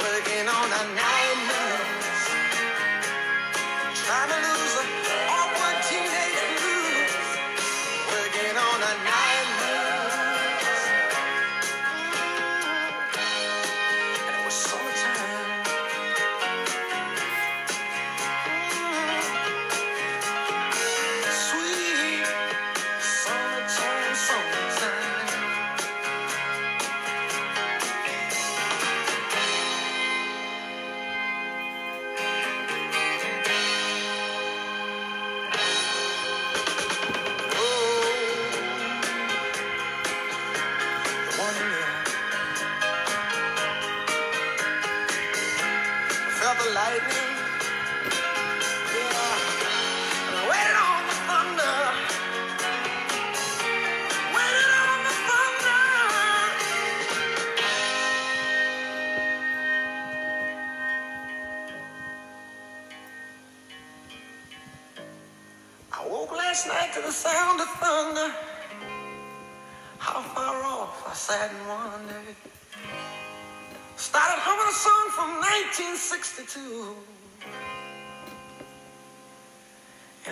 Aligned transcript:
working 0.00 0.48
on 0.48 0.72
a 0.72 1.09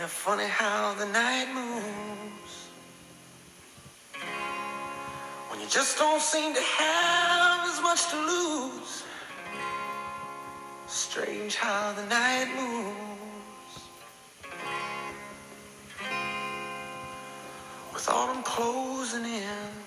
funny 0.08 0.46
how 0.46 0.94
the 0.94 1.06
night 1.06 1.48
moves. 1.52 2.68
When 5.50 5.60
you 5.60 5.66
just 5.68 5.98
don't 5.98 6.22
seem 6.22 6.54
to 6.54 6.60
have 6.60 7.68
as 7.68 7.80
much 7.82 8.08
to 8.10 8.16
lose. 8.16 9.04
Strange 10.86 11.56
how 11.56 11.92
the 11.92 12.06
night 12.06 12.48
moves. 12.56 13.88
With 17.92 18.08
autumn 18.08 18.42
closing 18.42 19.24
in. 19.24 19.77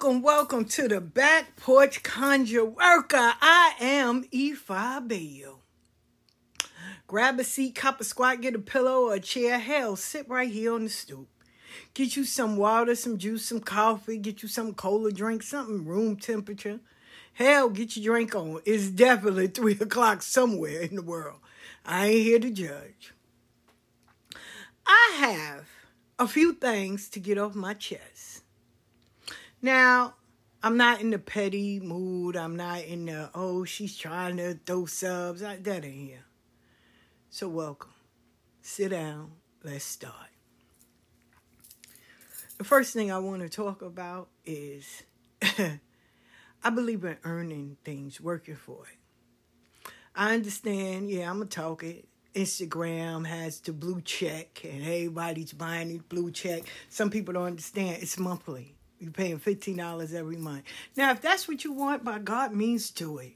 Welcome, 0.00 0.22
welcome, 0.22 0.64
to 0.66 0.86
the 0.86 1.00
Back 1.00 1.56
Porch 1.56 2.04
Conjure 2.04 2.64
Worker. 2.64 3.16
I 3.40 3.74
am 3.80 4.22
Ifa 4.32 5.00
Abeyo. 5.08 5.58
Grab 7.08 7.40
a 7.40 7.42
seat, 7.42 7.74
cop 7.74 8.00
a 8.00 8.04
squat, 8.04 8.40
get 8.40 8.54
a 8.54 8.60
pillow 8.60 9.08
or 9.08 9.14
a 9.14 9.20
chair. 9.20 9.58
Hell, 9.58 9.96
sit 9.96 10.28
right 10.28 10.48
here 10.48 10.72
on 10.72 10.84
the 10.84 10.88
stoop. 10.88 11.26
Get 11.94 12.14
you 12.14 12.22
some 12.22 12.56
water, 12.56 12.94
some 12.94 13.18
juice, 13.18 13.44
some 13.44 13.58
coffee. 13.58 14.18
Get 14.18 14.40
you 14.40 14.48
some 14.48 14.72
cola 14.72 15.10
drink, 15.10 15.42
something 15.42 15.84
room 15.84 16.14
temperature. 16.14 16.78
Hell, 17.32 17.68
get 17.68 17.96
your 17.96 18.14
drink 18.14 18.36
on. 18.36 18.60
It's 18.64 18.90
definitely 18.90 19.46
3 19.48 19.78
o'clock 19.80 20.22
somewhere 20.22 20.82
in 20.82 20.94
the 20.94 21.02
world. 21.02 21.40
I 21.84 22.06
ain't 22.06 22.22
here 22.22 22.38
to 22.38 22.50
judge. 22.52 23.14
I 24.86 25.16
have 25.18 25.64
a 26.20 26.28
few 26.28 26.52
things 26.52 27.08
to 27.08 27.18
get 27.18 27.36
off 27.36 27.56
my 27.56 27.74
chest. 27.74 28.37
Now, 29.60 30.14
I'm 30.62 30.76
not 30.76 31.00
in 31.00 31.10
the 31.10 31.18
petty 31.18 31.80
mood. 31.80 32.36
I'm 32.36 32.56
not 32.56 32.84
in 32.84 33.06
the, 33.06 33.30
oh, 33.34 33.64
she's 33.64 33.96
trying 33.96 34.36
to 34.36 34.54
throw 34.54 34.86
subs. 34.86 35.42
I, 35.42 35.56
that 35.56 35.84
ain't 35.84 36.08
here. 36.08 36.24
So, 37.30 37.48
welcome. 37.48 37.92
Sit 38.62 38.90
down. 38.90 39.32
Let's 39.64 39.84
start. 39.84 40.14
The 42.58 42.64
first 42.64 42.92
thing 42.92 43.10
I 43.10 43.18
want 43.18 43.42
to 43.42 43.48
talk 43.48 43.82
about 43.82 44.28
is 44.44 45.02
I 45.42 46.70
believe 46.70 47.04
in 47.04 47.16
earning 47.24 47.76
things, 47.84 48.20
working 48.20 48.56
for 48.56 48.84
it. 48.84 49.90
I 50.14 50.34
understand, 50.34 51.10
yeah, 51.10 51.30
I'm 51.30 51.36
going 51.36 51.48
to 51.48 51.56
talk 51.56 51.84
it. 51.84 52.08
Instagram 52.34 53.26
has 53.26 53.60
the 53.60 53.72
blue 53.72 54.00
check 54.00 54.62
and 54.64 54.82
everybody's 54.82 55.52
buying 55.52 55.88
the 55.88 55.98
blue 55.98 56.30
check. 56.30 56.62
Some 56.88 57.10
people 57.10 57.34
don't 57.34 57.46
understand 57.46 58.02
it's 58.02 58.18
monthly. 58.18 58.77
You're 58.98 59.12
paying 59.12 59.38
$15 59.38 60.14
every 60.14 60.36
month. 60.36 60.64
Now, 60.96 61.12
if 61.12 61.20
that's 61.20 61.46
what 61.46 61.64
you 61.64 61.72
want, 61.72 62.04
by 62.04 62.18
God 62.18 62.52
means 62.52 62.90
to 62.92 63.18
it. 63.18 63.34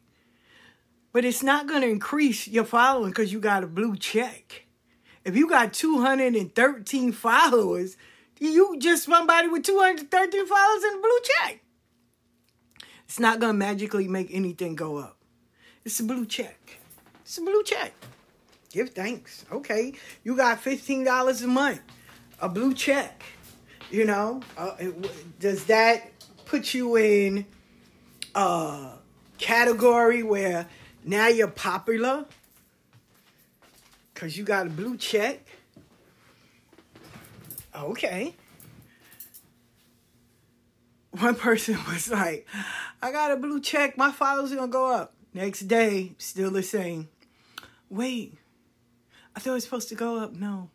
But 1.12 1.24
it's 1.24 1.42
not 1.42 1.68
going 1.68 1.82
to 1.82 1.88
increase 1.88 2.48
your 2.48 2.64
following 2.64 3.10
because 3.10 3.32
you 3.32 3.38
got 3.38 3.62
a 3.62 3.66
blue 3.66 3.96
check. 3.96 4.66
If 5.24 5.36
you 5.36 5.48
got 5.48 5.72
213 5.72 7.12
followers, 7.12 7.96
you 8.40 8.76
just 8.78 9.04
somebody 9.04 9.46
with 9.46 9.62
213 9.62 10.46
followers 10.46 10.82
and 10.82 10.98
a 10.98 11.00
blue 11.00 11.20
check. 11.22 11.60
It's 13.04 13.20
not 13.20 13.38
going 13.38 13.52
to 13.52 13.58
magically 13.58 14.08
make 14.08 14.28
anything 14.32 14.74
go 14.74 14.96
up. 14.96 15.18
It's 15.84 16.00
a 16.00 16.04
blue 16.04 16.26
check. 16.26 16.78
It's 17.20 17.38
a 17.38 17.42
blue 17.42 17.62
check. 17.62 17.92
Give 18.70 18.88
thanks. 18.88 19.44
Okay. 19.52 19.92
You 20.24 20.34
got 20.34 20.62
$15 20.62 21.44
a 21.44 21.46
month, 21.46 21.82
a 22.40 22.48
blue 22.48 22.74
check. 22.74 23.22
You 23.92 24.06
know, 24.06 24.40
uh, 24.56 24.74
it, 24.78 25.38
does 25.38 25.66
that 25.66 26.10
put 26.46 26.72
you 26.72 26.96
in 26.96 27.44
a 28.34 28.92
category 29.36 30.22
where 30.22 30.66
now 31.04 31.28
you're 31.28 31.46
popular 31.46 32.24
because 34.14 34.38
you 34.38 34.44
got 34.44 34.66
a 34.66 34.70
blue 34.70 34.96
check? 34.96 35.46
Okay. 37.76 38.34
One 41.10 41.34
person 41.34 41.76
was 41.86 42.10
like, 42.10 42.46
I 43.02 43.12
got 43.12 43.30
a 43.30 43.36
blue 43.36 43.60
check, 43.60 43.98
my 43.98 44.10
followers 44.10 44.52
are 44.52 44.56
gonna 44.56 44.72
go 44.72 44.90
up. 44.90 45.12
Next 45.34 45.68
day, 45.68 46.12
still 46.16 46.50
the 46.50 46.62
same. 46.62 47.10
Wait, 47.90 48.38
I 49.36 49.40
thought 49.40 49.50
it 49.50 49.52
was 49.52 49.64
supposed 49.64 49.90
to 49.90 49.94
go 49.94 50.16
up. 50.16 50.32
No. 50.32 50.70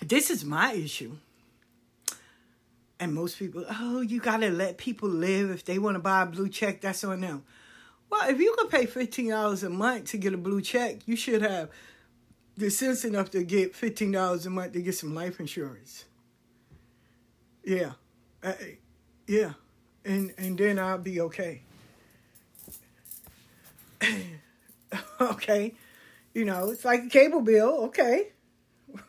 This 0.00 0.30
is 0.30 0.42
my 0.42 0.72
issue. 0.72 1.18
And 2.98 3.12
most 3.14 3.38
people, 3.38 3.64
oh, 3.68 4.00
you 4.00 4.20
gotta 4.20 4.48
let 4.48 4.78
people 4.78 5.08
live. 5.08 5.50
If 5.50 5.64
they 5.64 5.78
want 5.78 5.96
to 5.96 5.98
buy 5.98 6.22
a 6.22 6.26
blue 6.26 6.48
check, 6.48 6.80
that's 6.80 7.04
on 7.04 7.20
them. 7.20 7.44
Well, 8.08 8.28
if 8.30 8.40
you 8.40 8.54
can 8.56 8.68
pay 8.68 8.86
fifteen 8.86 9.30
dollars 9.30 9.62
a 9.62 9.70
month 9.70 10.06
to 10.12 10.18
get 10.18 10.32
a 10.32 10.38
blue 10.38 10.62
check, 10.62 11.06
you 11.06 11.16
should 11.16 11.42
have 11.42 11.70
the 12.56 12.70
sense 12.70 13.04
enough 13.04 13.30
to 13.32 13.44
get 13.44 13.74
fifteen 13.74 14.12
dollars 14.12 14.46
a 14.46 14.50
month 14.50 14.72
to 14.72 14.80
get 14.80 14.94
some 14.94 15.14
life 15.14 15.40
insurance. 15.40 16.04
Yeah, 17.64 17.92
uh, 18.42 18.54
yeah, 19.26 19.54
and 20.04 20.32
and 20.38 20.56
then 20.56 20.78
I'll 20.78 20.98
be 20.98 21.20
okay. 21.22 21.62
okay, 25.20 25.74
you 26.32 26.44
know 26.44 26.70
it's 26.70 26.84
like 26.84 27.04
a 27.04 27.08
cable 27.08 27.40
bill, 27.40 27.86
okay, 27.86 28.28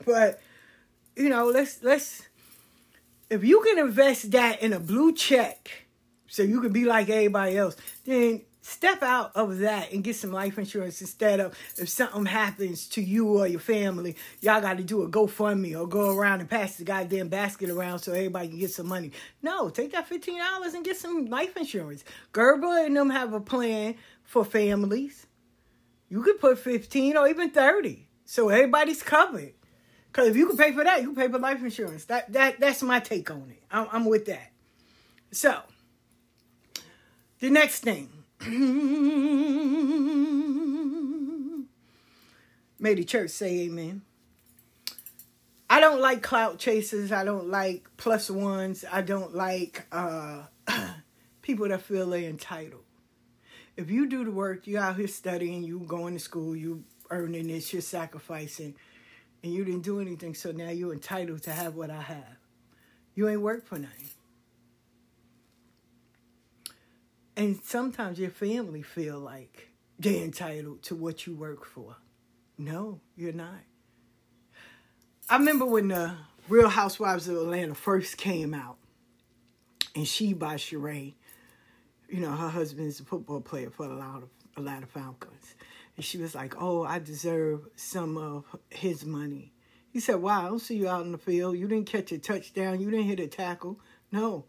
but 0.06 0.42
you 1.16 1.30
know 1.30 1.45
let's 1.45 1.83
let's 1.83 2.26
if 3.29 3.44
you 3.44 3.62
can 3.62 3.79
invest 3.79 4.31
that 4.31 4.62
in 4.62 4.74
a 4.74 4.79
blue 4.79 5.13
check 5.13 5.88
so 6.27 6.44
you 6.44 6.62
can 6.62 6.71
be 6.71 6.85
like 6.85 7.09
everybody 7.09 7.57
else, 7.57 7.75
then 8.06 8.41
step 8.62 9.01
out 9.01 9.31
of 9.33 9.59
that 9.59 9.94
and 9.94 10.03
get 10.03 10.15
some 10.15 10.31
life 10.31 10.57
insurance 10.57 11.00
instead 11.00 11.39
of 11.39 11.57
if 11.77 11.88
something 11.88 12.25
happens 12.25 12.88
to 12.88 13.01
you 13.01 13.25
or 13.25 13.47
your 13.47 13.62
family, 13.62 14.15
y'all 14.41 14.59
got 14.59 14.77
to 14.77 14.83
do 14.83 15.03
a 15.03 15.09
GoFundMe 15.09 15.79
or 15.79 15.88
go 15.88 16.15
around 16.15 16.41
and 16.41 16.50
pass 16.50 16.75
the 16.75 16.83
goddamn 16.83 17.29
basket 17.29 17.69
around 17.69 18.00
so 18.00 18.12
everybody 18.12 18.50
can 18.50 18.59
get 18.59 18.71
some 18.71 18.88
money. 18.88 19.12
No, 19.41 19.69
take 19.69 19.94
that 19.94 20.09
$15 20.09 20.73
and 20.73 20.83
get 20.83 20.97
some 20.97 21.27
life 21.27 21.56
insurance. 21.56 22.03
Gerber 22.33 22.85
and 22.85 22.95
them 22.95 23.09
have 23.09 23.33
a 23.33 23.39
plan 23.39 23.95
for 24.23 24.44
families. 24.44 25.27
You 26.09 26.21
could 26.21 26.39
put 26.39 26.59
15 26.59 27.15
or 27.15 27.27
even 27.27 27.51
30 27.51 28.07
so 28.25 28.50
everybody's 28.50 29.01
covered. 29.01 29.53
Because 30.18 30.31
if 30.31 30.36
you 30.36 30.48
can 30.48 30.58
pay 30.58 30.72
for 30.72 30.84
that, 30.84 31.04
you 31.04 31.14
pay 31.14 31.28
for 31.28 31.38
life 31.38 31.62
insurance. 31.62 32.06
That 32.06 32.34
that 32.34 32.60
That's 32.60 32.81
my 32.81 33.00
take 33.00 33.30
on 33.30 33.52
it. 33.52 33.62
I'm, 33.69 33.88
I'm 33.92 34.06
with 34.06 34.25
that. 34.25 34.52
So, 35.31 35.62
the 37.40 37.52
next 37.52 37.81
thing. 37.81 38.10
May 42.80 42.94
the 42.96 43.04
church 43.04 43.30
say 43.30 43.60
amen. 43.66 44.02
I 45.69 45.80
don't 45.80 46.02
like 46.02 46.24
clout 46.24 46.57
chasers. 46.57 47.12
I 47.12 47.24
don't 47.24 47.50
like 47.50 47.88
plus 47.97 48.31
ones. 48.31 48.83
I 48.92 49.04
don't 49.04 49.36
like 49.36 49.86
uh, 49.92 50.45
people 51.44 51.68
that 51.68 51.83
feel 51.83 52.09
they're 52.09 52.28
entitled. 52.28 52.81
If 53.76 53.92
you 53.92 54.07
do 54.07 54.26
the 54.26 54.31
work, 54.31 54.66
you 54.66 54.80
out 54.80 54.95
here 54.95 55.07
studying, 55.07 55.64
you 55.64 55.81
going 55.81 56.16
to 56.16 56.19
school, 56.19 56.56
you 56.56 56.86
earning 57.12 57.50
this, 57.50 57.71
you're 57.71 57.83
sacrificing 57.83 58.74
and 59.44 59.53
you 59.53 59.63
didn't 59.63 59.83
do 59.83 59.99
anything, 59.99 60.33
so 60.33 60.51
now 60.51 60.69
you're 60.69 60.94
entitled 60.94 61.44
to 61.44 61.51
have 61.51 61.75
what 61.75 61.89
I 61.89 62.01
have. 62.01 62.37
You 63.15 63.29
ain't 63.29 63.41
worked 63.41 63.67
for 63.67 63.79
nothing. 63.79 64.09
And 67.35 67.59
sometimes 67.63 68.19
your 68.19 68.31
family 68.31 68.81
feel 68.81 69.19
like 69.19 69.69
they're 69.99 70.23
entitled 70.23 70.81
to 70.83 70.95
what 70.95 71.27
you 71.27 71.35
work 71.35 71.65
for. 71.65 71.95
No, 72.57 72.99
you're 73.15 73.33
not. 73.33 73.61
I 75.29 75.37
remember 75.37 75.65
when 75.65 75.89
the 75.89 76.15
Real 76.49 76.69
Housewives 76.69 77.27
of 77.27 77.35
Atlanta 77.37 77.75
first 77.75 78.17
came 78.17 78.53
out, 78.53 78.77
and 79.95 80.07
she 80.07 80.33
by 80.33 80.56
Sheree, 80.56 81.13
you 82.09 82.19
know, 82.21 82.31
her 82.31 82.49
husband's 82.49 82.99
a 82.99 83.03
football 83.03 83.41
player 83.41 83.69
for 83.69 83.85
Atlanta, 83.85 84.27
Atlanta 84.56 84.87
Falcons. 84.87 85.56
And 85.97 86.06
she 86.06 86.18
was 86.18 86.33
like, 86.33 86.56
Oh, 86.61 86.83
I 86.83 86.99
deserve 86.99 87.68
some 87.75 88.18
of 88.18 88.45
his 88.69 89.04
money. 89.04 89.51
He 89.89 89.99
said, 89.99 90.18
Wow, 90.18 90.45
I 90.45 90.49
don't 90.49 90.59
see 90.59 90.77
you 90.77 90.87
out 90.87 91.06
in 91.06 91.11
the 91.11 91.18
field. 91.18 91.57
You 91.57 91.68
didn't 91.68 91.87
catch 91.87 92.11
a 92.11 92.19
touchdown. 92.19 92.80
You 92.80 92.89
didn't 92.89 93.07
hit 93.07 93.19
a 93.19 93.27
tackle. 93.27 93.80
No, 94.11 94.45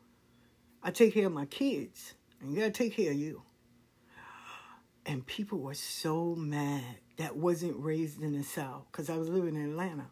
I 0.83 0.91
take 0.91 1.15
care 1.15 1.27
of 1.27 1.33
my 1.33 1.47
kids. 1.47 2.15
And 2.41 2.53
you 2.53 2.61
got 2.61 2.67
to 2.67 2.71
take 2.71 2.95
care 2.95 3.11
of 3.11 3.19
you. 3.19 3.43
And 5.07 5.27
people 5.27 5.59
were 5.59 5.75
so 5.75 6.35
mad 6.35 6.85
that 7.17 7.35
wasn't 7.35 7.83
raised 7.83 8.23
in 8.23 8.37
the 8.37 8.45
South 8.45 8.85
because 8.93 9.09
I 9.09 9.17
was 9.17 9.29
living 9.29 9.57
in 9.57 9.71
Atlanta. 9.71 10.07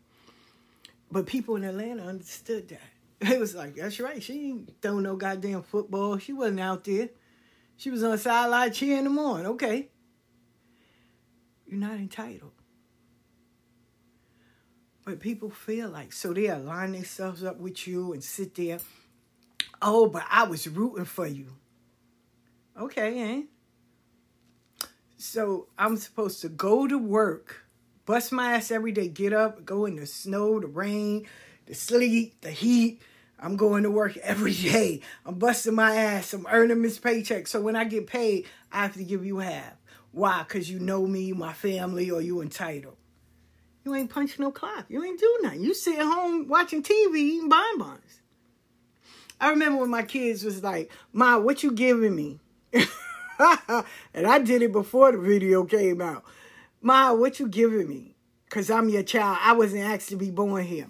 But 1.11 1.27
people 1.27 1.57
in 1.57 1.65
Atlanta 1.65 2.03
understood 2.03 2.69
that. 2.71 2.81
It 3.33 3.41
was 3.41 3.55
like, 3.55 3.77
that's 3.77 3.99
right. 3.99 4.23
She 4.23 4.49
ain't 4.49 4.83
throw 4.83 4.99
no 4.99 5.17
goddamn 5.17 5.63
football. 5.63 6.19
She 6.19 6.35
wasn't 6.35 6.61
out 6.61 6.85
there. 6.85 7.09
She 7.79 7.91
was 7.91 8.03
on 8.03 8.11
the 8.11 8.19
sideline 8.19 8.73
cheering 8.73 9.05
them 9.05 9.19
on. 9.19 9.47
Okay. 9.47 9.89
You're 11.67 11.81
not 11.81 11.99
entitled. 11.99 12.53
But 15.05 15.21
people 15.21 15.51
feel 15.51 15.89
like, 15.89 16.13
so 16.13 16.33
they 16.33 16.49
align 16.49 16.93
themselves 16.93 17.45
up 17.45 17.59
with 17.59 17.87
you 17.87 18.13
and 18.13 18.23
sit 18.23 18.55
there. 18.57 18.79
Oh, 19.81 20.09
but 20.09 20.25
I 20.29 20.45
was 20.45 20.67
rooting 20.67 21.05
for 21.05 21.27
you. 21.27 21.53
Okay, 22.79 23.21
eh? 23.21 23.43
So 25.17 25.69
I'm 25.79 25.97
supposed 25.97 26.43
to 26.43 26.49
go 26.49 26.87
to 26.87 26.99
work, 26.99 27.65
bust 28.05 28.33
my 28.33 28.55
ass 28.55 28.71
every 28.71 28.93
day, 28.93 29.09
get 29.09 29.33
up, 29.33 29.65
go 29.65 29.87
in 29.87 29.97
the 29.97 30.07
snow, 30.07 30.61
the 30.61 30.67
rain, 30.67 31.27
the 31.67 31.75
sleet, 31.75 32.41
the 32.43 32.51
heat. 32.51 33.01
I'm 33.39 33.57
going 33.57 33.83
to 33.85 33.91
work 33.91 34.17
every 34.19 34.55
day. 34.55 35.01
I'm 35.25 35.37
busting 35.37 35.75
my 35.75 35.95
ass. 35.97 36.33
I'm 36.33 36.47
earning 36.51 36.83
this 36.83 36.99
paycheck. 36.99 37.47
So 37.47 37.61
when 37.61 37.77
I 37.77 37.85
get 37.85 38.07
paid, 38.07 38.47
I 38.73 38.83
have 38.83 38.95
to 38.95 39.05
give 39.05 39.25
you 39.25 39.39
half. 39.39 39.75
Why? 40.17 40.45
Because 40.49 40.71
you 40.71 40.79
know 40.79 41.07
me, 41.07 41.35
my 41.35 41.53
family, 41.53 42.11
or 42.11 42.23
you 42.23 42.41
entitled. 42.41 42.97
You 43.85 43.95
ain't 43.95 44.09
punching 44.09 44.43
no 44.43 44.51
clock. 44.51 44.87
You 44.89 45.05
ain't 45.05 45.21
doing 45.21 45.43
nothing. 45.43 45.61
You 45.63 45.75
sitting 45.75 46.07
home 46.07 46.49
watching 46.49 46.83
TV 46.83 47.17
eating 47.17 47.51
bonbons. 47.51 48.23
I 49.39 49.51
remember 49.51 49.83
when 49.83 49.91
my 49.91 50.05
kids 50.05 50.43
was 50.43 50.63
like, 50.63 50.91
"Ma, 51.13 51.37
what 51.37 51.63
you 51.63 51.71
giving 51.71 52.17
me?" 52.17 52.41
and 52.73 54.27
I 54.27 54.39
did 54.39 54.63
it 54.63 54.73
before 54.73 55.13
the 55.13 55.19
video 55.19 55.65
came 55.65 56.01
out. 56.01 56.25
Ma, 56.81 57.13
what 57.13 57.39
you 57.39 57.47
giving 57.47 57.87
me? 57.87 58.17
Cause 58.49 58.71
I'm 58.71 58.89
your 58.89 59.03
child. 59.03 59.37
I 59.43 59.53
wasn't 59.53 59.85
asked 59.85 60.09
to 60.09 60.17
be 60.17 60.31
born 60.31 60.65
here. 60.65 60.89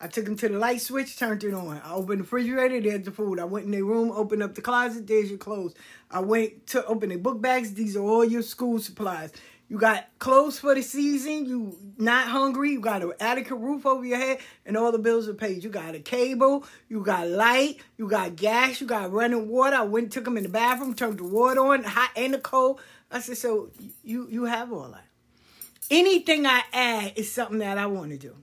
I 0.00 0.08
took 0.08 0.26
him 0.26 0.36
to 0.36 0.48
the 0.48 0.58
light 0.58 0.80
switch, 0.80 1.16
turned 1.16 1.42
it 1.42 1.54
on. 1.54 1.80
I 1.82 1.92
opened 1.92 2.20
the 2.20 2.24
refrigerator, 2.24 2.80
there's 2.80 3.04
the 3.04 3.10
food. 3.10 3.38
I 3.38 3.44
went 3.44 3.66
in 3.66 3.72
their 3.72 3.84
room, 3.84 4.10
opened 4.10 4.42
up 4.42 4.54
the 4.54 4.60
closet, 4.60 5.06
there's 5.06 5.30
your 5.30 5.38
clothes. 5.38 5.74
I 6.10 6.20
went 6.20 6.66
to 6.68 6.84
open 6.86 7.08
the 7.08 7.16
book 7.16 7.40
bags, 7.40 7.72
these 7.72 7.96
are 7.96 8.02
all 8.02 8.24
your 8.24 8.42
school 8.42 8.78
supplies. 8.78 9.32
You 9.68 9.78
got 9.78 10.06
clothes 10.20 10.60
for 10.60 10.76
the 10.76 10.82
season, 10.82 11.44
you 11.46 11.76
not 11.98 12.28
hungry, 12.28 12.70
you 12.70 12.80
got 12.80 13.02
an 13.02 13.14
adequate 13.18 13.56
roof 13.56 13.84
over 13.84 14.04
your 14.04 14.18
head, 14.18 14.38
and 14.64 14.76
all 14.76 14.92
the 14.92 14.98
bills 14.98 15.28
are 15.28 15.34
paid. 15.34 15.64
You 15.64 15.70
got 15.70 15.94
a 15.94 15.98
cable, 15.98 16.64
you 16.88 17.02
got 17.02 17.26
light, 17.26 17.80
you 17.96 18.06
got 18.08 18.36
gas, 18.36 18.80
you 18.80 18.86
got 18.86 19.10
running 19.10 19.48
water. 19.48 19.76
I 19.76 19.82
went 19.82 20.12
took 20.12 20.24
them 20.24 20.36
in 20.36 20.44
the 20.44 20.48
bathroom, 20.48 20.94
turned 20.94 21.18
the 21.18 21.24
water 21.24 21.60
on, 21.60 21.82
hot 21.82 22.10
and 22.14 22.34
the 22.34 22.38
cold. 22.38 22.80
I 23.10 23.18
said, 23.18 23.38
so 23.38 23.70
you 24.04 24.28
you 24.30 24.44
have 24.44 24.72
all 24.72 24.88
that. 24.90 25.04
Anything 25.90 26.46
I 26.46 26.62
add 26.72 27.14
is 27.16 27.32
something 27.32 27.58
that 27.58 27.76
I 27.78 27.86
want 27.86 28.10
to 28.12 28.18
do. 28.18 28.36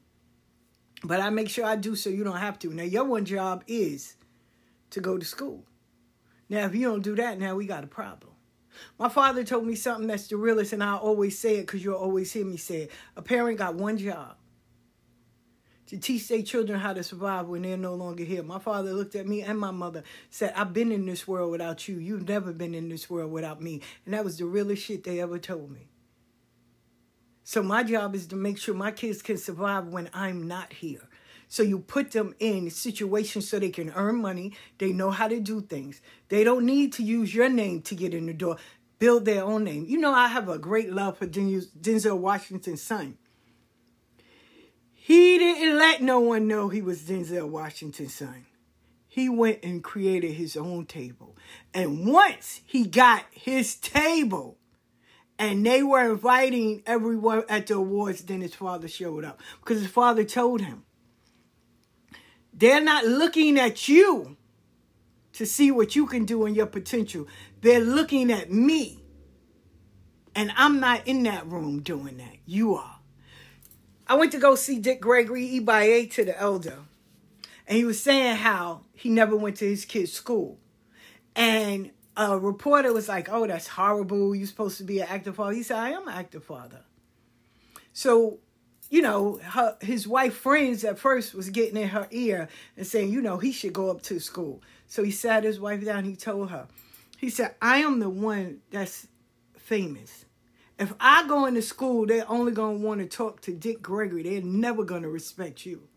But 1.04 1.20
I 1.20 1.30
make 1.30 1.50
sure 1.50 1.66
I 1.66 1.76
do 1.76 1.96
so 1.96 2.10
you 2.10 2.24
don't 2.24 2.38
have 2.38 2.58
to. 2.60 2.74
Now, 2.74 2.84
your 2.84 3.04
one 3.04 3.26
job 3.26 3.64
is 3.68 4.16
to 4.92 5.02
go 5.02 5.18
to 5.18 5.26
school. 5.26 5.66
Now, 6.50 6.66
if 6.66 6.76
you 6.76 6.88
don't 6.88 7.02
do 7.02 7.16
that, 7.16 7.40
now 7.40 7.56
we 7.56 7.66
got 7.66 7.84
a 7.84 7.88
problem. 7.88 8.32
My 8.98 9.10
father 9.10 9.44
told 9.44 9.66
me 9.66 9.76
something 9.76 10.08
that's 10.08 10.28
the 10.28 10.38
realest, 10.38 10.74
and 10.74 10.84
I 10.84 10.96
always 10.96 11.38
say 11.38 11.58
it 11.58 11.68
because 11.68 11.84
you'll 11.84 11.96
always 11.96 12.32
hear 12.32 12.46
me 12.46 12.58
say 12.58 12.84
it. 12.84 12.92
A 13.16 13.22
parent 13.22 13.58
got 13.58 13.76
one 13.76 13.98
job 13.98 14.36
to 15.88 15.98
teach 15.98 16.28
their 16.28 16.42
children 16.42 16.80
how 16.80 16.94
to 16.94 17.04
survive 17.04 17.48
when 17.48 17.62
they're 17.62 17.78
no 17.78 17.94
longer 17.94 18.24
here. 18.24 18.42
My 18.42 18.60
father 18.60 18.94
looked 18.94 19.16
at 19.16 19.28
me 19.28 19.42
and 19.42 19.60
my 19.60 19.72
mother, 19.72 20.04
said, 20.30 20.54
I've 20.56 20.74
been 20.74 20.92
in 20.92 21.06
this 21.06 21.28
world 21.28 21.52
without 21.52 21.88
you. 21.88 21.98
You've 21.98 22.28
never 22.28 22.52
been 22.52 22.74
in 22.74 22.90
this 22.90 23.10
world 23.10 23.32
without 23.32 23.62
me. 23.62 23.82
And 24.06 24.14
that 24.14 24.24
was 24.24 24.38
the 24.38 24.46
realest 24.46 24.84
shit 24.84 25.04
they 25.04 25.20
ever 25.20 25.38
told 25.38 25.70
me. 25.70 25.90
So 27.44 27.62
my 27.62 27.84
job 27.84 28.16
is 28.16 28.28
to 28.28 28.36
make 28.36 28.58
sure 28.58 28.74
my 28.74 28.92
kids 28.92 29.22
can 29.22 29.38
survive 29.38 29.88
when 29.88 30.10
I'm 30.14 30.48
not 30.48 30.74
here. 30.74 31.08
So 31.48 31.62
you 31.62 31.80
put 31.80 32.12
them 32.12 32.34
in 32.40 32.70
situations 32.70 33.48
so 33.48 33.60
they 33.60 33.70
can 33.70 33.92
earn 33.96 34.22
money. 34.22 34.54
They 34.80 34.92
know 34.92 35.12
how 35.12 35.28
to 35.28 35.40
do 35.40 35.62
things. 35.62 36.02
They 36.30 36.44
don't 36.44 36.66
need 36.66 36.94
to 36.94 37.04
use 37.04 37.36
your 37.36 37.50
name 37.50 37.82
to 37.84 37.96
get 37.96 38.14
in 38.14 38.26
the 38.26 38.34
door. 38.34 38.58
Build 38.98 39.26
their 39.26 39.44
own 39.44 39.66
name. 39.66 39.86
You 39.86 39.98
know, 39.98 40.14
I 40.14 40.30
have 40.30 40.50
a 40.50 40.58
great 40.58 40.92
love 40.92 41.18
for 41.18 41.28
Denzel 41.28 42.18
Washington's 42.18 42.82
son. 42.82 43.18
He 44.94 45.38
didn't 45.38 45.78
let 45.78 46.02
no 46.02 46.22
one 46.22 46.48
know 46.48 46.70
he 46.70 46.82
was 46.82 47.02
Denzel 47.02 47.50
Washington's 47.50 48.16
son. 48.16 48.46
He 49.08 49.30
went 49.30 49.60
and 49.62 49.84
created 49.84 50.32
his 50.32 50.56
own 50.56 50.86
table. 50.86 51.36
And 51.74 52.08
once 52.08 52.62
he 52.66 52.88
got 52.88 53.26
his 53.30 53.76
table, 53.76 54.58
and 55.40 55.66
they 55.66 55.84
were 55.84 56.12
inviting 56.12 56.84
everyone 56.86 57.44
at 57.50 57.68
the 57.68 57.76
awards. 57.76 58.24
Then 58.24 58.42
his 58.42 58.56
father 58.56 58.88
showed 58.88 59.26
up 59.26 59.42
because 59.60 59.82
his 59.82 59.92
father 59.92 60.24
told 60.24 60.62
him, 60.62 60.84
they're 62.54 62.84
not 62.84 63.06
looking 63.06 63.58
at 63.58 63.88
you 63.88 64.38
to 65.34 65.46
see 65.46 65.72
what 65.72 65.96
you 65.96 66.06
can 66.06 66.26
do 66.26 66.46
and 66.46 66.56
your 66.56 66.68
potential. 66.68 67.28
They're 67.62 67.80
looking 67.80 68.32
at 68.32 68.52
me. 68.52 69.00
And 70.36 70.52
I'm 70.56 70.80
not 70.80 71.08
in 71.08 71.24
that 71.24 71.46
room 71.48 71.82
doing 71.82 72.18
that. 72.18 72.38
You 72.46 72.76
are. 72.76 73.00
I 74.08 74.16
went 74.16 74.32
to 74.34 74.40
go 74.40 74.56
see 74.56 74.80
Dick 74.80 75.02
Gregory 75.02 75.60
Ibaye 75.60 76.12
to 76.12 76.26
the 76.26 76.40
elder. 76.40 76.80
And 77.68 77.78
he 77.78 77.86
was 77.86 78.02
saying 78.02 78.38
how 78.38 78.82
he 78.94 79.10
never 79.10 79.36
went 79.36 79.58
to 79.58 79.66
his 79.66 79.86
kid's 79.86 80.12
school. 80.12 80.60
And 81.36 81.92
a 82.16 82.38
reporter 82.38 82.94
was 82.94 83.08
like, 83.08 83.30
"Oh, 83.30 83.48
that's 83.48 83.68
horrible. 83.68 84.36
You're 84.36 84.48
supposed 84.48 84.78
to 84.78 84.84
be 84.84 85.00
an 85.00 85.08
active 85.10 85.36
father." 85.36 85.56
He 85.56 85.64
said, 85.64 85.78
"I 85.78 85.90
am 85.92 86.08
an 86.08 86.14
active 86.14 86.44
father." 86.44 86.82
So, 87.92 88.40
you 88.90 89.02
know, 89.02 89.38
her, 89.38 89.78
his 89.82 90.08
wife 90.08 90.36
friends 90.36 90.84
at 90.84 91.00
first 91.00 91.34
was 91.34 91.50
getting 91.50 91.78
in 91.78 91.90
her 91.90 92.08
ear 92.12 92.50
and 92.78 92.86
saying, 92.86 93.12
"You 93.12 93.22
know, 93.22 93.38
he 93.38 93.52
should 93.52 93.74
go 93.74 93.90
up 93.90 94.02
to 94.04 94.20
school." 94.20 94.62
So 94.88 95.04
he 95.04 95.12
sat 95.12 95.44
his 95.44 95.60
wife 95.60 95.84
down. 95.84 96.04
He 96.04 96.16
told 96.16 96.52
her, 96.52 96.68
he 97.18 97.30
said, 97.30 97.56
"I 97.62 97.80
am 97.80 98.00
the 98.00 98.10
one 98.10 98.62
that's 98.70 99.08
famous. 99.58 100.26
If 100.78 100.94
I 101.00 101.28
go 101.28 101.46
into 101.46 101.62
school, 101.62 102.06
they're 102.06 102.30
only 102.30 102.52
gonna 102.52 102.78
want 102.78 103.00
to 103.00 103.08
talk 103.08 103.42
to 103.42 103.54
Dick 103.54 103.82
Gregory. 103.82 104.24
They're 104.24 104.42
never 104.42 104.84
gonna 104.84 105.10
respect 105.10 105.66
you. 105.66 105.88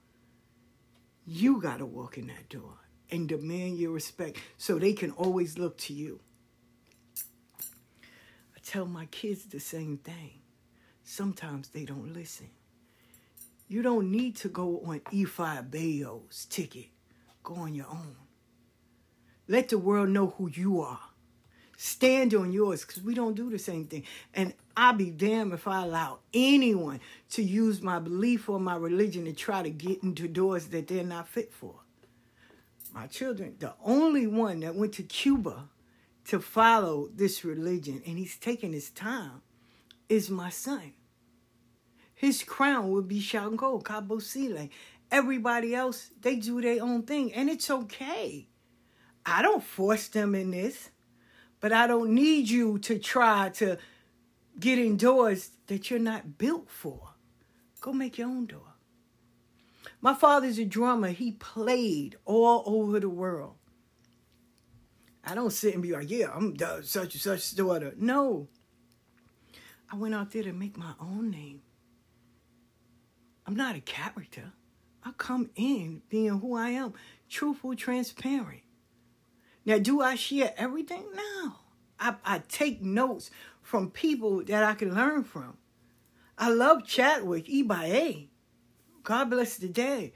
You 1.26 1.60
gotta 1.60 1.86
walk 1.86 2.16
in 2.16 2.28
that 2.28 2.48
door." 2.48 2.78
And 3.10 3.28
demand 3.28 3.78
your 3.78 3.92
respect 3.92 4.38
so 4.58 4.78
they 4.78 4.92
can 4.92 5.12
always 5.12 5.58
look 5.58 5.78
to 5.78 5.92
you. 5.92 6.20
I 8.56 8.58
tell 8.64 8.86
my 8.86 9.06
kids 9.06 9.44
the 9.44 9.60
same 9.60 9.98
thing. 9.98 10.40
Sometimes 11.04 11.68
they 11.68 11.84
don't 11.84 12.12
listen. 12.12 12.48
You 13.68 13.82
don't 13.82 14.10
need 14.10 14.36
to 14.36 14.48
go 14.48 14.80
on 14.84 15.00
Ifa 15.12 15.68
Abeyo's 15.70 16.46
ticket. 16.46 16.86
Go 17.42 17.54
on 17.54 17.74
your 17.74 17.86
own. 17.86 18.16
Let 19.48 19.68
the 19.68 19.78
world 19.78 20.08
know 20.08 20.34
who 20.36 20.48
you 20.48 20.80
are. 20.80 20.98
Stand 21.76 22.34
on 22.34 22.52
yours 22.52 22.84
because 22.84 23.02
we 23.02 23.14
don't 23.14 23.34
do 23.34 23.50
the 23.50 23.58
same 23.58 23.84
thing. 23.84 24.04
And 24.34 24.54
I'll 24.76 24.94
be 24.94 25.10
damned 25.10 25.52
if 25.52 25.68
I 25.68 25.82
allow 25.82 26.20
anyone 26.34 27.00
to 27.30 27.42
use 27.42 27.82
my 27.82 27.98
belief 27.98 28.48
or 28.48 28.58
my 28.58 28.76
religion 28.76 29.26
to 29.26 29.32
try 29.32 29.62
to 29.62 29.70
get 29.70 30.02
into 30.02 30.26
doors 30.26 30.66
that 30.68 30.88
they're 30.88 31.04
not 31.04 31.28
fit 31.28 31.52
for 31.52 31.74
my 32.96 33.06
children, 33.06 33.54
the 33.58 33.74
only 33.84 34.26
one 34.26 34.60
that 34.60 34.74
went 34.74 34.94
to 34.94 35.02
Cuba 35.02 35.68
to 36.24 36.40
follow 36.40 37.10
this 37.14 37.44
religion, 37.44 38.02
and 38.06 38.16
he's 38.16 38.38
taking 38.38 38.72
his 38.72 38.88
time, 38.88 39.42
is 40.08 40.30
my 40.30 40.48
son. 40.48 40.94
His 42.14 42.42
crown 42.42 42.90
would 42.92 43.06
be 43.06 43.20
Shango, 43.20 43.78
Cabo 43.80 44.18
Sile. 44.18 44.70
Everybody 45.10 45.74
else, 45.74 46.10
they 46.22 46.36
do 46.36 46.62
their 46.62 46.82
own 46.82 47.02
thing, 47.02 47.34
and 47.34 47.50
it's 47.50 47.68
okay. 47.68 48.48
I 49.26 49.42
don't 49.42 49.62
force 49.62 50.08
them 50.08 50.34
in 50.34 50.50
this, 50.50 50.88
but 51.60 51.74
I 51.74 51.86
don't 51.86 52.14
need 52.14 52.48
you 52.48 52.78
to 52.78 52.98
try 52.98 53.50
to 53.56 53.76
get 54.58 54.78
indoors 54.78 55.50
that 55.66 55.90
you're 55.90 56.00
not 56.00 56.38
built 56.38 56.70
for. 56.70 57.10
Go 57.82 57.92
make 57.92 58.16
your 58.16 58.28
own 58.28 58.46
door. 58.46 58.65
My 60.06 60.14
father's 60.14 60.56
a 60.60 60.64
drummer. 60.64 61.08
He 61.08 61.32
played 61.32 62.14
all 62.24 62.62
over 62.64 63.00
the 63.00 63.08
world. 63.08 63.56
I 65.24 65.34
don't 65.34 65.50
sit 65.50 65.74
and 65.74 65.82
be 65.82 65.90
like, 65.90 66.08
yeah, 66.08 66.30
I'm 66.32 66.56
such 66.84 67.14
and 67.14 67.20
such 67.20 67.56
daughter. 67.56 67.92
No. 67.96 68.46
I 69.90 69.96
went 69.96 70.14
out 70.14 70.30
there 70.30 70.44
to 70.44 70.52
make 70.52 70.76
my 70.76 70.92
own 71.00 71.32
name. 71.32 71.62
I'm 73.48 73.56
not 73.56 73.74
a 73.74 73.80
character. 73.80 74.52
I 75.02 75.10
come 75.18 75.50
in 75.56 76.02
being 76.08 76.38
who 76.38 76.54
I 76.54 76.68
am, 76.68 76.94
truthful, 77.28 77.74
transparent. 77.74 78.62
Now, 79.64 79.78
do 79.78 80.02
I 80.02 80.14
share 80.14 80.54
everything? 80.56 81.04
No. 81.16 81.54
I, 81.98 82.14
I 82.24 82.42
take 82.48 82.80
notes 82.80 83.32
from 83.60 83.90
people 83.90 84.44
that 84.44 84.62
I 84.62 84.74
can 84.74 84.94
learn 84.94 85.24
from. 85.24 85.56
I 86.38 86.50
love 86.50 86.86
Chadwick 86.86 87.46
Ibaye. 87.46 88.28
God 89.06 89.30
bless 89.30 89.56
the 89.56 89.68
day. 89.68 90.12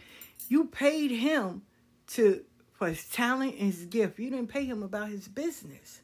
You 0.49 0.64
paid 0.64 1.12
him 1.12 1.62
to 2.09 2.44
for 2.73 2.88
his 2.88 3.09
talent 3.09 3.52
and 3.52 3.73
his 3.73 3.85
gift. 3.85 4.18
You 4.18 4.30
didn't 4.30 4.49
pay 4.49 4.64
him 4.64 4.82
about 4.82 5.11
his 5.11 5.28
business. 5.28 6.00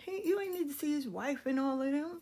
He, 0.00 0.22
you 0.24 0.40
ain't 0.40 0.54
need 0.54 0.68
to 0.70 0.74
see 0.74 0.92
his 0.92 1.06
wife 1.06 1.46
and 1.46 1.60
all 1.60 1.80
of 1.80 1.92
them. 1.92 2.20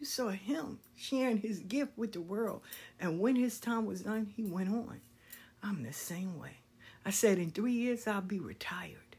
You 0.00 0.06
saw 0.06 0.30
him 0.30 0.80
sharing 0.96 1.36
his 1.36 1.60
gift 1.60 1.92
with 1.96 2.14
the 2.14 2.20
world. 2.20 2.62
And 2.98 3.20
when 3.20 3.36
his 3.36 3.60
time 3.60 3.86
was 3.86 4.00
done, 4.00 4.32
he 4.34 4.42
went 4.42 4.70
on. 4.70 5.00
I'm 5.62 5.84
the 5.84 5.92
same 5.92 6.36
way. 6.40 6.56
I 7.06 7.10
said 7.10 7.38
in 7.38 7.52
three 7.52 7.74
years 7.74 8.08
I'll 8.08 8.22
be 8.22 8.40
retired. 8.40 9.16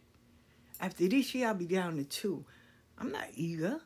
After 0.81 1.07
this 1.07 1.33
year 1.33 1.47
I'll 1.47 1.53
be 1.53 1.65
down 1.65 1.95
to 1.95 2.03
two. 2.03 2.43
I'm 2.97 3.13
not 3.13 3.27
eager. 3.35 3.79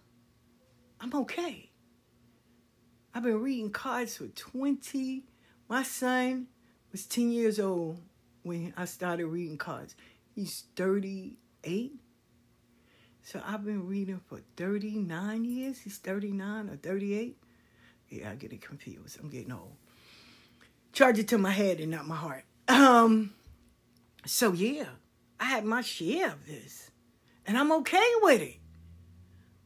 I'm 1.00 1.14
okay. 1.14 1.67
I've 3.18 3.24
been 3.24 3.42
reading 3.42 3.72
cards 3.72 4.18
for 4.18 4.28
20. 4.28 5.24
My 5.68 5.82
son 5.82 6.46
was 6.92 7.08
10 7.08 7.32
years 7.32 7.60
old 7.60 8.00
when 8.44 8.76
I 8.78 8.86
started 8.86 9.26
reading 9.26 9.58
cards. 9.58 9.96
He's 10.36 10.66
38. 10.76 11.94
So 13.24 13.42
I've 13.44 13.66
been 13.66 13.88
reading 13.88 14.22
for 14.30 14.42
39 14.56 15.46
years. 15.46 15.80
He's 15.80 15.98
39 15.98 16.70
or 16.70 16.76
38. 16.76 17.40
Yeah, 18.10 18.30
I 18.30 18.36
get 18.36 18.54
it 18.54 18.62
confused. 18.62 19.18
I'm 19.20 19.30
getting 19.30 19.52
old. 19.52 19.74
Charge 20.94 21.18
it 21.18 21.28
to 21.30 21.40
my 21.40 21.50
head 21.50 21.80
and 21.80 21.90
not 21.90 22.06
my 22.06 22.16
heart. 22.16 22.44
Um, 22.68 23.34
so 24.28 24.52
yeah, 24.52 24.90
I 25.40 25.46
had 25.46 25.66
my 25.66 25.82
share 25.82 26.28
of 26.28 26.46
this. 26.46 26.92
And 27.48 27.58
I'm 27.58 27.72
okay 27.72 28.12
with 28.22 28.44
it. 28.44 28.58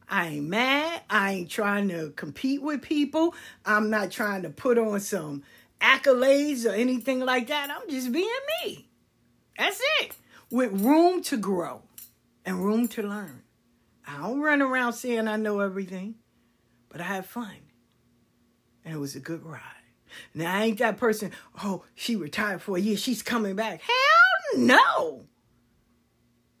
I 0.08 0.28
ain't 0.28 0.48
mad. 0.48 1.02
I 1.08 1.32
ain't 1.32 1.50
trying 1.50 1.88
to 1.88 2.10
compete 2.10 2.62
with 2.62 2.82
people. 2.82 3.34
I'm 3.64 3.90
not 3.90 4.10
trying 4.10 4.42
to 4.42 4.50
put 4.50 4.78
on 4.78 5.00
some 5.00 5.42
accolades 5.80 6.66
or 6.66 6.72
anything 6.74 7.20
like 7.20 7.48
that. 7.48 7.70
I'm 7.70 7.88
just 7.88 8.12
being 8.12 8.28
me. 8.64 8.88
That's 9.58 9.80
it. 10.00 10.12
With 10.50 10.72
room 10.80 11.22
to 11.24 11.36
grow 11.36 11.82
and 12.44 12.64
room 12.64 12.88
to 12.88 13.02
learn. 13.02 13.42
I 14.06 14.18
don't 14.18 14.40
run 14.40 14.60
around 14.60 14.94
saying 14.94 15.28
I 15.28 15.36
know 15.36 15.60
everything, 15.60 16.16
but 16.88 17.00
I 17.00 17.04
had 17.04 17.26
fun. 17.26 17.56
And 18.84 18.94
it 18.94 18.98
was 18.98 19.14
a 19.14 19.20
good 19.20 19.44
ride. 19.44 19.60
Now, 20.34 20.54
I 20.54 20.64
ain't 20.64 20.78
that 20.78 20.98
person, 20.98 21.30
oh, 21.62 21.84
she 21.94 22.16
retired 22.16 22.60
for 22.60 22.76
a 22.76 22.80
year, 22.80 22.96
she's 22.96 23.22
coming 23.22 23.56
back. 23.56 23.80
Hell 23.80 24.60
no. 24.60 25.24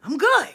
I'm 0.02 0.16
good. 0.16 0.48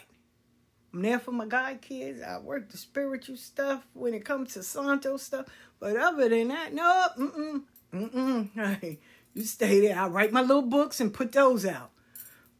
I'm 0.92 1.02
there 1.02 1.18
for 1.18 1.32
my 1.32 1.46
God 1.46 1.80
kids. 1.82 2.22
I 2.22 2.38
work 2.38 2.70
the 2.70 2.78
spiritual 2.78 3.36
stuff 3.36 3.86
when 3.92 4.14
it 4.14 4.24
comes 4.24 4.54
to 4.54 4.62
Santo 4.62 5.16
stuff. 5.16 5.46
But 5.80 5.96
other 5.96 6.28
than 6.28 6.48
that, 6.48 6.72
no, 6.72 7.06
mm-mm, 7.18 7.62
mm-mm. 7.92 8.98
You 9.34 9.44
stay 9.44 9.80
there. 9.80 9.96
I 9.96 10.08
write 10.08 10.32
my 10.32 10.40
little 10.40 10.62
books 10.62 11.00
and 11.00 11.14
put 11.14 11.32
those 11.32 11.64
out. 11.64 11.90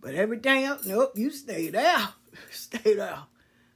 But 0.01 0.15
everything 0.15 0.65
else, 0.65 0.87
nope, 0.87 1.13
you 1.17 1.31
stay 1.31 1.71
there. 1.71 2.09
Stay 2.53 2.95
there. 2.95 3.19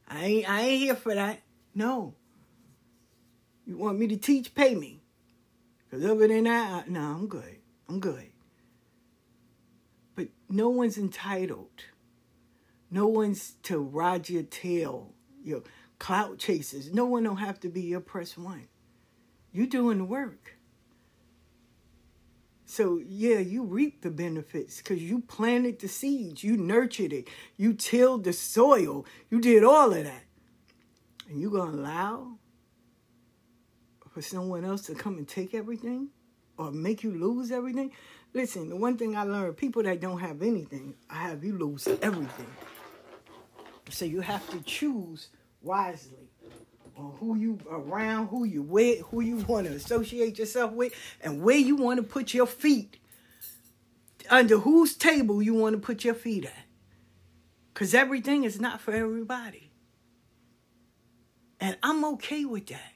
I 0.06 0.24
ain't, 0.24 0.48
I 0.48 0.60
ain't 0.60 0.82
here 0.82 0.94
for 0.94 1.14
that. 1.14 1.40
No. 1.74 2.14
You 3.66 3.76
want 3.76 3.98
me 3.98 4.06
to 4.08 4.16
teach? 4.16 4.54
Pay 4.54 4.76
me. 4.76 5.00
Because 5.90 6.04
other 6.04 6.28
than 6.28 6.44
that, 6.44 6.84
I, 6.86 6.88
no, 6.88 7.00
I'm 7.00 7.26
good. 7.26 7.56
I'm 7.88 7.98
good. 7.98 8.28
But 10.14 10.28
no 10.48 10.68
one's 10.68 10.96
entitled. 10.96 11.70
No 12.92 13.06
one's 13.06 13.54
to 13.62 13.78
ride 13.78 14.28
your 14.28 14.42
tail, 14.42 15.14
your 15.42 15.62
clout 15.98 16.38
chasers. 16.38 16.92
No 16.92 17.06
one 17.06 17.22
don't 17.22 17.38
have 17.38 17.58
to 17.60 17.70
be 17.70 17.80
your 17.80 18.00
press 18.00 18.36
one. 18.36 18.68
You 19.50 19.66
doing 19.66 19.96
the 19.96 20.04
work. 20.04 20.58
So 22.66 23.00
yeah, 23.02 23.38
you 23.38 23.64
reap 23.64 24.02
the 24.02 24.10
benefits 24.10 24.76
because 24.76 25.02
you 25.02 25.20
planted 25.20 25.78
the 25.78 25.88
seeds, 25.88 26.44
you 26.44 26.58
nurtured 26.58 27.14
it, 27.14 27.28
you 27.56 27.72
tilled 27.72 28.24
the 28.24 28.34
soil, 28.34 29.06
you 29.30 29.40
did 29.40 29.64
all 29.64 29.92
of 29.94 30.04
that. 30.04 30.24
And 31.30 31.40
you 31.40 31.50
gonna 31.50 31.70
allow 31.70 32.38
for 34.10 34.20
someone 34.20 34.66
else 34.66 34.82
to 34.82 34.94
come 34.94 35.16
and 35.16 35.26
take 35.26 35.54
everything 35.54 36.08
or 36.58 36.70
make 36.70 37.02
you 37.02 37.12
lose 37.12 37.50
everything? 37.50 37.90
Listen, 38.34 38.68
the 38.68 38.76
one 38.76 38.98
thing 38.98 39.16
I 39.16 39.24
learned, 39.24 39.56
people 39.56 39.82
that 39.82 40.00
don't 40.00 40.18
have 40.18 40.42
anything, 40.42 40.94
I 41.08 41.22
have 41.22 41.42
you 41.42 41.56
lose 41.56 41.88
everything. 42.02 42.46
So 43.90 44.04
you 44.04 44.20
have 44.20 44.48
to 44.50 44.60
choose 44.60 45.28
wisely 45.60 46.28
on 46.96 47.14
who 47.18 47.36
you 47.36 47.58
around, 47.70 48.28
who 48.28 48.44
you 48.44 48.62
with, 48.62 49.00
who 49.10 49.20
you 49.20 49.36
want 49.36 49.66
to 49.66 49.72
associate 49.72 50.38
yourself 50.38 50.72
with, 50.72 50.92
and 51.20 51.42
where 51.42 51.56
you 51.56 51.76
want 51.76 51.98
to 51.98 52.02
put 52.02 52.34
your 52.34 52.46
feet. 52.46 52.98
Under 54.30 54.58
whose 54.58 54.94
table 54.94 55.42
you 55.42 55.54
want 55.54 55.74
to 55.74 55.80
put 55.80 56.04
your 56.04 56.14
feet 56.14 56.44
at. 56.44 56.64
Because 57.72 57.94
everything 57.94 58.44
is 58.44 58.60
not 58.60 58.80
for 58.80 58.92
everybody. 58.92 59.70
And 61.60 61.76
I'm 61.82 62.04
okay 62.04 62.44
with 62.44 62.66
that. 62.66 62.92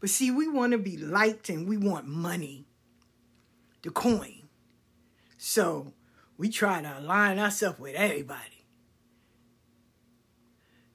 But 0.00 0.10
see, 0.10 0.30
we 0.30 0.48
want 0.48 0.72
to 0.72 0.78
be 0.78 0.96
liked 0.96 1.48
and 1.48 1.68
we 1.68 1.76
want 1.76 2.06
money, 2.06 2.66
the 3.82 3.90
coin. 3.90 4.48
So 5.38 5.92
we 6.36 6.48
try 6.48 6.82
to 6.82 6.98
align 6.98 7.38
ourselves 7.38 7.78
with 7.78 7.94
everybody. 7.94 8.61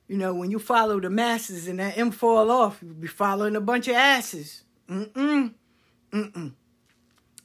You 0.08 0.18
know, 0.18 0.34
when 0.34 0.52
you 0.52 0.60
follow 0.60 1.00
the 1.00 1.10
masses 1.10 1.68
and 1.68 1.80
that 1.80 1.98
M 1.98 2.12
fall 2.12 2.50
off, 2.50 2.82
you 2.82 2.94
be 2.94 3.08
following 3.08 3.56
a 3.56 3.62
bunch 3.62 3.88
of 3.88 3.96
asses. 3.96 4.64
Mm-mm. 4.90 5.54
Mm-mm. 6.12 6.54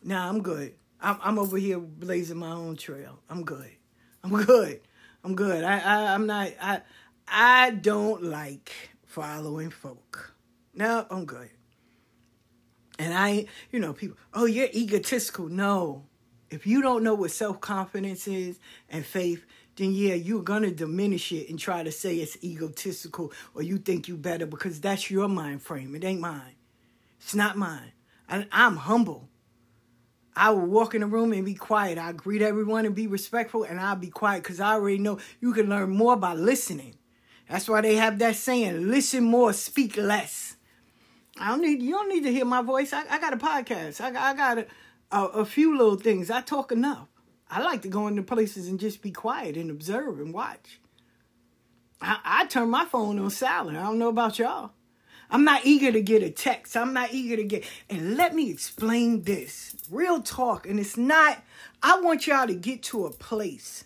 Nah, 0.04 0.28
I'm 0.28 0.42
good. 0.42 0.74
I'm, 1.00 1.18
I'm 1.22 1.38
over 1.38 1.56
here 1.56 1.80
blazing 1.80 2.38
my 2.38 2.52
own 2.52 2.76
trail. 2.76 3.18
I'm 3.28 3.44
good. 3.44 3.70
I'm 4.22 4.30
good. 4.44 4.80
I'm 5.24 5.34
good. 5.34 5.64
I, 5.64 5.78
I 5.78 6.14
I'm 6.14 6.26
not 6.26 6.50
I 6.60 6.80
I 7.26 7.70
don't 7.70 8.22
like 8.22 8.72
following 9.06 9.70
folk. 9.70 10.34
No, 10.74 11.06
I'm 11.10 11.24
good. 11.24 11.50
And 12.98 13.12
I, 13.14 13.46
you 13.70 13.80
know, 13.80 13.92
people, 13.92 14.16
oh, 14.32 14.46
you're 14.46 14.68
egotistical. 14.72 15.48
No. 15.48 16.04
If 16.50 16.66
you 16.66 16.82
don't 16.82 17.02
know 17.02 17.14
what 17.14 17.30
self 17.30 17.60
confidence 17.60 18.28
is 18.28 18.58
and 18.88 19.04
faith, 19.04 19.44
then 19.76 19.92
yeah, 19.92 20.14
you're 20.14 20.42
gonna 20.42 20.70
diminish 20.70 21.32
it 21.32 21.48
and 21.48 21.58
try 21.58 21.82
to 21.82 21.92
say 21.92 22.16
it's 22.16 22.42
egotistical 22.42 23.32
or 23.54 23.62
you 23.62 23.78
think 23.78 24.08
you 24.08 24.16
better 24.16 24.46
because 24.46 24.80
that's 24.80 25.10
your 25.10 25.28
mind 25.28 25.62
frame. 25.62 25.94
It 25.94 26.04
ain't 26.04 26.20
mine. 26.20 26.56
It's 27.18 27.34
not 27.34 27.56
mine. 27.56 27.92
I, 28.28 28.46
I'm 28.52 28.76
humble. 28.76 29.28
I 30.34 30.50
will 30.50 30.66
walk 30.66 30.94
in 30.94 31.02
the 31.02 31.06
room 31.06 31.32
and 31.32 31.44
be 31.44 31.54
quiet. 31.54 31.98
I 31.98 32.12
greet 32.12 32.42
everyone 32.42 32.86
and 32.86 32.94
be 32.94 33.06
respectful, 33.06 33.64
and 33.64 33.78
I'll 33.78 33.96
be 33.96 34.08
quiet 34.08 34.42
because 34.42 34.60
I 34.60 34.72
already 34.72 34.98
know 34.98 35.18
you 35.40 35.52
can 35.52 35.68
learn 35.68 35.90
more 35.90 36.16
by 36.16 36.32
listening. 36.32 36.94
That's 37.48 37.68
why 37.68 37.82
they 37.82 37.96
have 37.96 38.18
that 38.20 38.36
saying: 38.36 38.90
"Listen 38.90 39.24
more, 39.24 39.52
speak 39.52 39.96
less." 39.96 40.56
I 41.38 41.48
don't 41.48 41.60
need 41.62 41.82
you. 41.82 41.92
Don't 41.92 42.08
need 42.08 42.24
to 42.24 42.32
hear 42.32 42.44
my 42.44 42.62
voice. 42.62 42.92
I, 42.92 43.04
I 43.10 43.18
got 43.18 43.32
a 43.32 43.36
podcast. 43.36 44.00
I, 44.00 44.08
I 44.08 44.34
got 44.34 44.58
a, 44.58 44.66
a, 45.10 45.24
a 45.40 45.44
few 45.44 45.76
little 45.76 45.96
things. 45.96 46.30
I 46.30 46.40
talk 46.40 46.72
enough. 46.72 47.08
I 47.52 47.60
like 47.60 47.82
to 47.82 47.88
go 47.88 48.06
into 48.06 48.22
places 48.22 48.66
and 48.66 48.80
just 48.80 49.02
be 49.02 49.10
quiet 49.10 49.58
and 49.58 49.70
observe 49.70 50.18
and 50.20 50.32
watch. 50.32 50.80
I, 52.00 52.18
I 52.24 52.46
turn 52.46 52.70
my 52.70 52.86
phone 52.86 53.18
on 53.18 53.28
silent. 53.28 53.76
I 53.76 53.82
don't 53.82 53.98
know 53.98 54.08
about 54.08 54.38
y'all. 54.38 54.70
I'm 55.30 55.44
not 55.44 55.66
eager 55.66 55.92
to 55.92 56.00
get 56.00 56.22
a 56.22 56.30
text. 56.30 56.78
I'm 56.78 56.94
not 56.94 57.12
eager 57.12 57.36
to 57.36 57.44
get. 57.44 57.64
And 57.90 58.16
let 58.16 58.34
me 58.34 58.50
explain 58.50 59.24
this 59.24 59.76
real 59.90 60.22
talk. 60.22 60.66
And 60.66 60.80
it's 60.80 60.96
not, 60.96 61.44
I 61.82 62.00
want 62.00 62.26
y'all 62.26 62.46
to 62.46 62.54
get 62.54 62.82
to 62.84 63.04
a 63.04 63.10
place 63.10 63.84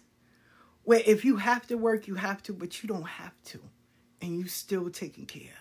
where 0.85 1.03
if 1.05 1.25
you 1.25 1.39
have 1.39 1.67
to 1.67 1.77
work, 1.77 2.07
you 2.07 2.15
have 2.15 2.45
to, 2.45 2.53
but 2.53 2.85
you 2.85 2.89
don't 2.89 3.09
have 3.09 3.35
to. 3.47 3.59
And 4.23 4.39
you 4.39 4.47
still 4.47 4.91
taking 4.91 5.27
care. 5.27 5.59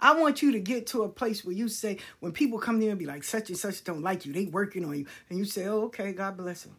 I 0.00 0.18
want 0.18 0.42
you 0.42 0.50
to 0.50 0.58
get 0.58 0.88
to 0.88 1.04
a 1.04 1.08
place 1.08 1.44
where 1.44 1.54
you 1.54 1.68
say, 1.68 1.98
when 2.18 2.32
people 2.32 2.58
come 2.58 2.80
there 2.80 2.90
and 2.90 2.98
be 2.98 3.06
like, 3.06 3.22
such 3.22 3.50
and 3.50 3.58
such 3.58 3.84
don't 3.84 4.02
like 4.02 4.26
you, 4.26 4.32
they 4.32 4.46
working 4.46 4.84
on 4.84 4.98
you. 4.98 5.06
And 5.30 5.38
you 5.38 5.44
say, 5.44 5.66
oh, 5.66 5.82
okay, 5.82 6.12
God 6.12 6.36
bless 6.36 6.64
them 6.64 6.74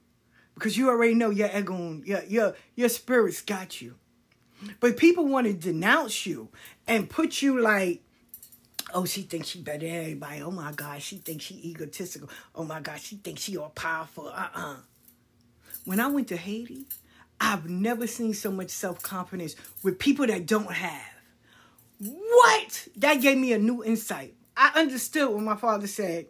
because 0.58 0.78
you 0.78 0.89
already 0.89 1.13
know 1.13 1.30
your 1.30 1.50
ego, 1.56 2.02
your 2.04 2.24
your 2.24 2.56
your 2.76 2.89
spirit's 2.89 3.41
got 3.41 3.82
you. 3.82 3.96
But 4.80 4.98
people 4.98 5.28
want 5.28 5.46
to 5.46 5.54
denounce 5.54 6.26
you 6.26 6.50
and 6.88 7.08
put 7.10 7.43
you 7.43 7.62
like, 7.62 8.02
oh, 8.93 9.06
she 9.06 9.22
thinks 9.22 9.50
she 9.50 9.62
better 9.62 9.86
than 9.86 9.96
everybody. 9.96 10.41
Oh 10.41 10.50
my 10.50 10.72
God, 10.72 11.02
she 11.02 11.17
thinks 11.17 11.46
she 11.46 11.56
egotistical. 11.63 12.30
Oh 12.56 12.63
my 12.63 12.80
God, 12.80 13.00
she 13.00 13.17
thinks 13.17 13.43
she 13.43 13.56
all 13.56 13.70
powerful. 13.70 14.30
Uh-uh. 14.30 14.78
When 15.86 16.00
I 16.00 16.08
went 16.08 16.30
to 16.30 16.38
Haiti, 16.38 16.86
I've 17.39 17.70
never 17.70 18.08
seen 18.08 18.34
so 18.34 18.52
much 18.52 18.70
self-confidence 18.72 19.56
with 19.84 20.00
people 20.00 20.26
that 20.26 20.48
don't 20.48 20.72
have. 20.72 21.13
What? 22.00 22.88
That 22.98 23.22
gave 23.22 23.38
me 23.38 23.54
a 23.54 23.60
new 23.60 23.84
insight. 23.84 24.34
I 24.56 24.72
understood 24.76 25.30
when 25.30 25.46
my 25.46 25.56
father 25.56 25.86
said, 25.86 26.26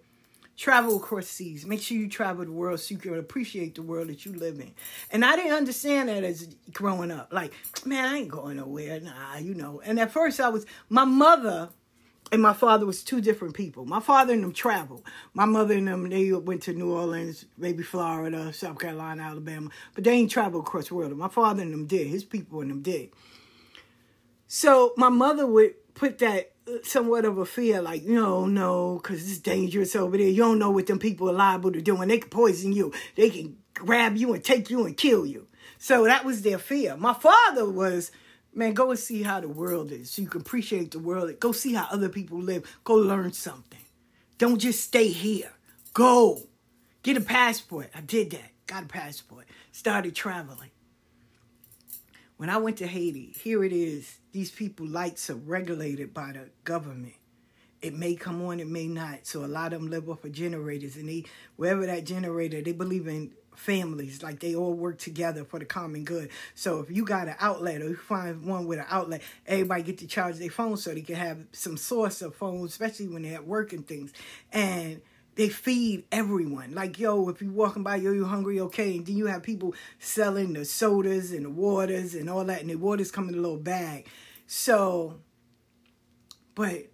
travel 0.57 0.97
across 0.97 1.27
seas. 1.27 1.65
Make 1.65 1.81
sure 1.81 1.95
you 1.95 2.09
travel 2.09 2.43
the 2.43 2.51
world 2.51 2.79
so 2.79 2.93
you 2.93 2.99
can 2.99 3.17
appreciate 3.17 3.75
the 3.75 3.83
world 3.83 4.09
that 4.09 4.25
you 4.25 4.33
live 4.33 4.59
in. 4.59 4.73
And 5.11 5.23
I 5.23 5.35
didn't 5.35 5.53
understand 5.53 6.09
that 6.09 6.23
as 6.23 6.49
growing 6.73 7.11
up. 7.11 7.31
Like, 7.31 7.53
man, 7.85 8.05
I 8.05 8.17
ain't 8.17 8.29
going 8.29 8.57
nowhere. 8.57 8.99
Nah, 8.99 9.37
you 9.37 9.53
know. 9.53 9.81
And 9.85 9.99
at 9.99 10.11
first 10.11 10.39
I 10.39 10.49
was, 10.49 10.65
my 10.89 11.05
mother 11.05 11.69
and 12.31 12.41
my 12.41 12.53
father 12.53 12.85
was 12.85 13.03
two 13.03 13.21
different 13.21 13.53
people. 13.53 13.85
My 13.85 13.99
father 13.99 14.33
and 14.33 14.43
them 14.43 14.51
traveled. 14.51 15.03
My 15.33 15.45
mother 15.45 15.75
and 15.75 15.87
them, 15.87 16.09
they 16.09 16.31
went 16.33 16.63
to 16.63 16.73
New 16.73 16.91
Orleans, 16.91 17.45
maybe 17.57 17.83
Florida, 17.83 18.51
South 18.51 18.79
Carolina, 18.79 19.23
Alabama. 19.23 19.69
But 19.93 20.03
they 20.03 20.11
ain't 20.11 20.31
traveled 20.31 20.65
across 20.65 20.89
the 20.89 20.95
world. 20.95 21.15
My 21.15 21.29
father 21.29 21.61
and 21.61 21.71
them 21.71 21.85
did. 21.85 22.07
His 22.07 22.23
people 22.23 22.61
and 22.61 22.71
them 22.71 22.81
did. 22.81 23.11
So 24.47 24.93
my 24.97 25.09
mother 25.09 25.45
would 25.45 25.75
put 25.93 26.17
that 26.19 26.53
somewhat 26.83 27.25
of 27.25 27.37
a 27.37 27.45
fear, 27.45 27.81
like, 27.81 28.03
no, 28.03 28.45
no, 28.45 28.99
because 29.01 29.29
it's 29.29 29.39
dangerous 29.39 29.95
over 29.95 30.17
there. 30.17 30.27
You 30.27 30.43
don't 30.43 30.59
know 30.59 30.71
what 30.71 30.87
them 30.87 30.99
people 30.99 31.29
are 31.29 31.33
liable 31.33 31.71
to 31.71 31.81
do, 31.81 31.97
and 32.01 32.11
they 32.11 32.19
can 32.19 32.29
poison 32.29 32.73
you. 32.73 32.93
They 33.15 33.29
can 33.29 33.57
grab 33.73 34.17
you 34.17 34.33
and 34.33 34.43
take 34.43 34.69
you 34.69 34.85
and 34.85 34.97
kill 34.97 35.25
you. 35.25 35.47
So 35.77 36.05
that 36.05 36.25
was 36.25 36.41
their 36.41 36.57
fear. 36.57 36.97
My 36.97 37.13
father 37.13 37.69
was, 37.69 38.11
man, 38.53 38.73
go 38.73 38.89
and 38.89 38.99
see 38.99 39.23
how 39.23 39.39
the 39.39 39.47
world 39.47 39.91
is 39.91 40.11
so 40.11 40.21
you 40.21 40.27
can 40.27 40.41
appreciate 40.41 40.91
the 40.91 40.99
world. 40.99 41.39
Go 41.39 41.51
see 41.51 41.73
how 41.73 41.87
other 41.91 42.09
people 42.09 42.39
live. 42.39 42.79
Go 42.83 42.95
learn 42.95 43.33
something. 43.33 43.79
Don't 44.37 44.59
just 44.59 44.83
stay 44.83 45.09
here. 45.09 45.51
Go. 45.93 46.43
Get 47.03 47.17
a 47.17 47.21
passport. 47.21 47.89
I 47.95 48.01
did 48.01 48.31
that. 48.31 48.51
Got 48.65 48.83
a 48.83 48.87
passport. 48.87 49.45
Started 49.71 50.15
traveling. 50.15 50.71
When 52.37 52.51
I 52.51 52.57
went 52.57 52.77
to 52.77 52.87
Haiti, 52.87 53.33
here 53.39 53.63
it 53.63 53.73
is. 53.73 54.19
These 54.31 54.51
people 54.51 54.85
lights 54.87 55.29
are 55.31 55.35
regulated 55.35 56.13
by 56.13 56.33
the 56.33 56.49
government. 56.63 57.15
It 57.81 57.95
may 57.95 58.15
come 58.15 58.43
on, 58.43 58.59
it 58.59 58.67
may 58.67 58.87
not. 58.87 59.25
So 59.25 59.43
a 59.43 59.47
lot 59.47 59.73
of 59.73 59.81
them 59.81 59.89
live 59.89 60.07
off 60.07 60.23
of 60.23 60.33
generators, 60.33 60.97
and 60.97 61.09
they 61.09 61.25
wherever 61.55 61.87
that 61.87 62.05
generator, 62.05 62.61
they 62.61 62.73
believe 62.73 63.07
in 63.07 63.31
families, 63.55 64.21
like 64.21 64.39
they 64.39 64.53
all 64.53 64.73
work 64.73 64.99
together 64.99 65.43
for 65.45 65.57
the 65.57 65.65
common 65.65 66.03
good. 66.03 66.29
So 66.53 66.79
if 66.79 66.91
you 66.91 67.03
got 67.05 67.27
an 67.27 67.35
outlet 67.39 67.81
or 67.81 67.89
you 67.89 67.95
find 67.95 68.45
one 68.45 68.67
with 68.67 68.77
an 68.77 68.85
outlet, 68.87 69.23
everybody 69.47 69.81
get 69.81 69.97
to 69.99 70.07
charge 70.07 70.35
their 70.35 70.51
phone 70.51 70.77
so 70.77 70.93
they 70.93 71.01
can 71.01 71.15
have 71.15 71.39
some 71.53 71.75
source 71.75 72.21
of 72.21 72.35
phones, 72.35 72.71
especially 72.71 73.07
when 73.07 73.23
they're 73.23 73.33
at 73.33 73.47
work 73.47 73.73
and 73.73 73.87
things. 73.87 74.13
And 74.53 75.01
they 75.37 75.49
feed 75.49 76.03
everyone. 76.11 76.73
Like, 76.73 76.99
yo, 76.99 77.29
if 77.29 77.41
you're 77.41 77.51
walking 77.51 77.83
by, 77.83 77.97
yo, 77.97 78.11
you're 78.11 78.25
hungry, 78.25 78.59
okay. 78.59 78.97
And 78.97 79.05
then 79.05 79.15
you 79.15 79.27
have 79.27 79.43
people 79.43 79.75
selling 79.99 80.53
the 80.53 80.65
sodas 80.65 81.31
and 81.31 81.45
the 81.45 81.49
waters 81.49 82.15
and 82.15 82.27
all 82.27 82.43
that, 82.45 82.61
and 82.61 82.69
the 82.71 82.75
waters 82.75 83.11
come 83.11 83.29
in 83.29 83.35
a 83.35 83.37
little 83.37 83.57
bag. 83.57 84.07
So, 84.47 85.19
but 86.55 86.87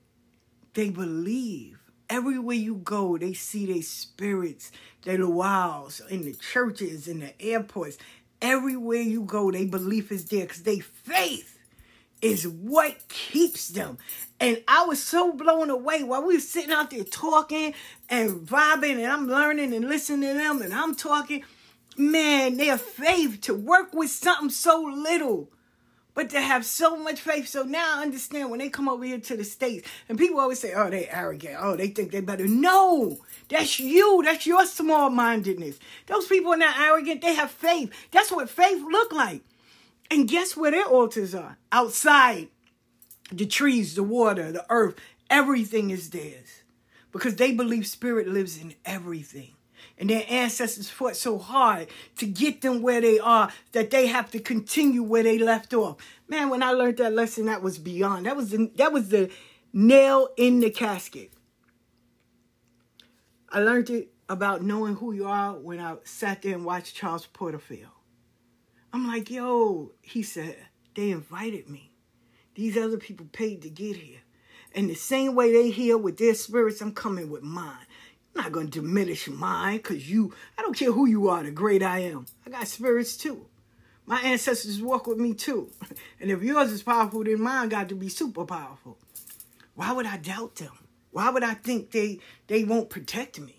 they 0.73 0.89
believe. 0.89 1.79
Everywhere 2.09 2.57
you 2.57 2.75
go, 2.75 3.17
they 3.17 3.33
see 3.33 3.65
their 3.65 3.81
spirits, 3.81 4.71
their 5.03 5.17
lwa's 5.17 6.01
in 6.09 6.25
the 6.25 6.33
churches, 6.33 7.07
in 7.07 7.21
the 7.21 7.41
airports. 7.41 7.97
Everywhere 8.41 9.01
you 9.01 9.23
go, 9.23 9.51
they 9.51 9.65
belief 9.65 10.11
is 10.11 10.25
there 10.25 10.41
because 10.41 10.63
they 10.63 10.79
faith 10.79 11.57
is 12.23 12.47
what 12.47 13.07
keeps 13.09 13.67
them. 13.67 13.97
And 14.39 14.63
I 14.67 14.85
was 14.85 15.03
so 15.03 15.33
blown 15.33 15.69
away 15.69 16.03
while 16.03 16.25
we 16.25 16.35
were 16.35 16.39
sitting 16.39 16.71
out 16.71 16.89
there 16.89 17.03
talking 17.03 17.73
and 18.09 18.31
vibing, 18.47 18.95
and 18.95 19.05
I'm 19.05 19.27
learning 19.27 19.73
and 19.73 19.87
listening 19.87 20.29
to 20.29 20.33
them, 20.33 20.61
and 20.61 20.73
I'm 20.73 20.95
talking. 20.95 21.43
Man, 21.95 22.57
their 22.57 22.79
faith 22.79 23.41
to 23.41 23.53
work 23.53 23.93
with 23.93 24.09
something 24.09 24.49
so 24.49 24.81
little, 24.81 25.51
but 26.15 26.31
to 26.31 26.41
have 26.41 26.65
so 26.65 26.97
much 26.97 27.19
faith. 27.19 27.47
So 27.47 27.61
now 27.61 27.99
I 27.99 28.01
understand 28.01 28.49
when 28.49 28.57
they 28.57 28.69
come 28.69 28.89
over 28.89 29.05
here 29.05 29.19
to 29.19 29.37
the 29.37 29.43
States, 29.43 29.87
and 30.09 30.17
people 30.17 30.39
always 30.39 30.59
say, 30.59 30.73
oh, 30.73 30.89
they 30.89 31.07
arrogant. 31.07 31.57
Oh, 31.59 31.75
they 31.75 31.89
think 31.89 32.11
they 32.11 32.21
better. 32.21 32.47
No, 32.47 33.19
that's 33.47 33.79
you. 33.79 34.23
That's 34.25 34.47
your 34.47 34.65
small 34.65 35.11
mindedness. 35.11 35.77
Those 36.07 36.25
people 36.25 36.53
are 36.53 36.57
not 36.57 36.79
arrogant. 36.79 37.21
They 37.21 37.35
have 37.35 37.51
faith. 37.51 37.91
That's 38.09 38.31
what 38.31 38.49
faith 38.49 38.81
look 38.89 39.13
like. 39.13 39.43
And 40.09 40.27
guess 40.27 40.55
where 40.55 40.71
their 40.71 40.85
altars 40.85 41.33
are? 41.33 41.57
Outside 41.71 42.49
the 43.31 43.45
trees, 43.45 43.95
the 43.95 44.03
water, 44.03 44.51
the 44.51 44.65
earth, 44.69 44.95
everything 45.29 45.89
is 45.89 46.09
theirs 46.11 46.63
because 47.11 47.35
they 47.35 47.51
believe 47.51 47.87
spirit 47.87 48.27
lives 48.27 48.61
in 48.61 48.75
everything. 48.85 49.53
And 49.97 50.09
their 50.09 50.25
ancestors 50.27 50.89
fought 50.89 51.15
so 51.15 51.37
hard 51.37 51.87
to 52.17 52.25
get 52.25 52.61
them 52.61 52.81
where 52.81 52.99
they 52.99 53.19
are 53.19 53.51
that 53.71 53.91
they 53.91 54.07
have 54.07 54.31
to 54.31 54.39
continue 54.39 55.03
where 55.03 55.23
they 55.23 55.37
left 55.37 55.73
off. 55.73 55.97
Man, 56.27 56.49
when 56.49 56.63
I 56.63 56.71
learned 56.71 56.97
that 56.97 57.13
lesson, 57.13 57.45
that 57.45 57.61
was 57.61 57.77
beyond. 57.77 58.25
That 58.25 58.35
was 58.35 58.49
the, 58.49 58.71
that 58.75 58.91
was 58.91 59.09
the 59.09 59.29
nail 59.71 60.29
in 60.35 60.59
the 60.59 60.71
casket. 60.71 61.31
I 63.49 63.59
learned 63.59 63.91
it 63.91 64.11
about 64.27 64.63
knowing 64.63 64.95
who 64.95 65.13
you 65.13 65.27
are 65.27 65.53
when 65.53 65.79
I 65.79 65.95
sat 66.03 66.41
there 66.41 66.55
and 66.55 66.65
watched 66.65 66.95
Charles 66.95 67.27
Porterfield. 67.27 67.91
I'm 68.93 69.07
like, 69.07 69.31
yo, 69.31 69.91
he 70.03 70.21
said, 70.21 70.55
they 70.93 71.09
invited 71.09 71.67
me. 71.67 71.89
These 72.53 72.77
other 72.77 72.97
people 72.97 73.25
paid 73.31 73.63
to 73.63 73.69
get 73.69 73.95
here. 73.97 74.19
And 74.75 74.87
the 74.87 74.93
same 74.93 75.33
way 75.33 75.51
they 75.51 75.71
here 75.71 75.97
with 75.97 76.17
their 76.17 76.35
spirits, 76.35 76.79
I'm 76.79 76.93
coming 76.93 77.31
with 77.31 77.41
mine. 77.41 77.87
I'm 78.35 78.43
not 78.43 78.51
going 78.51 78.69
to 78.69 78.81
diminish 78.81 79.27
mine 79.27 79.77
because 79.77 80.11
you, 80.11 80.35
I 80.59 80.61
don't 80.61 80.77
care 80.77 80.91
who 80.91 81.07
you 81.07 81.27
are, 81.29 81.41
the 81.41 81.49
great 81.49 81.81
I 81.81 81.99
am. 81.99 82.27
I 82.45 82.51
got 82.51 82.67
spirits 82.67 83.17
too. 83.17 83.47
My 84.05 84.21
ancestors 84.21 84.79
walk 84.79 85.07
with 85.07 85.17
me 85.17 85.33
too. 85.33 85.71
And 86.19 86.29
if 86.29 86.43
yours 86.43 86.71
is 86.71 86.83
powerful, 86.83 87.23
then 87.23 87.41
mine 87.41 87.69
got 87.69 87.89
to 87.89 87.95
be 87.95 88.09
super 88.09 88.45
powerful. 88.45 88.97
Why 89.75 89.91
would 89.91 90.05
I 90.05 90.17
doubt 90.17 90.55
them? 90.55 90.77
Why 91.11 91.31
would 91.31 91.43
I 91.43 91.55
think 91.55 91.91
they, 91.91 92.19
they 92.47 92.63
won't 92.63 92.89
protect 92.89 93.39
me? 93.39 93.55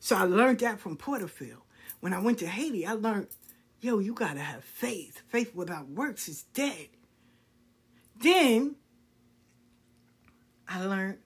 So 0.00 0.16
I 0.16 0.24
learned 0.24 0.58
that 0.58 0.80
from 0.80 0.96
Porterfield. 0.96 1.62
When 2.00 2.12
I 2.12 2.20
went 2.20 2.40
to 2.40 2.46
Haiti, 2.46 2.86
I 2.86 2.92
learned, 2.92 3.28
yo, 3.84 3.98
you 3.98 4.14
got 4.14 4.34
to 4.34 4.40
have 4.40 4.64
faith. 4.64 5.20
Faith 5.28 5.54
without 5.54 5.88
works 5.88 6.26
is 6.26 6.44
dead. 6.54 6.88
Then 8.16 8.76
I 10.66 10.82
learned, 10.84 11.18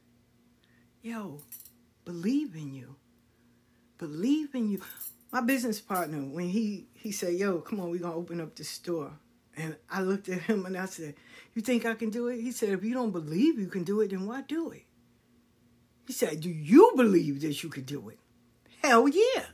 yo, 1.01 1.41
believe 2.05 2.57
in 2.57 2.75
you. 2.75 2.97
Believe 3.99 4.55
in 4.55 4.71
you. 4.71 4.81
My 5.31 5.41
business 5.41 5.81
partner, 5.81 6.19
when 6.19 6.49
he 6.49 6.89
he 6.95 7.13
said, 7.13 7.35
yo, 7.35 7.61
come 7.61 7.79
on, 7.81 7.91
we're 7.91 8.01
gonna 8.01 8.15
open 8.15 8.41
up 8.41 8.57
the 8.57 8.65
store. 8.65 9.13
And 9.57 9.77
I 9.91 10.03
looked 10.03 10.29
at 10.29 10.43
him 10.43 10.67
and 10.67 10.77
I 10.77 10.87
said, 10.87 11.15
You 11.55 11.63
think 11.63 11.85
I 11.85 11.95
can 11.95 12.11
do 12.11 12.29
it? 12.29 12.41
He 12.41 12.53
said, 12.53 12.71
If 12.71 12.85
you 12.85 12.95
don't 12.95 13.11
believe 13.11 13.59
you 13.59 13.67
can 13.67 13.83
do 13.83 14.01
it, 14.01 14.11
then 14.11 14.25
why 14.27 14.43
do 14.43 14.71
it? 14.71 14.85
He 16.07 16.13
said, 16.13 16.41
Do 16.41 16.49
you 16.49 16.93
believe 16.97 17.41
that 17.41 17.63
you 17.63 17.69
can 17.69 17.83
do 17.83 18.09
it? 18.09 18.19
Hell 18.83 19.09
yeah. 19.09 19.47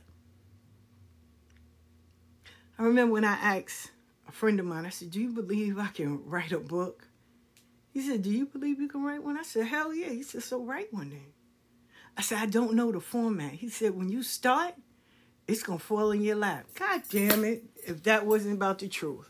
I 2.77 2.83
remember 2.83 3.13
when 3.13 3.25
I 3.25 3.33
asked 3.33 3.91
a 4.27 4.31
friend 4.31 4.59
of 4.59 4.65
mine, 4.65 4.85
I 4.85 4.89
said, 4.89 5.11
Do 5.11 5.21
you 5.21 5.29
believe 5.29 5.79
I 5.79 5.87
can 5.87 6.25
write 6.25 6.51
a 6.51 6.59
book? 6.59 7.07
He 7.93 8.01
said, 8.01 8.21
Do 8.21 8.31
you 8.31 8.45
believe 8.45 8.79
you 8.79 8.89
can 8.89 9.03
write 9.03 9.23
one? 9.23 9.37
I 9.37 9.43
said, 9.43 9.67
Hell 9.67 9.93
yeah. 9.93 10.09
He 10.09 10.23
said, 10.23 10.43
So 10.43 10.61
write 10.61 10.93
one 10.93 11.09
then. 11.09 11.33
I 12.17 12.21
said, 12.21 12.39
I 12.39 12.45
don't 12.45 12.73
know 12.73 12.91
the 12.91 12.99
format. 12.99 13.53
He 13.53 13.69
said, 13.69 13.95
When 13.95 14.09
you 14.09 14.23
start, 14.23 14.75
it's 15.47 15.63
going 15.63 15.79
to 15.79 15.85
fall 15.85 16.11
in 16.11 16.21
your 16.21 16.35
lap. 16.35 16.65
God 16.77 17.03
damn 17.09 17.43
it, 17.45 17.63
if 17.87 18.03
that 18.03 18.25
wasn't 18.25 18.55
about 18.55 18.79
the 18.79 18.87
truth. 18.87 19.29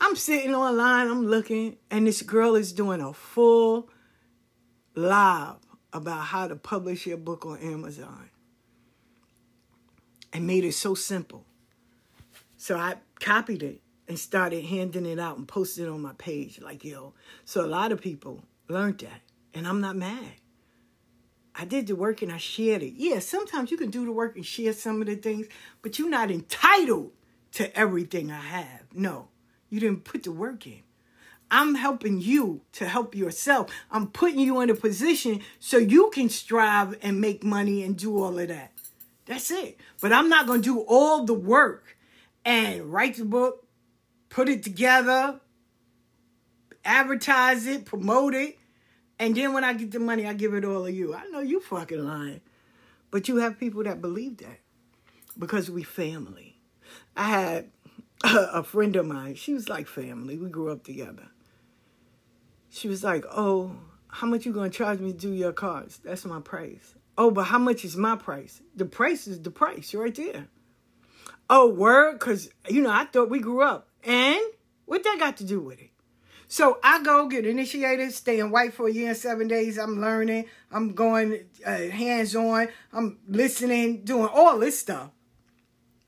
I'm 0.00 0.16
sitting 0.16 0.54
online, 0.54 1.08
I'm 1.08 1.26
looking, 1.26 1.76
and 1.90 2.06
this 2.06 2.22
girl 2.22 2.54
is 2.54 2.72
doing 2.72 3.00
a 3.00 3.12
full 3.12 3.90
live 4.94 5.56
about 5.92 6.26
how 6.26 6.46
to 6.48 6.56
publish 6.56 7.06
your 7.06 7.16
book 7.16 7.44
on 7.46 7.58
Amazon 7.58 8.30
and 10.32 10.46
made 10.46 10.64
it 10.64 10.74
so 10.74 10.94
simple. 10.94 11.44
So 12.58 12.76
I 12.76 12.96
copied 13.20 13.62
it 13.62 13.80
and 14.08 14.18
started 14.18 14.64
handing 14.64 15.06
it 15.06 15.18
out 15.18 15.38
and 15.38 15.46
posted 15.46 15.86
it 15.86 15.90
on 15.90 16.02
my 16.02 16.12
page. 16.18 16.60
Like, 16.60 16.84
yo. 16.84 17.14
So 17.44 17.64
a 17.64 17.66
lot 17.66 17.92
of 17.92 18.00
people 18.00 18.42
learned 18.68 18.98
that. 18.98 19.22
And 19.54 19.66
I'm 19.66 19.80
not 19.80 19.96
mad. 19.96 20.32
I 21.54 21.64
did 21.64 21.86
the 21.86 21.96
work 21.96 22.20
and 22.20 22.30
I 22.30 22.36
shared 22.36 22.82
it. 22.82 22.94
Yeah, 22.96 23.20
sometimes 23.20 23.70
you 23.70 23.76
can 23.76 23.90
do 23.90 24.04
the 24.04 24.12
work 24.12 24.36
and 24.36 24.44
share 24.44 24.72
some 24.72 25.00
of 25.00 25.06
the 25.06 25.16
things, 25.16 25.46
but 25.82 25.98
you're 25.98 26.10
not 26.10 26.30
entitled 26.30 27.12
to 27.52 27.76
everything 27.76 28.30
I 28.30 28.40
have. 28.40 28.82
No, 28.92 29.28
you 29.68 29.80
didn't 29.80 30.04
put 30.04 30.24
the 30.24 30.32
work 30.32 30.66
in. 30.66 30.82
I'm 31.50 31.76
helping 31.76 32.20
you 32.20 32.60
to 32.72 32.86
help 32.86 33.14
yourself. 33.14 33.72
I'm 33.90 34.08
putting 34.08 34.40
you 34.40 34.60
in 34.60 34.70
a 34.70 34.74
position 34.74 35.40
so 35.58 35.78
you 35.78 36.10
can 36.12 36.28
strive 36.28 36.96
and 37.02 37.20
make 37.20 37.42
money 37.42 37.82
and 37.82 37.96
do 37.96 38.22
all 38.22 38.38
of 38.38 38.48
that. 38.48 38.72
That's 39.26 39.50
it. 39.50 39.78
But 40.00 40.12
I'm 40.12 40.28
not 40.28 40.46
going 40.46 40.62
to 40.62 40.74
do 40.74 40.80
all 40.80 41.24
the 41.24 41.34
work 41.34 41.96
and 42.48 42.90
write 42.90 43.16
the 43.16 43.26
book, 43.26 43.66
put 44.30 44.48
it 44.48 44.62
together, 44.62 45.38
advertise 46.82 47.66
it, 47.66 47.84
promote 47.84 48.34
it, 48.34 48.56
and 49.18 49.36
then 49.36 49.52
when 49.52 49.64
I 49.64 49.74
get 49.74 49.90
the 49.90 50.00
money, 50.00 50.26
I 50.26 50.32
give 50.32 50.54
it 50.54 50.64
all 50.64 50.84
to 50.84 50.90
you. 50.90 51.14
I 51.14 51.26
know 51.26 51.40
you 51.40 51.60
fucking 51.60 52.02
lying. 52.02 52.40
But 53.10 53.28
you 53.28 53.36
have 53.36 53.58
people 53.58 53.82
that 53.84 54.00
believe 54.00 54.38
that 54.38 54.60
because 55.38 55.70
we 55.70 55.82
family. 55.82 56.56
I 57.14 57.28
had 57.28 57.70
a 58.24 58.62
friend 58.62 58.96
of 58.96 59.04
mine, 59.04 59.34
she 59.34 59.52
was 59.52 59.68
like 59.68 59.86
family. 59.86 60.38
We 60.38 60.48
grew 60.48 60.72
up 60.72 60.84
together. 60.84 61.28
She 62.70 62.88
was 62.88 63.04
like, 63.04 63.26
"Oh, 63.30 63.76
how 64.08 64.26
much 64.26 64.46
you 64.46 64.54
gonna 64.54 64.70
charge 64.70 65.00
me 65.00 65.12
to 65.12 65.18
do 65.18 65.32
your 65.32 65.52
cards? 65.52 65.98
That's 66.02 66.24
my 66.24 66.40
price." 66.40 66.94
Oh, 67.18 67.30
but 67.30 67.44
how 67.44 67.58
much 67.58 67.84
is 67.84 67.96
my 67.96 68.16
price? 68.16 68.62
The 68.74 68.86
price 68.86 69.26
is 69.26 69.42
the 69.42 69.50
price 69.50 69.94
right 69.94 70.14
there. 70.14 70.48
Oh, 71.50 71.68
word, 71.68 72.18
cause 72.18 72.50
you 72.68 72.82
know 72.82 72.90
I 72.90 73.04
thought 73.06 73.30
we 73.30 73.40
grew 73.40 73.62
up, 73.62 73.88
and 74.04 74.40
what 74.84 75.02
that 75.04 75.18
got 75.18 75.38
to 75.38 75.44
do 75.44 75.60
with 75.60 75.80
it? 75.80 75.90
So 76.50 76.78
I 76.82 77.02
go 77.02 77.28
get 77.28 77.46
initiated, 77.46 78.12
staying 78.12 78.50
white 78.50 78.72
for 78.72 78.88
a 78.88 78.92
year 78.92 79.08
and 79.08 79.16
seven 79.16 79.48
days. 79.48 79.78
I'm 79.78 80.00
learning. 80.00 80.46
I'm 80.72 80.94
going 80.94 81.44
uh, 81.64 81.76
hands 81.88 82.34
on. 82.34 82.68
I'm 82.90 83.18
listening, 83.28 84.02
doing 84.02 84.30
all 84.32 84.58
this 84.58 84.78
stuff. 84.78 85.10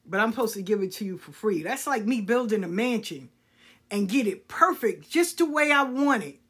But 0.06 0.20
I'm 0.20 0.30
supposed 0.30 0.54
to 0.54 0.62
give 0.62 0.82
it 0.82 0.92
to 0.92 1.04
you 1.04 1.18
for 1.18 1.32
free. 1.32 1.62
That's 1.62 1.86
like 1.86 2.06
me 2.06 2.22
building 2.22 2.64
a 2.64 2.68
mansion 2.68 3.28
and 3.90 4.08
get 4.08 4.26
it 4.26 4.48
perfect 4.48 5.10
just 5.10 5.38
the 5.38 5.44
way 5.44 5.70
I 5.70 5.82
want 5.82 6.24
it 6.24 6.40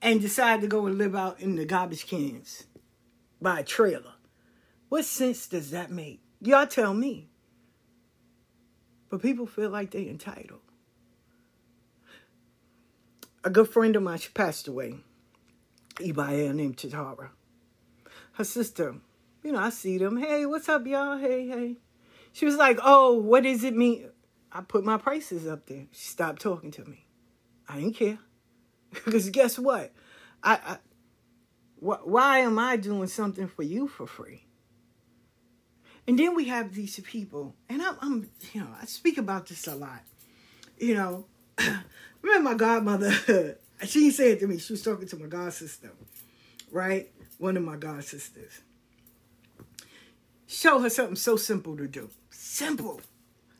and 0.00 0.20
decide 0.20 0.62
to 0.62 0.66
go 0.66 0.86
and 0.86 0.96
live 0.96 1.14
out 1.14 1.38
in 1.40 1.56
the 1.56 1.66
garbage 1.66 2.06
cans 2.06 2.64
by 3.42 3.60
a 3.60 3.64
trailer. 3.64 4.14
What 4.88 5.04
sense 5.04 5.46
does 5.46 5.70
that 5.70 5.90
make? 5.90 6.22
Y'all 6.40 6.66
tell 6.66 6.94
me. 6.94 7.28
But 9.08 9.22
people 9.22 9.46
feel 9.46 9.70
like 9.70 9.92
they're 9.92 10.02
entitled 10.02 10.60
a 13.46 13.50
good 13.50 13.68
friend 13.68 13.94
of 13.94 14.02
mine, 14.02 14.18
she 14.18 14.28
passed 14.30 14.66
away. 14.66 14.96
Ibaye 15.94 16.52
named 16.52 16.76
Tatara. 16.76 17.28
Her 18.32 18.44
sister, 18.44 18.96
you 19.44 19.52
know, 19.52 19.60
I 19.60 19.70
see 19.70 19.98
them. 19.98 20.16
Hey, 20.16 20.44
what's 20.46 20.68
up, 20.68 20.84
y'all? 20.84 21.16
Hey, 21.16 21.46
hey. 21.46 21.76
She 22.32 22.44
was 22.44 22.56
like, 22.56 22.80
oh, 22.82 23.14
what 23.14 23.44
does 23.44 23.62
it 23.62 23.74
mean? 23.74 24.10
I 24.50 24.62
put 24.62 24.84
my 24.84 24.98
prices 24.98 25.46
up 25.46 25.66
there. 25.66 25.86
She 25.92 26.08
stopped 26.08 26.42
talking 26.42 26.72
to 26.72 26.84
me. 26.84 27.06
I 27.68 27.76
didn't 27.76 27.94
care. 27.94 28.18
Because 29.04 29.28
guess 29.30 29.58
what? 29.58 29.92
I, 30.42 30.54
I 30.54 30.76
wh- 31.80 32.06
why 32.06 32.38
am 32.38 32.58
I 32.58 32.76
doing 32.76 33.08
something 33.08 33.46
for 33.46 33.62
you 33.62 33.88
for 33.88 34.06
free? 34.06 34.45
And 36.08 36.18
then 36.18 36.34
we 36.36 36.44
have 36.46 36.72
these 36.72 37.00
people, 37.00 37.54
and 37.68 37.82
I'm, 37.82 37.96
I'm 38.00 38.30
you 38.52 38.60
know, 38.60 38.68
I 38.80 38.86
speak 38.86 39.18
about 39.18 39.46
this 39.46 39.66
a 39.66 39.74
lot. 39.74 40.02
You 40.78 40.94
know, 40.94 41.24
remember 42.22 42.50
my 42.50 42.54
godmother, 42.54 43.10
she 43.84 44.08
it 44.08 44.40
to 44.40 44.46
me. 44.46 44.58
She 44.58 44.72
was 44.72 44.82
talking 44.82 45.08
to 45.08 45.16
my 45.16 45.26
god 45.26 45.52
sister, 45.52 45.90
right? 46.70 47.10
One 47.38 47.56
of 47.56 47.64
my 47.64 47.76
god 47.76 48.04
sisters. 48.04 48.60
show 50.46 50.80
her 50.80 50.90
something 50.90 51.16
so 51.16 51.36
simple 51.36 51.76
to 51.76 51.88
do. 51.88 52.08
Simple. 52.30 53.00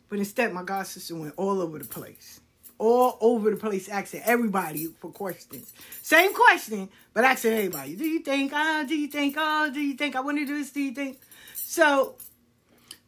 But 0.08 0.20
instead, 0.20 0.52
my 0.52 0.62
god 0.62 0.86
sister 0.86 1.16
went 1.16 1.34
all 1.36 1.60
over 1.60 1.78
the 1.80 1.84
place. 1.84 2.40
All 2.78 3.16
over 3.20 3.50
the 3.50 3.56
place, 3.56 3.88
asking 3.88 4.20
everybody 4.24 4.86
for 5.00 5.10
questions. 5.10 5.72
Same 6.02 6.32
question, 6.32 6.90
but 7.12 7.24
asking 7.24 7.54
everybody. 7.54 7.96
Do 7.96 8.04
you 8.04 8.20
think, 8.20 8.52
ah, 8.54 8.84
do 8.86 8.94
you 8.94 9.08
think, 9.08 9.34
oh, 9.36 9.70
do 9.72 9.80
you 9.80 9.94
think 9.94 10.14
I 10.14 10.20
want 10.20 10.38
to 10.38 10.46
do 10.46 10.58
this? 10.58 10.70
Do 10.70 10.80
you 10.80 10.92
think? 10.92 11.18
So, 11.54 12.16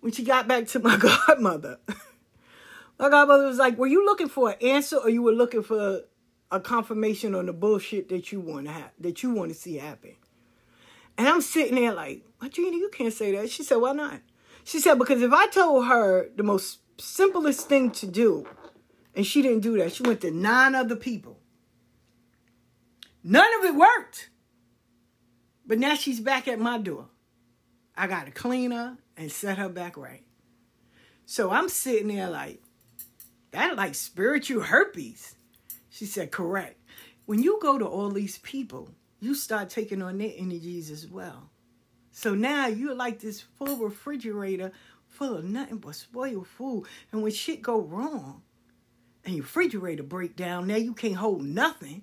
when 0.00 0.12
she 0.12 0.24
got 0.24 0.48
back 0.48 0.66
to 0.68 0.78
my 0.78 0.96
godmother, 1.26 1.78
my 2.98 3.08
godmother 3.08 3.46
was 3.46 3.58
like, 3.58 3.78
Were 3.78 3.86
you 3.86 4.04
looking 4.04 4.28
for 4.28 4.50
an 4.50 4.56
answer 4.62 4.96
or 4.96 5.08
you 5.08 5.22
were 5.22 5.32
looking 5.32 5.62
for 5.62 6.02
a 6.50 6.60
confirmation 6.60 7.34
on 7.34 7.46
the 7.46 7.52
bullshit 7.52 8.08
that 8.08 8.32
you 8.32 8.40
want 8.40 8.66
to 8.66 8.72
have 8.72 8.90
that 9.00 9.22
you 9.22 9.30
want 9.30 9.50
to 9.50 9.54
see 9.54 9.76
happen? 9.76 10.16
And 11.16 11.28
I'm 11.28 11.40
sitting 11.40 11.74
there 11.74 11.92
like, 11.92 12.24
Gina, 12.50 12.76
you 12.76 12.90
can't 12.92 13.12
say 13.12 13.32
that. 13.32 13.50
She 13.50 13.62
said, 13.62 13.76
Why 13.76 13.92
not? 13.92 14.20
She 14.64 14.80
said, 14.80 14.98
Because 14.98 15.22
if 15.22 15.32
I 15.32 15.46
told 15.48 15.86
her 15.86 16.28
the 16.36 16.42
most 16.42 16.80
simplest 16.98 17.68
thing 17.68 17.90
to 17.92 18.06
do, 18.06 18.46
and 19.14 19.26
she 19.26 19.42
didn't 19.42 19.60
do 19.60 19.76
that, 19.78 19.92
she 19.92 20.04
went 20.04 20.20
to 20.20 20.30
nine 20.30 20.74
other 20.74 20.96
people. 20.96 21.40
None 23.24 23.48
of 23.58 23.64
it 23.64 23.74
worked. 23.74 24.30
But 25.66 25.78
now 25.78 25.96
she's 25.96 26.20
back 26.20 26.48
at 26.48 26.58
my 26.58 26.78
door. 26.78 27.06
I 27.96 28.06
got 28.06 28.26
to 28.26 28.32
clean 28.32 28.70
her 28.70 28.96
and 29.18 29.30
set 29.30 29.58
her 29.58 29.68
back 29.68 29.96
right. 29.98 30.22
So 31.26 31.50
I'm 31.50 31.68
sitting 31.68 32.08
there 32.08 32.30
like, 32.30 32.62
that 33.50 33.76
like 33.76 33.94
spiritual 33.94 34.62
herpes. 34.62 35.34
She 35.90 36.06
said, 36.06 36.30
correct. 36.30 36.80
When 37.26 37.42
you 37.42 37.58
go 37.60 37.78
to 37.78 37.84
all 37.84 38.10
these 38.10 38.38
people, 38.38 38.90
you 39.20 39.34
start 39.34 39.68
taking 39.68 40.00
on 40.00 40.18
their 40.18 40.32
energies 40.36 40.90
as 40.90 41.06
well. 41.06 41.50
So 42.12 42.34
now 42.34 42.66
you're 42.66 42.94
like 42.94 43.20
this 43.20 43.40
full 43.40 43.76
refrigerator 43.76 44.72
full 45.08 45.36
of 45.36 45.44
nothing 45.44 45.78
but 45.78 45.94
spoiled 45.94 46.46
food. 46.46 46.86
And 47.12 47.22
when 47.22 47.32
shit 47.32 47.60
go 47.60 47.80
wrong 47.80 48.42
and 49.24 49.34
your 49.34 49.42
refrigerator 49.42 50.04
break 50.04 50.36
down, 50.36 50.68
now 50.68 50.76
you 50.76 50.94
can't 50.94 51.16
hold 51.16 51.42
nothing. 51.42 52.02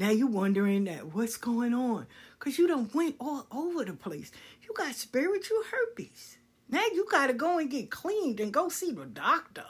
Now 0.00 0.10
you're 0.10 0.26
wondering 0.26 0.84
that 0.84 1.14
what's 1.14 1.36
going 1.36 1.74
on. 1.74 2.06
Cause 2.38 2.58
you 2.58 2.66
don't 2.66 2.92
went 2.94 3.16
all 3.20 3.46
over 3.52 3.84
the 3.84 3.92
place. 3.92 4.32
You 4.62 4.74
got 4.74 4.94
spiritual 4.94 5.62
herpes. 5.70 6.38
Now 6.70 6.84
you 6.94 7.06
gotta 7.10 7.34
go 7.34 7.58
and 7.58 7.70
get 7.70 7.90
cleaned 7.90 8.40
and 8.40 8.50
go 8.50 8.70
see 8.70 8.92
the 8.92 9.04
doctor 9.04 9.66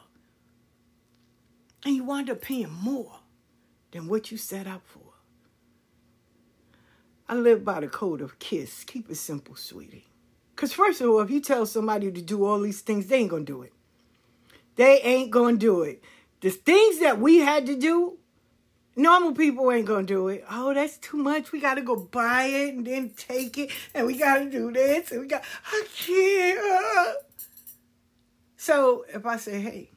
and 1.84 1.96
you 1.96 2.04
wind 2.04 2.30
up 2.30 2.40
paying 2.40 2.70
more 2.70 3.18
than 3.90 4.06
what 4.06 4.30
you 4.30 4.38
set 4.38 4.68
out 4.68 4.82
for. 4.84 5.00
I 7.28 7.34
live 7.34 7.64
by 7.64 7.80
the 7.80 7.88
code 7.88 8.20
of 8.20 8.38
KISS. 8.38 8.84
Keep 8.84 9.10
it 9.10 9.16
simple, 9.16 9.56
sweetie. 9.56 10.06
Because, 10.54 10.72
first 10.72 11.00
of 11.00 11.08
all, 11.08 11.20
if 11.20 11.30
you 11.30 11.40
tell 11.40 11.64
somebody 11.66 12.10
to 12.12 12.22
do 12.22 12.44
all 12.44 12.60
these 12.60 12.82
things, 12.82 13.06
they 13.06 13.16
ain't 13.16 13.30
going 13.30 13.46
to 13.46 13.52
do 13.52 13.62
it. 13.62 13.72
They 14.76 15.00
ain't 15.00 15.30
going 15.30 15.58
to 15.58 15.66
do 15.66 15.82
it. 15.82 16.02
The 16.40 16.50
things 16.50 17.00
that 17.00 17.18
we 17.18 17.38
had 17.38 17.66
to 17.66 17.76
do, 17.76 18.18
normal 18.96 19.32
people 19.32 19.70
ain't 19.70 19.86
to 19.86 20.02
do 20.02 20.28
it. 20.28 20.44
Oh, 20.50 20.74
that's 20.74 20.98
too 20.98 21.16
much. 21.16 21.52
We 21.52 21.60
got 21.60 21.74
to 21.74 21.82
go 21.82 21.96
buy 21.96 22.44
it 22.44 22.74
and 22.74 22.86
then 22.86 23.10
take 23.16 23.58
it. 23.58 23.70
And 23.94 24.06
we 24.06 24.16
got 24.16 24.38
to 24.38 24.50
do 24.50 24.72
this. 24.72 25.10
And 25.12 25.22
we 25.22 25.26
got, 25.26 25.42
I 25.66 25.84
can't. 25.96 27.16
So 28.56 29.04
if 29.12 29.24
I 29.26 29.36
say, 29.36 29.60
hey, 29.60 29.90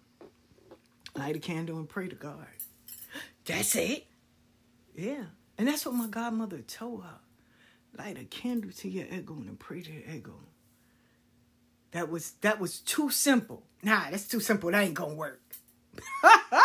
light 1.15 1.35
a 1.35 1.39
candle 1.39 1.77
and 1.77 1.87
pray 1.87 2.07
to 2.07 2.15
God. 2.15 2.47
That's 3.45 3.75
it. 3.75 4.07
Yeah. 4.95 5.25
And 5.57 5.67
that's 5.67 5.85
what 5.85 5.95
my 5.95 6.07
godmother 6.07 6.59
told 6.59 7.03
her. 7.03 7.19
Light 7.97 8.17
a 8.17 8.23
candle 8.23 8.71
to 8.71 8.89
your 8.89 9.05
ego 9.05 9.33
and 9.35 9.59
pray 9.59 9.81
to 9.81 9.91
your 9.91 10.09
ego. 10.09 10.33
That 11.91 12.09
was 12.09 12.31
that 12.41 12.59
was 12.59 12.79
too 12.79 13.11
simple. 13.11 13.63
Nah, 13.83 14.09
that's 14.09 14.27
too 14.27 14.39
simple. 14.39 14.71
That 14.71 14.83
ain't 14.83 14.95
gonna 14.95 15.13
work. 15.13 15.41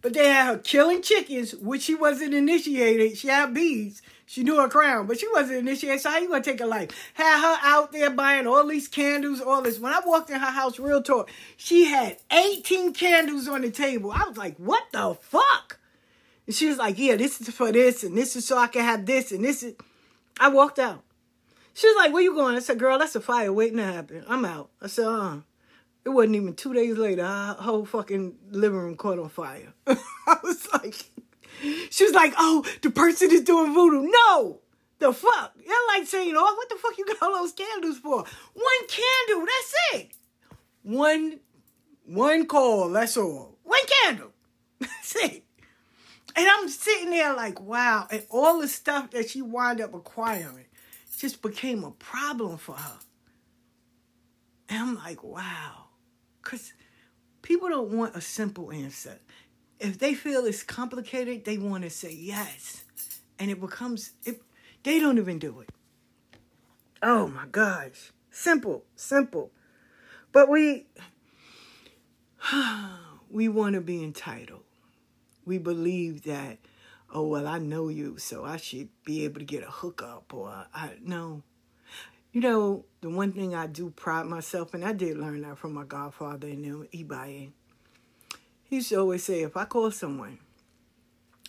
but 0.00 0.14
they 0.14 0.28
had 0.28 0.46
her 0.46 0.58
killing 0.58 1.02
chickens, 1.02 1.54
which 1.56 1.82
she 1.82 1.94
wasn't 1.94 2.34
initiated. 2.34 3.18
She 3.18 3.28
had 3.28 3.52
beads. 3.52 4.02
She 4.26 4.42
knew 4.42 4.60
her 4.60 4.68
crown, 4.68 5.06
but 5.06 5.18
she 5.18 5.26
wasn't 5.28 5.58
initiated. 5.60 6.00
So 6.00 6.10
how 6.10 6.18
you 6.18 6.28
gonna 6.28 6.44
take 6.44 6.60
her 6.60 6.66
life? 6.66 6.90
Had 7.14 7.40
her 7.40 7.58
out 7.62 7.92
there 7.92 8.10
buying 8.10 8.46
all 8.46 8.66
these 8.66 8.86
candles, 8.86 9.40
all 9.40 9.62
this. 9.62 9.78
When 9.78 9.92
I 9.92 10.00
walked 10.04 10.30
in 10.30 10.38
her 10.38 10.50
house, 10.50 10.78
real 10.78 11.02
talk, 11.02 11.30
she 11.56 11.86
had 11.86 12.18
18 12.30 12.92
candles 12.92 13.48
on 13.48 13.62
the 13.62 13.70
table. 13.70 14.12
I 14.12 14.24
was 14.28 14.36
like, 14.36 14.56
what 14.58 14.84
the 14.92 15.16
fuck? 15.20 15.78
And 16.46 16.54
she 16.54 16.66
was 16.66 16.78
like, 16.78 16.98
yeah, 16.98 17.16
this 17.16 17.40
is 17.40 17.48
for 17.50 17.72
this, 17.72 18.04
and 18.04 18.16
this 18.16 18.36
is 18.36 18.46
so 18.46 18.58
I 18.58 18.68
can 18.68 18.82
have 18.82 19.06
this, 19.06 19.32
and 19.32 19.44
this 19.44 19.62
is. 19.62 19.74
I 20.38 20.48
walked 20.48 20.78
out. 20.78 21.02
She 21.74 21.86
was 21.88 21.96
like, 21.96 22.12
where 22.12 22.22
you 22.22 22.34
going? 22.34 22.54
I 22.54 22.60
said, 22.60 22.78
girl, 22.78 22.98
that's 22.98 23.16
a 23.16 23.20
fire 23.20 23.52
waiting 23.52 23.78
to 23.78 23.84
happen. 23.84 24.24
I'm 24.28 24.44
out. 24.44 24.70
I 24.80 24.88
said, 24.88 25.06
uh 25.06 25.38
It 26.08 26.12
wasn't 26.12 26.36
even 26.36 26.54
two 26.54 26.72
days 26.72 26.96
later, 26.96 27.22
our 27.22 27.54
whole 27.56 27.84
fucking 27.84 28.34
living 28.50 28.78
room 28.78 28.96
caught 28.96 29.18
on 29.18 29.28
fire. 29.28 29.74
I 29.86 30.38
was 30.42 30.66
like, 30.72 30.94
she 31.90 32.04
was 32.04 32.14
like, 32.14 32.32
oh, 32.38 32.64
the 32.80 32.88
person 32.88 33.30
is 33.30 33.42
doing 33.42 33.74
voodoo. 33.74 34.10
No! 34.10 34.60
The 35.00 35.12
fuck? 35.12 35.52
You're 35.62 35.86
like 35.88 36.06
saying, 36.06 36.32
oh, 36.34 36.54
what 36.54 36.68
the 36.70 36.76
fuck 36.76 36.96
you 36.96 37.04
got 37.04 37.22
all 37.22 37.34
those 37.34 37.52
candles 37.52 37.98
for? 37.98 38.24
One 38.54 38.86
candle, 38.88 39.46
that's 39.46 39.74
it. 39.92 40.12
One, 40.82 41.40
one 42.06 42.46
call, 42.46 42.88
that's 42.88 43.18
all. 43.18 43.58
One 43.64 43.80
candle. 44.02 44.32
That's 44.80 45.16
it. 45.16 45.44
And 46.34 46.48
I'm 46.48 46.70
sitting 46.70 47.10
there 47.10 47.34
like, 47.34 47.60
wow. 47.60 48.06
And 48.10 48.22
all 48.30 48.60
the 48.60 48.68
stuff 48.68 49.10
that 49.10 49.28
she 49.28 49.42
wound 49.42 49.82
up 49.82 49.92
acquiring 49.92 50.64
just 51.18 51.42
became 51.42 51.84
a 51.84 51.90
problem 51.90 52.56
for 52.56 52.76
her. 52.76 52.98
And 54.70 54.78
I'm 54.78 54.94
like, 54.94 55.22
wow. 55.22 55.87
Because 56.48 56.72
people 57.42 57.68
don't 57.68 57.90
want 57.90 58.16
a 58.16 58.22
simple 58.22 58.72
answer 58.72 59.18
if 59.80 59.98
they 59.98 60.14
feel 60.14 60.44
it's 60.44 60.62
complicated, 60.62 61.44
they 61.44 61.58
want 61.58 61.84
to 61.84 61.90
say 61.90 62.12
yes. 62.12 62.84
And 63.38 63.50
it 63.50 63.60
becomes, 63.60 64.12
it, 64.24 64.42
they 64.82 64.98
don't 64.98 65.18
even 65.18 65.38
do 65.38 65.60
it. 65.60 65.70
Oh 67.02 67.28
my 67.28 67.46
gosh. 67.46 68.12
Simple, 68.30 68.84
simple. 68.96 69.50
But 70.32 70.48
we, 70.48 70.86
we 73.30 73.48
want 73.48 73.74
to 73.74 73.80
be 73.80 74.02
entitled. 74.02 74.64
We 75.44 75.58
believe 75.58 76.24
that, 76.24 76.58
oh, 77.14 77.26
well, 77.26 77.46
I 77.46 77.58
know 77.58 77.88
you, 77.88 78.18
so 78.18 78.44
I 78.44 78.56
should 78.56 78.88
be 79.04 79.24
able 79.24 79.38
to 79.38 79.46
get 79.46 79.62
a 79.62 79.70
hookup 79.70 80.34
or 80.34 80.66
I, 80.74 80.92
no. 81.02 81.42
You 82.32 82.40
know, 82.40 82.84
the 83.00 83.10
one 83.10 83.32
thing 83.32 83.54
I 83.54 83.66
do 83.66 83.90
pride 83.90 84.26
myself, 84.26 84.74
and 84.74 84.84
I 84.84 84.92
did 84.92 85.16
learn 85.16 85.42
that 85.42 85.58
from 85.58 85.74
my 85.74 85.84
godfather 85.84 86.48
and 86.48 86.64
them, 86.64 86.88
Ibaye 86.92 87.52
he 88.68 88.76
used 88.76 88.90
to 88.90 88.96
always 88.96 89.24
say, 89.24 89.40
if 89.42 89.56
I 89.56 89.64
call 89.64 89.90
someone 89.90 90.38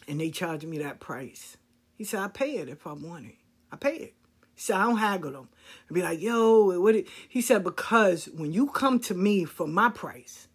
and 0.08 0.22
they 0.22 0.30
charge 0.30 0.64
me 0.66 0.78
that 0.78 1.02
price, 1.02 1.58
he 1.98 2.06
said, 2.06 2.22
I 2.22 2.30
pay 2.30 2.56
it 2.58 2.70
if 2.70 2.88
I 2.88 2.94
want 2.94 3.26
it. 3.26 3.36
I 3.72 3.76
pay 3.76 3.96
it. 3.96 4.14
He 4.56 4.62
said, 4.62 4.78
I 4.78 4.86
don't 4.86 4.98
haggle 4.98 5.34
them. 5.34 5.50
I'd 5.90 5.94
be 5.94 6.02
like, 6.02 6.22
yo, 6.22 6.80
what? 6.80 6.96
It? 6.96 7.08
He 7.28 7.42
said, 7.42 7.66
because 7.66 8.30
when 8.34 8.54
you 8.54 8.68
come 8.68 9.00
to 9.02 9.14
me 9.14 9.44
for 9.44 9.68
my 9.68 9.90
price, 9.90 10.48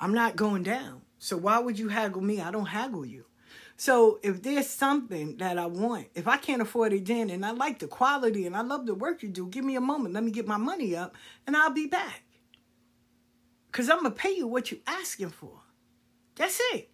I'm 0.00 0.14
not 0.14 0.36
going 0.36 0.62
down. 0.62 1.02
So 1.18 1.36
why 1.36 1.58
would 1.58 1.78
you 1.78 1.88
haggle 1.88 2.22
me? 2.22 2.40
I 2.40 2.50
don't 2.50 2.66
haggle 2.66 3.04
you. 3.04 3.26
So 3.76 4.20
if 4.22 4.42
there's 4.42 4.68
something 4.68 5.36
that 5.38 5.58
I 5.58 5.66
want, 5.66 6.06
if 6.14 6.28
I 6.28 6.36
can't 6.36 6.62
afford 6.62 6.92
it 6.92 7.06
then, 7.06 7.30
and 7.30 7.44
I 7.44 7.50
like 7.50 7.80
the 7.80 7.88
quality 7.88 8.46
and 8.46 8.56
I 8.56 8.60
love 8.60 8.86
the 8.86 8.94
work 8.94 9.22
you 9.22 9.28
do, 9.28 9.48
give 9.48 9.64
me 9.64 9.76
a 9.76 9.80
moment. 9.80 10.14
Let 10.14 10.22
me 10.22 10.30
get 10.30 10.46
my 10.46 10.56
money 10.56 10.94
up, 10.94 11.14
and 11.46 11.56
I'll 11.56 11.70
be 11.70 11.86
back. 11.86 12.22
Cause 13.72 13.90
I'm 13.90 13.98
gonna 13.98 14.12
pay 14.12 14.30
you 14.30 14.46
what 14.46 14.70
you're 14.70 14.80
asking 14.86 15.30
for. 15.30 15.60
That's 16.36 16.60
it. 16.72 16.90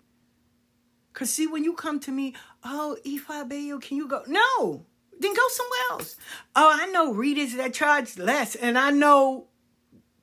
Cause 1.12 1.28
see, 1.28 1.46
when 1.46 1.64
you 1.64 1.74
come 1.74 2.00
to 2.00 2.10
me, 2.10 2.34
oh, 2.64 2.96
Ifa 3.04 3.46
Abeyo, 3.46 3.82
can 3.82 3.98
you 3.98 4.08
go? 4.08 4.22
No, 4.26 4.86
then 5.18 5.34
go 5.34 5.42
somewhere 5.48 5.80
else. 5.90 6.16
Oh, 6.56 6.70
I 6.72 6.86
know 6.86 7.12
readers 7.12 7.54
that 7.56 7.74
charge 7.74 8.16
less, 8.16 8.54
and 8.54 8.78
I 8.78 8.90
know 8.90 9.48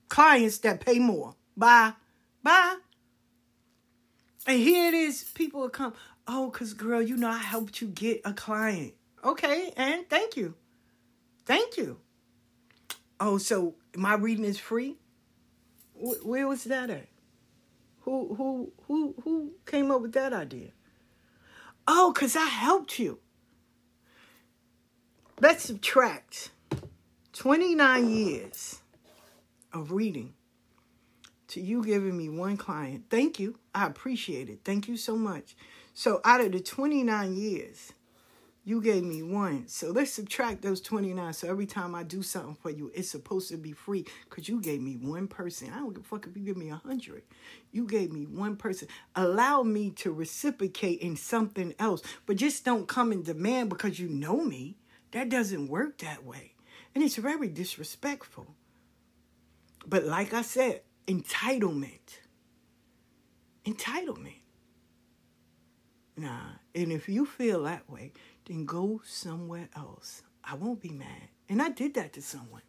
clients 0.10 0.58
that 0.60 0.80
pay 0.80 0.98
more. 0.98 1.36
Bye, 1.56 1.94
bye. 2.42 2.78
And 4.48 4.60
here 4.60 4.88
it 4.88 4.94
is, 4.96 5.24
people 5.36 5.62
will 5.62 5.70
come. 5.70 5.94
Oh, 6.28 6.52
cause 6.54 6.74
girl, 6.74 7.02
you 7.02 7.16
know 7.16 7.30
I 7.30 7.38
helped 7.38 7.82
you 7.82 7.88
get 7.88 8.22
a 8.26 8.34
client. 8.34 8.94
Okay, 9.24 9.72
and 9.78 10.08
thank 10.10 10.36
you, 10.36 10.56
thank 11.46 11.78
you. 11.78 12.00
Oh, 13.20 13.38
so 13.38 13.76
my 13.96 14.16
reading 14.16 14.46
is 14.46 14.60
free. 14.60 14.98
Where 15.96 16.48
was 16.48 16.66
that 16.66 16.90
at? 16.90 17.08
Who 18.02 18.36
who 18.36 18.72
who 18.88 19.16
who 19.24 19.52
came 19.66 19.90
up 19.90 20.02
with 20.02 20.14
that 20.14 20.34
idea? 20.34 20.72
Oh, 21.88 22.14
cuz 22.16 22.36
I 22.36 22.46
helped 22.46 23.00
you. 23.00 23.20
Let's 25.40 25.64
subtract 25.64 26.52
29 27.34 28.10
years 28.10 28.82
of 29.72 29.92
reading 29.92 30.34
to 31.50 31.62
you 31.62 31.84
giving 31.84 32.18
me 32.18 32.30
one 32.30 32.58
client. 32.58 33.06
Thank 33.10 33.40
you. 33.40 33.60
I 33.74 33.86
appreciate 33.86 34.50
it. 34.50 34.62
Thank 34.64 34.88
you 34.88 34.98
so 34.98 35.16
much. 35.16 35.56
So 36.00 36.22
out 36.24 36.42
of 36.42 36.52
the 36.52 36.60
29 36.60 37.36
years, 37.36 37.92
You 38.66 38.82
gave 38.82 39.04
me 39.04 39.24
one. 39.24 39.68
So 39.70 39.92
let's 39.92 40.12
subtract 40.12 40.62
those 40.62 40.82
29. 40.82 41.34
So 41.34 41.50
every 41.50 41.66
time 41.66 41.96
I 41.96 42.04
do 42.04 42.22
something 42.22 42.56
for 42.56 42.70
you, 42.70 42.92
it's 42.94 43.10
supposed 43.10 43.50
to 43.50 43.58
be 43.58 43.72
free 43.72 44.06
because 44.30 44.50
you 44.50 44.62
gave 44.62 44.82
me 44.82 44.98
one 44.98 45.28
person. 45.28 45.72
I 45.74 45.80
don't 45.80 45.94
give 45.94 46.04
a 46.04 46.08
fuck 46.08 46.28
if 46.28 46.36
you 46.38 46.44
give 46.44 46.58
me 46.58 46.70
a 46.70 46.76
hundred. 46.76 47.24
You 47.72 47.88
gave 47.88 48.12
me 48.12 48.26
one 48.26 48.58
person. 48.58 48.90
Allow 49.16 49.64
me 49.64 49.92
to 49.92 50.12
reciprocate 50.12 51.00
in 51.00 51.16
something 51.16 51.76
else. 51.80 52.02
But 52.26 52.38
just 52.38 52.66
don't 52.66 52.88
come 52.90 53.14
and 53.14 53.26
demand 53.26 53.70
because 53.70 54.00
you 54.00 54.10
know 54.10 54.44
me. 54.44 54.78
That 55.14 55.30
doesn't 55.30 55.70
work 55.70 56.00
that 56.00 56.26
way. 56.26 56.54
And 56.96 57.04
it's 57.04 57.18
very 57.18 57.48
disrespectful. 57.48 58.48
But 59.88 60.06
like 60.06 60.34
I 60.34 60.44
said, 60.44 60.82
entitlement. 61.08 62.20
Entitlement. 63.66 64.37
Nah. 66.18 66.54
And 66.74 66.92
if 66.92 67.08
you 67.08 67.26
feel 67.26 67.64
that 67.64 67.90
way, 67.90 68.12
then 68.46 68.66
go 68.66 69.02
somewhere 69.06 69.70
else. 69.76 70.24
I 70.44 70.56
won't 70.56 70.82
be 70.82 70.90
mad. 70.90 71.30
And 71.48 71.62
I 71.62 71.70
did 71.70 71.94
that 71.94 72.14
to 72.14 72.22
someone. 72.22 72.64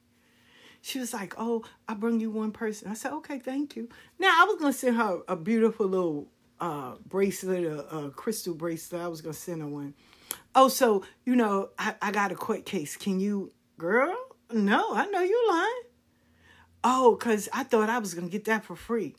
She 0.82 1.00
was 1.00 1.12
like, 1.12 1.34
Oh, 1.38 1.64
I 1.88 1.94
bring 1.94 2.20
you 2.20 2.30
one 2.30 2.52
person. 2.52 2.90
I 2.90 2.94
said, 2.94 3.12
Okay, 3.12 3.38
thank 3.38 3.74
you. 3.74 3.88
Now, 4.18 4.32
I 4.36 4.44
was 4.44 4.60
to 4.60 4.72
send 4.72 4.96
her 4.96 5.20
a 5.26 5.34
beautiful 5.34 5.86
little 5.86 6.28
uh, 6.60 6.94
bracelet, 7.06 7.64
a, 7.64 7.96
a 7.96 8.10
crystal 8.10 8.54
bracelet. 8.54 9.02
I 9.02 9.08
was 9.08 9.22
to 9.22 9.32
send 9.32 9.62
her 9.62 9.68
one. 9.68 9.94
Oh, 10.54 10.68
so, 10.68 11.04
you 11.24 11.34
know, 11.34 11.70
I, 11.78 11.94
I 12.02 12.10
got 12.10 12.32
a 12.32 12.34
court 12.34 12.66
case. 12.66 12.96
Can 12.96 13.18
you, 13.18 13.52
girl? 13.78 14.16
No, 14.52 14.92
I 14.92 15.06
know 15.06 15.20
you 15.20 15.46
lying. 15.48 15.82
Oh, 16.84 17.16
because 17.16 17.48
I 17.52 17.64
thought 17.64 17.90
I 17.90 17.98
was 17.98 18.14
to 18.14 18.22
get 18.22 18.44
that 18.44 18.64
for 18.64 18.76
free. 18.76 19.16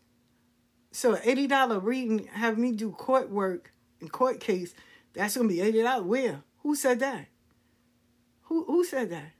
So, 0.91 1.15
$80 1.15 1.83
reading, 1.83 2.27
have 2.27 2.57
me 2.57 2.71
do 2.71 2.91
court 2.91 3.29
work 3.29 3.73
and 3.99 4.11
court 4.11 4.39
case, 4.39 4.73
that's 5.13 5.33
to 5.49 5.53
be 5.53 5.61
$80. 5.61 6.03
Where? 6.03 6.43
Who 6.63 6.75
said 6.75 6.99
that? 6.99 7.27
Who, 8.43 8.65
who 8.65 8.83
said 8.83 9.09
that? 9.11 9.31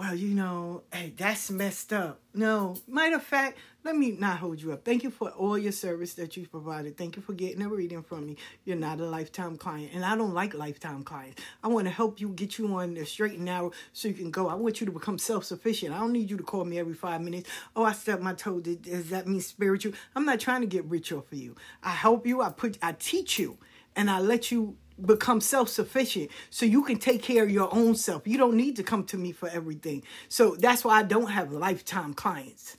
Well, 0.00 0.14
you 0.14 0.34
know, 0.34 0.82
hey, 0.94 1.12
that's 1.14 1.50
messed 1.50 1.92
up. 1.92 2.20
No, 2.32 2.74
matter 2.88 3.16
of 3.16 3.22
fact, 3.22 3.58
let 3.84 3.94
me 3.94 4.12
not 4.12 4.38
hold 4.38 4.62
you 4.62 4.72
up. 4.72 4.82
Thank 4.82 5.02
you 5.02 5.10
for 5.10 5.28
all 5.28 5.58
your 5.58 5.72
service 5.72 6.14
that 6.14 6.38
you've 6.38 6.50
provided. 6.50 6.96
Thank 6.96 7.16
you 7.16 7.22
for 7.22 7.34
getting 7.34 7.60
a 7.60 7.68
reading 7.68 8.02
from 8.02 8.24
me. 8.24 8.38
You're 8.64 8.78
not 8.78 8.98
a 8.98 9.04
lifetime 9.04 9.58
client, 9.58 9.90
and 9.92 10.02
I 10.02 10.16
don't 10.16 10.32
like 10.32 10.54
lifetime 10.54 11.02
clients. 11.02 11.42
I 11.62 11.68
want 11.68 11.86
to 11.86 11.92
help 11.92 12.18
you 12.18 12.30
get 12.30 12.56
you 12.56 12.74
on 12.76 12.94
the 12.94 13.04
straight 13.04 13.34
and 13.34 13.44
narrow 13.44 13.72
so 13.92 14.08
you 14.08 14.14
can 14.14 14.30
go. 14.30 14.48
I 14.48 14.54
want 14.54 14.80
you 14.80 14.86
to 14.86 14.92
become 14.92 15.18
self 15.18 15.44
sufficient. 15.44 15.94
I 15.94 15.98
don't 15.98 16.12
need 16.12 16.30
you 16.30 16.38
to 16.38 16.44
call 16.44 16.64
me 16.64 16.78
every 16.78 16.94
five 16.94 17.20
minutes. 17.20 17.50
Oh, 17.76 17.84
I 17.84 17.92
stepped 17.92 18.22
my 18.22 18.32
toe. 18.32 18.58
Does 18.58 19.10
that 19.10 19.28
mean 19.28 19.42
spiritual? 19.42 19.92
I'm 20.16 20.24
not 20.24 20.40
trying 20.40 20.62
to 20.62 20.66
get 20.66 20.86
rich 20.86 21.12
off 21.12 21.30
of 21.30 21.36
you. 21.36 21.56
I 21.82 21.90
help 21.90 22.26
you. 22.26 22.40
I 22.40 22.48
put. 22.48 22.78
I 22.80 22.92
teach 22.92 23.38
you, 23.38 23.58
and 23.94 24.10
I 24.10 24.18
let 24.18 24.50
you 24.50 24.78
become 25.04 25.40
self-sufficient 25.40 26.30
so 26.50 26.66
you 26.66 26.82
can 26.84 26.98
take 26.98 27.22
care 27.22 27.42
of 27.42 27.50
your 27.50 27.72
own 27.74 27.94
self. 27.94 28.26
You 28.26 28.38
don't 28.38 28.56
need 28.56 28.76
to 28.76 28.82
come 28.82 29.04
to 29.04 29.16
me 29.16 29.32
for 29.32 29.48
everything. 29.48 30.02
So 30.28 30.56
that's 30.56 30.84
why 30.84 30.98
i 30.98 31.02
don't 31.02 31.30
have 31.30 31.52
lifetime 31.52 32.14
clients. 32.14 32.76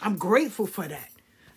I'm 0.00 0.16
grateful 0.16 0.66
for 0.66 0.86
that. 0.86 1.10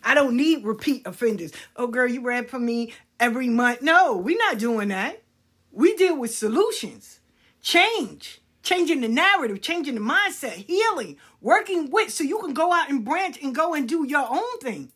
I 0.03 0.13
don't 0.13 0.37
need 0.37 0.63
repeat 0.63 1.07
offenders. 1.07 1.51
Oh 1.75 1.87
girl 1.87 2.07
you 2.09 2.21
read 2.21 2.49
for 2.49 2.59
me 2.59 2.93
every 3.19 3.49
month. 3.49 3.81
No 3.81 4.17
we're 4.17 4.37
not 4.37 4.59
doing 4.59 4.89
that. 4.89 5.23
We 5.71 5.95
deal 5.95 6.17
with 6.17 6.33
solutions. 6.35 7.19
Change. 7.61 8.41
Changing 8.61 9.01
the 9.01 9.07
narrative 9.07 9.61
changing 9.61 9.95
the 9.95 10.01
mindset 10.01 10.53
healing 10.53 11.17
working 11.41 11.89
with 11.91 12.11
so 12.11 12.23
you 12.23 12.39
can 12.39 12.53
go 12.53 12.73
out 12.73 12.89
and 12.89 13.05
branch 13.05 13.39
and 13.41 13.53
go 13.53 13.73
and 13.73 13.87
do 13.87 14.05
your 14.07 14.27
own 14.29 14.59
thing. 14.59 14.91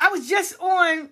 I 0.00 0.08
was 0.08 0.28
just 0.28 0.58
on 0.60 1.10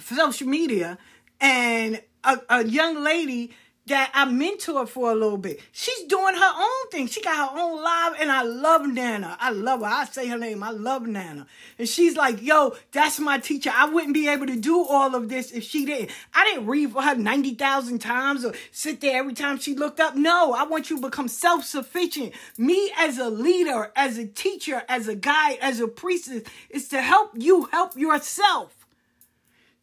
social 0.00 0.46
media 0.46 0.98
and 1.40 2.02
a, 2.24 2.40
a 2.48 2.64
young 2.64 3.02
lady 3.02 3.52
that 3.88 4.10
I 4.14 4.24
mentor 4.26 4.86
for 4.86 5.10
a 5.10 5.14
little 5.14 5.38
bit. 5.38 5.60
She's 5.72 6.04
doing 6.04 6.34
her 6.34 6.52
own 6.56 6.90
thing. 6.90 7.06
She 7.06 7.22
got 7.22 7.50
her 7.50 7.58
own 7.58 7.82
live, 7.82 8.20
and 8.20 8.30
I 8.30 8.42
love 8.42 8.86
Nana. 8.86 9.36
I 9.40 9.50
love 9.50 9.80
her. 9.80 9.86
I 9.86 10.04
say 10.04 10.28
her 10.28 10.38
name. 10.38 10.62
I 10.62 10.70
love 10.70 11.06
Nana. 11.06 11.46
And 11.78 11.88
she's 11.88 12.16
like, 12.16 12.42
yo, 12.42 12.76
that's 12.92 13.18
my 13.18 13.38
teacher. 13.38 13.70
I 13.74 13.88
wouldn't 13.88 14.14
be 14.14 14.28
able 14.28 14.46
to 14.46 14.56
do 14.56 14.84
all 14.84 15.14
of 15.14 15.28
this 15.28 15.50
if 15.52 15.64
she 15.64 15.84
didn't. 15.84 16.10
I 16.34 16.44
didn't 16.44 16.66
read 16.66 16.92
for 16.92 17.02
her 17.02 17.14
90,000 17.14 17.98
times 17.98 18.44
or 18.44 18.54
sit 18.70 19.00
there 19.00 19.18
every 19.18 19.34
time 19.34 19.58
she 19.58 19.74
looked 19.74 20.00
up. 20.00 20.14
No, 20.14 20.52
I 20.52 20.64
want 20.64 20.90
you 20.90 20.96
to 20.96 21.02
become 21.02 21.28
self 21.28 21.64
sufficient. 21.64 22.34
Me 22.56 22.92
as 22.98 23.18
a 23.18 23.30
leader, 23.30 23.90
as 23.96 24.18
a 24.18 24.26
teacher, 24.26 24.82
as 24.88 25.08
a 25.08 25.16
guide, 25.16 25.58
as 25.60 25.80
a 25.80 25.88
priestess, 25.88 26.42
is 26.70 26.88
to 26.88 27.00
help 27.00 27.32
you 27.34 27.64
help 27.72 27.96
yourself 27.96 28.77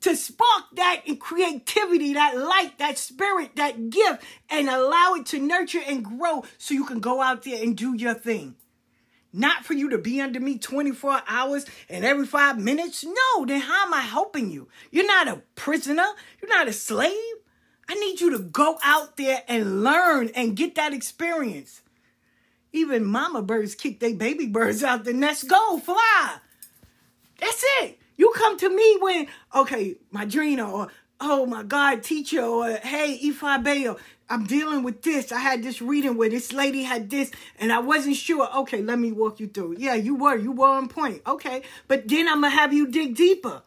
to 0.06 0.15
spark 0.15 0.65
that 0.74 1.02
creativity, 1.20 2.13
that 2.13 2.38
light, 2.38 2.78
that 2.78 2.96
spirit, 2.96 3.56
that 3.56 3.89
gift, 3.89 4.24
and 4.52 4.70
allow 4.70 5.15
it 5.15 5.26
to 5.26 5.39
nurture 5.39 5.82
and 5.88 6.06
grow 6.06 6.44
so 6.60 6.76
you 6.76 6.86
can 6.86 7.00
go 7.00 7.24
out 7.24 7.41
there 7.41 7.63
and 7.63 7.76
do 7.76 7.96
your 7.96 8.13
thing. 8.13 8.56
Not 9.34 9.65
for 9.65 9.74
you 9.74 9.89
to 9.89 9.98
be 9.98 10.22
under 10.22 10.39
me 10.39 10.60
24 10.60 11.24
hours 11.28 11.65
and 11.89 12.06
every 12.06 12.28
five 12.28 12.60
minutes. 12.60 13.04
No, 13.04 13.46
then 13.48 13.62
how 13.62 13.88
am 13.88 13.96
I 13.96 14.02
helping 14.02 14.52
you? 14.52 14.68
You're 14.91 15.08
not 15.08 15.28
a 15.28 15.41
prisoner, 15.56 16.06
you're 16.39 16.56
not 16.56 16.68
a 16.68 16.74
slave. 16.74 17.12
I 17.89 17.96
need 17.96 18.22
you 18.22 18.30
to 18.38 18.39
go 18.39 18.78
out 18.84 19.18
there 19.18 19.41
and 19.48 19.84
learn 19.84 20.30
and 20.36 20.56
get 20.56 20.76
that 20.76 20.94
experience. 20.94 21.82
Even 22.72 23.06
mama 23.06 23.41
birds 23.41 23.74
kick 23.74 24.00
their 24.00 24.13
baby 24.13 24.46
birds 24.46 24.84
out 24.84 25.04
the 25.04 25.13
nest. 25.13 25.50
Go, 25.50 25.80
fly. 25.80 26.38
That's 27.39 27.65
it. 27.82 28.00
You 28.17 28.32
come 28.36 28.58
to 28.60 28.69
me 28.69 28.97
when, 28.99 29.28
okay, 29.54 29.95
my 30.12 30.25
Madrina, 30.25 30.71
or 30.71 30.88
oh 31.19 31.45
my 31.45 31.63
God, 31.63 32.04
teacher, 32.04 32.41
or 32.41 32.75
hey, 32.78 33.19
Ifa 33.23 33.63
Abeyo, 33.63 33.99
I'm 34.30 34.45
dealing 34.45 34.84
with 34.84 35.01
this. 35.01 35.32
I 35.32 35.39
had 35.39 35.63
this 35.63 35.82
reading 35.82 36.17
where 36.17 36.30
this 36.30 36.51
lady 36.51 36.84
had 36.84 37.10
this, 37.10 37.32
and 37.60 37.71
I 37.71 37.80
wasn't 37.80 38.15
sure. 38.15 38.49
Okay, 38.60 38.82
let 38.82 38.99
me 38.99 39.12
walk 39.12 39.39
you 39.39 39.47
through. 39.47 39.75
Yeah, 39.78 39.95
you 39.95 40.15
were, 40.15 40.36
you 40.36 40.51
were 40.51 40.67
on 40.67 40.88
point. 40.88 41.21
Okay, 41.28 41.62
but 41.88 42.08
then 42.08 42.28
I'm 42.28 42.41
gonna 42.41 42.49
have 42.49 42.73
you 42.73 42.88
dig 42.88 43.15
deeper, 43.15 43.62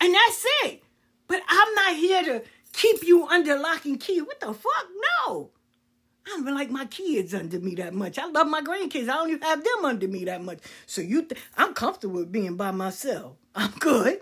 and 0.00 0.14
that's 0.14 0.44
it. 0.64 0.82
But 1.26 1.42
I'm 1.48 1.74
not 1.74 1.96
here 1.96 2.22
to 2.24 2.42
keep 2.72 3.02
you 3.02 3.26
under 3.26 3.58
lock 3.58 3.84
and 3.84 3.98
key. 3.98 4.20
What 4.20 4.40
the 4.40 4.52
fuck? 4.52 4.86
No. 5.26 5.50
I 6.26 6.30
don't 6.30 6.54
like 6.54 6.70
my 6.70 6.84
kids 6.84 7.34
under 7.34 7.58
me 7.58 7.74
that 7.76 7.94
much. 7.94 8.18
I 8.18 8.26
love 8.26 8.46
my 8.46 8.60
grandkids. 8.60 9.08
I 9.08 9.14
don't 9.14 9.30
even 9.30 9.42
have 9.42 9.64
them 9.64 9.84
under 9.84 10.06
me 10.06 10.24
that 10.26 10.42
much. 10.42 10.60
So 10.86 11.00
you, 11.00 11.22
th- 11.22 11.40
I'm 11.56 11.74
comfortable 11.74 12.16
with 12.16 12.30
being 12.30 12.56
by 12.56 12.70
myself. 12.70 13.36
I'm 13.54 13.72
good. 13.72 14.20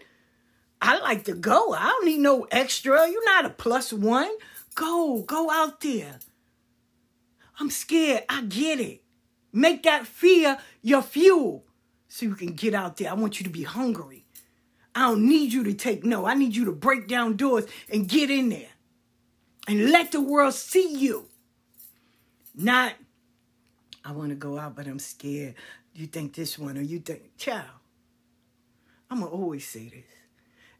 I 0.82 0.98
like 0.98 1.24
to 1.24 1.34
go. 1.34 1.74
I 1.74 1.84
don't 1.86 2.06
need 2.06 2.20
no 2.20 2.46
extra. 2.50 3.08
You're 3.08 3.24
not 3.24 3.44
a 3.44 3.50
plus 3.50 3.92
one. 3.92 4.30
Go, 4.74 5.22
go 5.22 5.50
out 5.50 5.80
there. 5.80 6.18
I'm 7.58 7.70
scared. 7.70 8.24
I 8.28 8.42
get 8.42 8.80
it. 8.80 9.02
Make 9.52 9.82
that 9.82 10.06
fear 10.06 10.58
your 10.82 11.02
fuel 11.02 11.64
so 12.08 12.26
you 12.26 12.34
can 12.34 12.54
get 12.54 12.74
out 12.74 12.96
there. 12.96 13.10
I 13.10 13.14
want 13.14 13.38
you 13.38 13.44
to 13.44 13.50
be 13.50 13.64
hungry. 13.64 14.24
I 14.94 15.02
don't 15.08 15.28
need 15.28 15.52
you 15.52 15.64
to 15.64 15.74
take 15.74 16.04
no. 16.04 16.26
I 16.26 16.34
need 16.34 16.56
you 16.56 16.64
to 16.66 16.72
break 16.72 17.06
down 17.06 17.36
doors 17.36 17.66
and 17.92 18.08
get 18.08 18.30
in 18.30 18.48
there 18.48 18.70
and 19.68 19.90
let 19.90 20.12
the 20.12 20.20
world 20.20 20.54
see 20.54 20.96
you. 20.96 21.28
Not, 22.54 22.94
I 24.04 24.12
want 24.12 24.30
to 24.30 24.34
go 24.34 24.58
out, 24.58 24.74
but 24.74 24.86
I'm 24.86 24.98
scared. 24.98 25.54
You 25.94 26.06
think 26.06 26.34
this 26.34 26.58
one 26.58 26.76
or 26.76 26.82
you 26.82 26.98
think, 26.98 27.36
child. 27.36 27.66
I'm 29.10 29.20
going 29.20 29.30
to 29.30 29.36
always 29.36 29.66
say 29.66 29.88
this. 29.88 30.04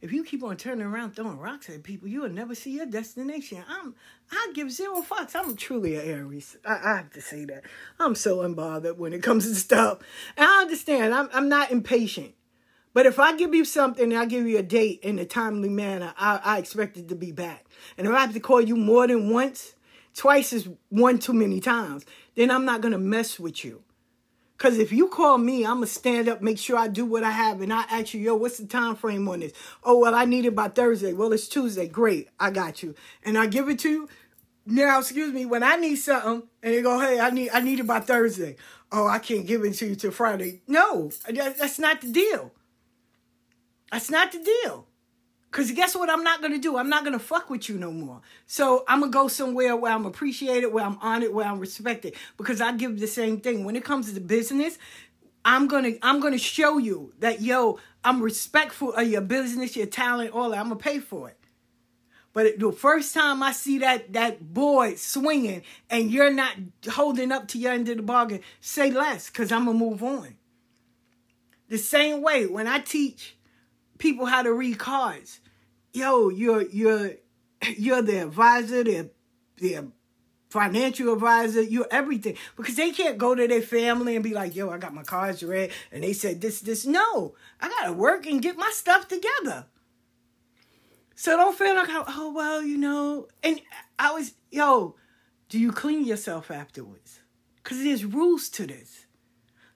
If 0.01 0.13
you 0.13 0.25
keep 0.25 0.43
on 0.43 0.57
turning 0.57 0.87
around 0.87 1.15
throwing 1.15 1.39
rocks 1.39 1.69
at 1.69 1.83
people, 1.83 2.09
you 2.09 2.23
will 2.23 2.31
never 2.31 2.55
see 2.55 2.71
your 2.71 2.87
destination. 2.87 3.63
I'm, 3.69 3.95
I 4.31 4.53
give 4.55 4.71
zero 4.71 5.03
fucks. 5.03 5.35
I'm 5.35 5.57
truly 5.57 5.97
an 5.97 6.03
Aries. 6.03 6.57
I, 6.65 6.79
I 6.83 6.97
have 6.97 7.11
to 7.13 7.21
say 7.21 7.45
that. 7.47 7.65
I'm 7.99 8.15
so 8.15 8.39
unbothered 8.39 8.97
when 8.97 9.13
it 9.13 9.23
comes 9.23 9.47
to 9.47 9.55
stuff. 9.55 9.99
And 10.37 10.47
I 10.47 10.63
understand. 10.63 11.15
I'm, 11.15 11.29
I'm 11.35 11.49
not 11.51 11.71
impatient. 11.71 12.35
But 12.95 13.07
if 13.07 13.19
I 13.19 13.37
give 13.37 13.55
you 13.55 13.65
something 13.65 14.13
and 14.13 14.21
I 14.21 14.25
give 14.25 14.47
you 14.47 14.59
a 14.59 14.63
date 14.63 15.01
in 15.03 15.19
a 15.19 15.27
timely 15.27 15.69
manner, 15.69 16.15
I, 16.17 16.41
I 16.43 16.59
expect 16.59 16.97
it 16.97 17.09
to 17.09 17.15
be 17.15 17.33
back. 17.33 17.67
And 17.99 18.07
if 18.07 18.13
I 18.13 18.21
have 18.21 18.33
to 18.33 18.41
call 18.41 18.61
you 18.61 18.77
more 18.77 19.07
than 19.07 19.31
once, 19.31 19.75
twice 20.15 20.53
is 20.53 20.69
one 20.89 21.19
too 21.19 21.35
many 21.35 21.61
times, 21.61 22.05
then 22.37 22.51
I'm 22.51 22.65
not 22.65 22.81
going 22.81 22.93
to 22.93 22.99
mess 22.99 23.39
with 23.39 23.65
you. 23.65 23.83
Because 24.61 24.77
if 24.77 24.93
you 24.93 25.09
call 25.09 25.39
me, 25.39 25.65
I'm 25.65 25.77
going 25.77 25.87
to 25.87 25.91
stand 25.91 26.29
up, 26.29 26.43
make 26.43 26.59
sure 26.59 26.77
I 26.77 26.87
do 26.87 27.07
what 27.07 27.25
I 27.25 27.31
have, 27.31 27.63
and 27.63 27.73
I 27.73 27.81
ask 27.91 28.13
you, 28.13 28.21
yo, 28.21 28.35
what's 28.35 28.59
the 28.59 28.67
time 28.67 28.95
frame 28.95 29.27
on 29.27 29.41
this? 29.41 29.55
Oh, 29.83 30.01
well, 30.01 30.15
I 30.15 30.27
need 30.27 30.45
it 30.45 30.55
by 30.55 30.69
Thursday. 30.69 31.15
Well, 31.15 31.33
it's 31.33 31.49
Tuesday. 31.49 31.89
Great. 31.89 32.29
I 32.39 32.51
got 32.51 32.83
you. 32.83 32.95
And 33.25 33.39
I 33.39 33.47
give 33.47 33.71
it 33.71 33.79
to 33.79 33.89
you. 33.89 34.09
Now, 34.67 34.99
excuse 34.99 35.33
me, 35.33 35.47
when 35.47 35.63
I 35.63 35.77
need 35.77 35.97
something, 35.97 36.47
and 36.63 36.75
they 36.75 36.83
go, 36.83 37.01
hey, 37.01 37.19
I 37.19 37.31
need 37.31 37.49
I 37.55 37.61
need 37.61 37.81
it 37.81 37.87
by 37.87 38.01
Thursday. 38.01 38.57
Oh, 38.93 39.09
I 39.09 39.19
can't 39.19 39.47
give 39.47 39.65
it 39.65 39.73
to 39.77 39.87
you 39.87 39.95
till 39.95 40.11
Friday. 40.11 40.61
No, 40.69 41.11
that, 41.27 41.57
that's 41.57 41.79
not 41.79 42.03
the 42.03 42.09
deal. 42.09 42.53
That's 43.91 44.11
not 44.11 44.31
the 44.31 44.45
deal. 44.63 44.87
Cause 45.51 45.73
guess 45.73 45.97
what 45.97 46.09
I'm 46.09 46.23
not 46.23 46.41
gonna 46.43 46.59
do? 46.59 46.77
I'm 46.77 46.89
not 46.89 47.03
gonna 47.03 47.19
fuck 47.19 47.51
with 47.51 47.69
you 47.69 47.77
no 47.77 47.91
more. 47.91 48.21
So 48.47 48.85
I'm 48.87 49.01
gonna 49.01 49.11
go 49.11 49.27
somewhere 49.27 49.75
where 49.75 49.93
I'm 49.93 50.07
appreciated, 50.07 50.69
where 50.69 50.85
I'm 50.85 50.97
honored, 51.01 51.35
where 51.35 51.47
I'm 51.47 51.59
respected. 51.59 52.15
Because 52.37 52.61
I 52.61 52.73
give 52.73 53.01
the 53.01 53.09
same 53.09 53.41
thing. 53.41 53.65
When 53.65 53.75
it 53.75 53.85
comes 53.85 54.13
to 54.13 54.21
business, 54.21 54.79
I'm 55.45 55.67
gonna 55.67 55.95
I'm 56.03 56.21
gonna 56.21 56.39
show 56.39 56.79
you 56.79 57.13
that 57.19 57.41
yo, 57.41 57.81
I'm 58.05 58.23
respectful 58.23 58.93
of 58.93 59.09
your 59.09 59.23
business, 59.23 59.77
your 59.77 59.87
talent, 59.87 60.33
all 60.33 60.51
that. 60.51 60.59
I'm 60.59 60.69
gonna 60.69 60.77
pay 60.77 61.01
for 61.01 61.29
it. 61.29 61.37
But 62.33 62.61
the 62.61 62.71
first 62.71 63.13
time 63.13 63.43
I 63.43 63.51
see 63.51 63.79
that 63.79 64.13
that 64.13 64.55
boy 64.55 64.95
swinging 64.95 65.63
and 65.91 66.13
you're 66.13 66.33
not 66.33 66.55
holding 66.93 67.33
up 67.33 67.49
to 67.49 67.59
your 67.59 67.73
end 67.73 67.89
of 67.89 67.97
the 67.97 68.05
bargain, 68.05 68.41
say 68.61 68.93
less 68.93 69.29
because 69.29 69.51
I'm 69.51 69.65
gonna 69.65 69.77
move 69.77 70.03
on. 70.05 70.37
The 71.69 71.79
same 71.79 72.23
way 72.23 72.47
when 72.47 72.69
I 72.69 72.79
teach 72.79 73.37
people 74.01 74.27
how 74.27 74.43
to 74.43 74.53
read 74.53 74.79
cards, 74.79 75.39
yo, 75.93 76.29
you're 76.29 76.63
you're 76.63 77.13
you're 77.77 78.03
the 78.03 78.23
advisor, 78.23 78.83
the 78.83 79.11
the 79.59 79.93
financial 80.51 81.13
advisor, 81.13 81.63
you're 81.63 81.87
everything. 81.91 82.37
Because 82.57 82.77
they 82.77 82.91
can't 82.91 83.19
go 83.19 83.35
to 83.35 83.47
their 83.47 83.63
family 83.63 84.17
and 84.17 84.25
be 84.25 84.35
like, 84.35 84.57
yo, 84.57 84.69
I 84.71 84.79
got 84.79 84.93
my 84.93 85.05
cards 85.05 85.43
read 85.43 85.71
and 85.93 86.03
they 86.03 86.13
said 86.13 86.41
this, 86.41 86.61
this. 86.61 86.85
No, 86.85 87.35
I 87.61 87.69
gotta 87.69 87.93
work 87.93 88.27
and 88.27 88.43
get 88.43 88.57
my 88.57 88.71
stuff 88.75 89.07
together. 89.07 89.67
So 91.15 91.37
don't 91.37 91.57
feel 91.57 91.75
like, 91.75 91.89
oh, 91.91 92.05
oh 92.09 92.33
well, 92.33 92.63
you 92.63 92.79
know. 92.79 93.29
And 93.43 93.61
I 93.99 94.13
was, 94.13 94.33
yo, 94.51 94.97
do 95.49 95.59
you 95.59 95.71
clean 95.71 96.05
yourself 96.05 96.51
afterwards? 96.51 97.21
Because 97.63 97.83
there's 97.85 98.05
rules 98.05 98.49
to 98.51 98.67
this. 98.67 99.07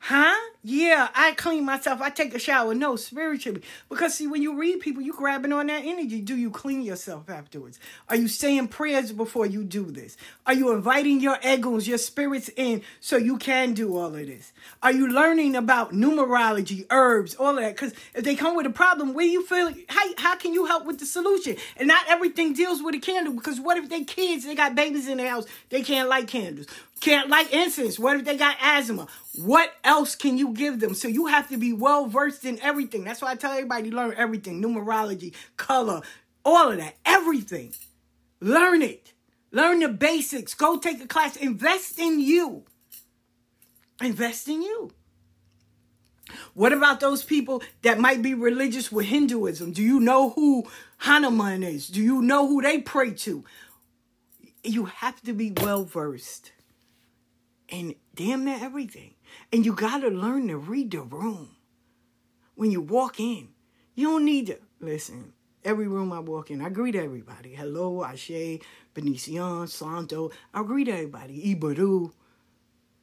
Huh? 0.07 0.35
Yeah, 0.63 1.09
I 1.15 1.33
clean 1.33 1.65
myself. 1.65 2.03
I 2.03 2.11
take 2.11 2.35
a 2.35 2.39
shower. 2.39 2.75
No, 2.75 2.95
spiritually. 2.97 3.63
Because 3.89 4.15
see, 4.15 4.27
when 4.27 4.43
you 4.43 4.55
read 4.55 4.81
people, 4.81 5.01
you 5.01 5.15
grabbing 5.15 5.51
on 5.51 5.69
that 5.69 5.83
energy. 5.83 6.21
Do 6.21 6.37
you 6.37 6.51
clean 6.51 6.83
yourself 6.83 7.31
afterwards? 7.31 7.81
Are 8.11 8.17
you 8.17 8.29
saying 8.29 8.69
prayers 8.69 9.13
before 9.13 9.47
you 9.47 9.65
do 9.65 9.91
this? 9.91 10.19
Are 10.47 10.53
you 10.53 10.73
inviting 10.73 11.21
your 11.21 11.39
egos, 11.43 11.89
your 11.89 11.97
spirits 11.97 12.51
in 12.55 12.83
so 13.01 13.17
you 13.17 13.39
can 13.39 13.73
do 13.73 13.97
all 13.97 14.15
of 14.15 14.27
this? 14.27 14.53
Are 14.83 14.93
you 14.93 15.09
learning 15.09 15.57
about 15.57 15.93
numerology, 15.93 16.85
herbs, 16.91 17.35
all 17.37 17.57
of 17.57 17.65
that? 17.65 17.75
Because 17.75 17.95
if 18.15 18.25
they 18.25 18.35
come 18.35 18.57
with 18.57 18.67
a 18.67 18.71
problem, 18.71 19.15
where 19.15 19.25
you 19.25 19.43
feel 19.47 19.73
how, 19.89 20.05
how 20.19 20.37
can 20.37 20.53
you 20.53 20.67
help 20.67 20.85
with 20.85 20.99
the 20.99 21.07
solution? 21.07 21.57
And 21.79 21.89
not 21.89 22.05
everything 22.09 22.53
deals 22.53 22.83
with 22.83 22.95
a 22.95 23.01
candle. 23.01 23.33
Because 23.33 23.59
what 23.59 23.79
if 23.79 23.89
they 23.89 24.05
kids, 24.05 24.45
they 24.45 24.55
got 24.55 24.75
babies 24.75 25.09
in 25.09 25.17
the 25.17 25.27
house, 25.27 25.47
they 25.71 25.81
can't 25.81 26.11
light 26.11 26.29
candles? 26.29 26.67
Can't 27.05 27.29
light 27.29 27.53
incense. 27.53 27.99
What 27.99 28.17
if 28.17 28.25
they 28.25 28.39
got 28.39 28.57
asthma? 28.63 29.09
What 29.35 29.71
else 29.85 30.17
can 30.17 30.39
you 30.39 30.55
give 30.55 30.81
them? 30.81 30.95
So 30.95 31.07
you 31.07 31.27
have 31.27 31.51
to 31.51 31.59
be 31.59 31.71
well 31.75 32.07
versed 32.07 32.47
in 32.47 32.59
everything. 32.63 33.05
That's 33.05 33.21
why 33.21 33.33
I 33.33 33.35
tell 33.35 33.53
everybody 33.53 33.91
learn 33.91 34.15
everything 34.17 34.63
numerology, 34.63 35.35
color, 35.59 36.01
all 36.47 36.73
of 36.73 36.79
that, 36.79 36.97
everything. 37.05 37.75
Learn 38.41 38.81
it. 38.81 39.13
Learn 39.53 39.81
the 39.81 39.89
basics. 39.91 40.55
Go 40.55 40.79
take 40.79 41.05
a 41.05 41.07
class. 41.07 41.37
Invest 41.37 41.99
in 41.99 42.21
you. 42.21 42.65
Invest 44.01 44.49
in 44.49 44.63
you. 44.63 44.91
What 46.55 46.73
about 46.73 47.01
those 47.01 47.23
people 47.23 47.63
that 47.83 48.01
might 48.01 48.23
be 48.23 48.33
religious 48.33 48.91
with 48.91 49.05
Hinduism? 49.05 49.73
Do 49.73 49.83
you 49.83 50.01
know 50.01 50.31
who 50.31 50.65
Hanuman 51.01 51.65
is? 51.65 51.87
Do 51.89 52.03
you 52.03 52.23
know 52.23 52.49
who 52.49 52.63
they 52.63 52.79
pray 52.79 53.11
to? 53.11 53.45
You 54.63 54.87
have 54.87 55.21
to 55.25 55.35
be 55.35 55.53
well 55.55 55.85
versed 55.85 56.53
in 57.69 57.95
damn 58.15 58.45
near 58.45 58.59
everything. 58.61 59.15
And 59.53 59.65
you 59.65 59.73
got 59.75 59.99
to 59.99 60.09
learn 60.09 60.49
to 60.49 60.57
read 60.57 60.91
the 60.93 61.01
room 61.03 61.57
when 62.55 62.71
you 62.71 62.81
walk 62.81 63.21
in. 63.21 63.49
You 63.95 64.09
don't 64.09 64.25
need 64.25 64.47
to 64.49 64.59
listen. 64.81 65.33
Every 65.65 65.89
room 65.89 66.13
I 66.13 66.21
walk 66.21 66.51
in, 66.51 66.61
I 66.61 66.69
greet 66.69 66.95
everybody. 66.95 67.55
Hello, 67.55 68.05
Ashe, 68.05 68.61
Benician, 68.93 69.67
Santo. 69.67 70.31
I 70.53 70.63
greet 70.63 70.89
everybody. 70.89 71.55
Ibaru, 71.55 72.13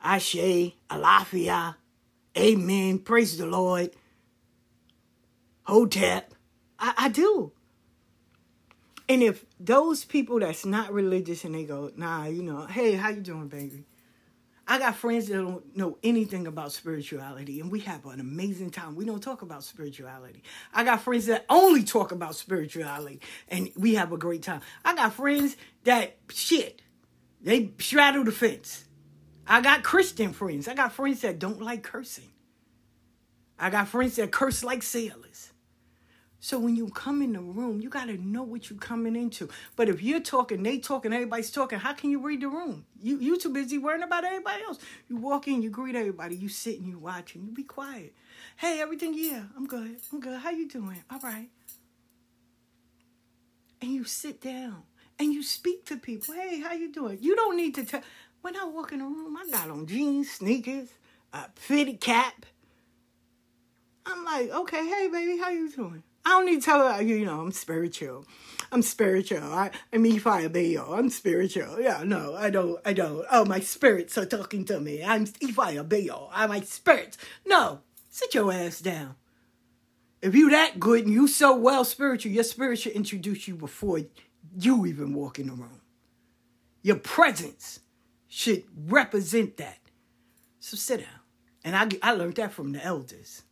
Ashe, 0.04 0.74
Alafia, 0.90 1.76
Amen, 2.38 3.00
praise 3.00 3.38
the 3.38 3.46
Lord, 3.46 3.92
Hotep. 5.64 6.34
I, 6.80 6.94
I 6.98 7.10
do. 7.10 7.52
And 9.10 9.22
if 9.22 9.44
those 9.60 10.06
people 10.06 10.40
that's 10.40 10.66
not 10.66 10.94
religious 10.94 11.44
and 11.44 11.54
they 11.54 11.66
go, 11.66 11.92
nah, 11.98 12.28
you 12.28 12.42
know, 12.44 12.66
hey, 12.68 12.94
how 12.94 13.10
you 13.10 13.20
doing, 13.20 13.50
baby? 13.50 13.84
I 14.72 14.80
got 14.80 14.96
friends 14.96 15.28
that 15.28 15.34
don't 15.34 15.76
know 15.76 15.98
anything 16.02 16.48
about 16.48 16.72
spirituality, 16.72 17.60
and 17.60 17.70
we 17.70 17.82
have 17.82 18.06
an 18.06 18.22
amazing 18.22 18.70
time. 18.70 18.96
We 18.96 19.04
don't 19.04 19.22
talk 19.22 19.42
about 19.42 19.66
spirituality. 19.66 20.44
I 20.74 20.86
got 20.86 21.02
friends 21.02 21.26
that 21.26 21.44
only 21.50 21.84
talk 21.84 22.14
about 22.14 22.36
spirituality, 22.36 23.20
and 23.50 23.70
we 23.76 23.96
have 23.96 24.14
a 24.14 24.18
great 24.18 24.44
time. 24.44 24.62
I 24.86 24.96
got 24.96 25.14
friends 25.14 25.58
that 25.84 26.16
shit, 26.30 26.82
they 27.42 27.72
straddle 27.80 28.24
the 28.24 28.32
fence. 28.32 28.86
I 29.46 29.60
got 29.60 29.84
Christian 29.84 30.32
friends. 30.32 30.70
I 30.70 30.74
got 30.74 30.94
friends 30.94 31.20
that 31.20 31.38
don't 31.38 31.62
like 31.62 31.84
cursing. 31.84 32.32
I 33.60 33.72
got 33.72 33.90
friends 33.90 34.16
that 34.16 34.32
curse 34.32 34.64
like 34.64 34.84
sailors. 34.84 35.52
So 36.44 36.58
when 36.58 36.76
you 36.76 36.90
come 36.90 37.22
in 37.22 37.34
the 37.34 37.40
room, 37.40 37.82
you 37.82 37.90
got 37.90 38.06
to 38.06 38.18
know 38.18 38.42
what 38.42 38.68
you're 38.68 38.80
coming 38.80 39.16
into. 39.16 39.48
But 39.76 39.90
if 39.90 40.02
you're 40.02 40.20
talking, 40.20 40.64
they 40.64 40.80
talking, 40.80 41.14
everybody's 41.14 41.52
talking, 41.52 41.78
how 41.78 41.94
can 41.94 42.10
you 42.10 42.20
read 42.20 42.42
the 42.42 42.48
room? 42.48 42.84
You 43.00 43.20
you 43.20 43.38
too 43.38 43.54
busy 43.54 43.78
worrying 43.78 44.02
about 44.02 44.24
everybody 44.24 44.64
else. 44.64 44.80
You 45.08 45.18
walk 45.18 45.48
in, 45.48 45.62
you 45.62 45.70
greet 45.70 45.96
everybody, 45.96 46.36
you 46.36 46.50
sit 46.50 46.80
and 46.80 46.88
you 46.88 46.98
watch 46.98 47.36
and 47.36 47.46
you 47.46 47.52
be 47.52 47.64
quiet. 47.64 48.16
Hey, 48.58 48.82
everything, 48.82 49.14
yeah, 49.14 49.44
I'm 49.56 49.68
good. 49.68 49.98
I'm 50.12 50.20
good. 50.20 50.40
How 50.40 50.50
you 50.50 50.68
doing? 50.68 51.04
All 51.12 51.20
right. 51.20 51.48
And 53.80 53.92
you 53.92 54.04
sit 54.04 54.42
down 54.42 54.82
and 55.20 55.32
you 55.32 55.44
speak 55.44 55.86
to 55.86 55.98
people. 55.98 56.34
Hey, 56.34 56.60
how 56.60 56.74
you 56.74 56.92
doing? 56.92 57.20
You 57.22 57.36
don't 57.36 57.56
need 57.56 57.76
to 57.76 57.86
tell. 57.86 58.02
When 58.42 58.58
I 58.58 58.66
walk 58.66 58.94
in 58.94 58.98
the 59.00 59.06
room, 59.06 59.38
I 59.38 59.48
got 59.52 59.70
on 59.70 59.86
jeans, 59.86 60.32
sneakers, 60.32 60.90
a 61.34 61.50
fitted 61.54 62.02
cap. 62.02 62.48
I'm 64.08 64.26
like, 64.26 64.50
okay, 64.50 64.88
hey, 64.88 65.08
baby, 65.08 65.38
how 65.38 65.52
you 65.52 65.70
doing? 65.70 66.02
I 66.26 66.30
don't 66.30 66.46
need 66.46 66.62
to 66.62 66.66
tell 66.66 66.94
her, 66.94 67.02
you 67.02 67.26
know, 67.26 67.42
I'm 67.42 67.52
spiritual. 67.52 68.26
I'm 68.72 68.82
spiritual. 68.82 69.44
I, 69.44 69.72
I'm 69.92 70.04
Bayo. 70.04 70.94
I'm 70.94 71.10
spiritual. 71.10 71.82
Yeah, 71.82 72.04
no, 72.06 72.36
I 72.36 72.50
don't, 72.50 72.80
I 72.86 72.94
don't. 72.94 73.26
Oh, 73.32 73.44
my 73.44 73.60
spirits 73.60 74.18
are 74.18 74.26
talking 74.26 74.64
to 74.66 74.80
me. 74.80 75.04
I'm 75.04 75.26
Ifa 75.26 75.84
Abeyo. 75.84 76.30
I'm 76.32 76.50
my 76.50 76.62
spirits. 76.62 77.18
No, 77.46 77.82
sit 78.10 78.34
your 78.34 78.52
ass 78.54 78.80
down. 78.80 79.16
If 80.22 80.36
you 80.36 80.52
that 80.52 80.80
good 80.80 81.06
and 81.06 81.14
you 81.14 81.28
so 81.28 81.56
well 81.56 81.84
spiritual, 81.84 82.32
your 82.32 82.44
spirit 82.44 82.80
should 82.80 82.94
introduce 82.94 83.48
you 83.48 83.56
before 83.56 84.02
you 84.56 84.86
even 84.86 85.14
walk 85.14 85.40
in 85.40 85.48
the 85.48 85.54
room. 85.54 85.82
Your 86.84 86.98
presence 86.98 87.80
should 88.28 88.64
represent 88.88 89.58
that. 89.58 89.80
So 90.60 90.78
sit 90.78 91.00
down. 91.00 91.20
And 91.64 91.76
I, 91.76 92.10
I 92.10 92.14
learned 92.14 92.36
that 92.36 92.54
from 92.54 92.72
the 92.72 92.84
elders. 92.84 93.44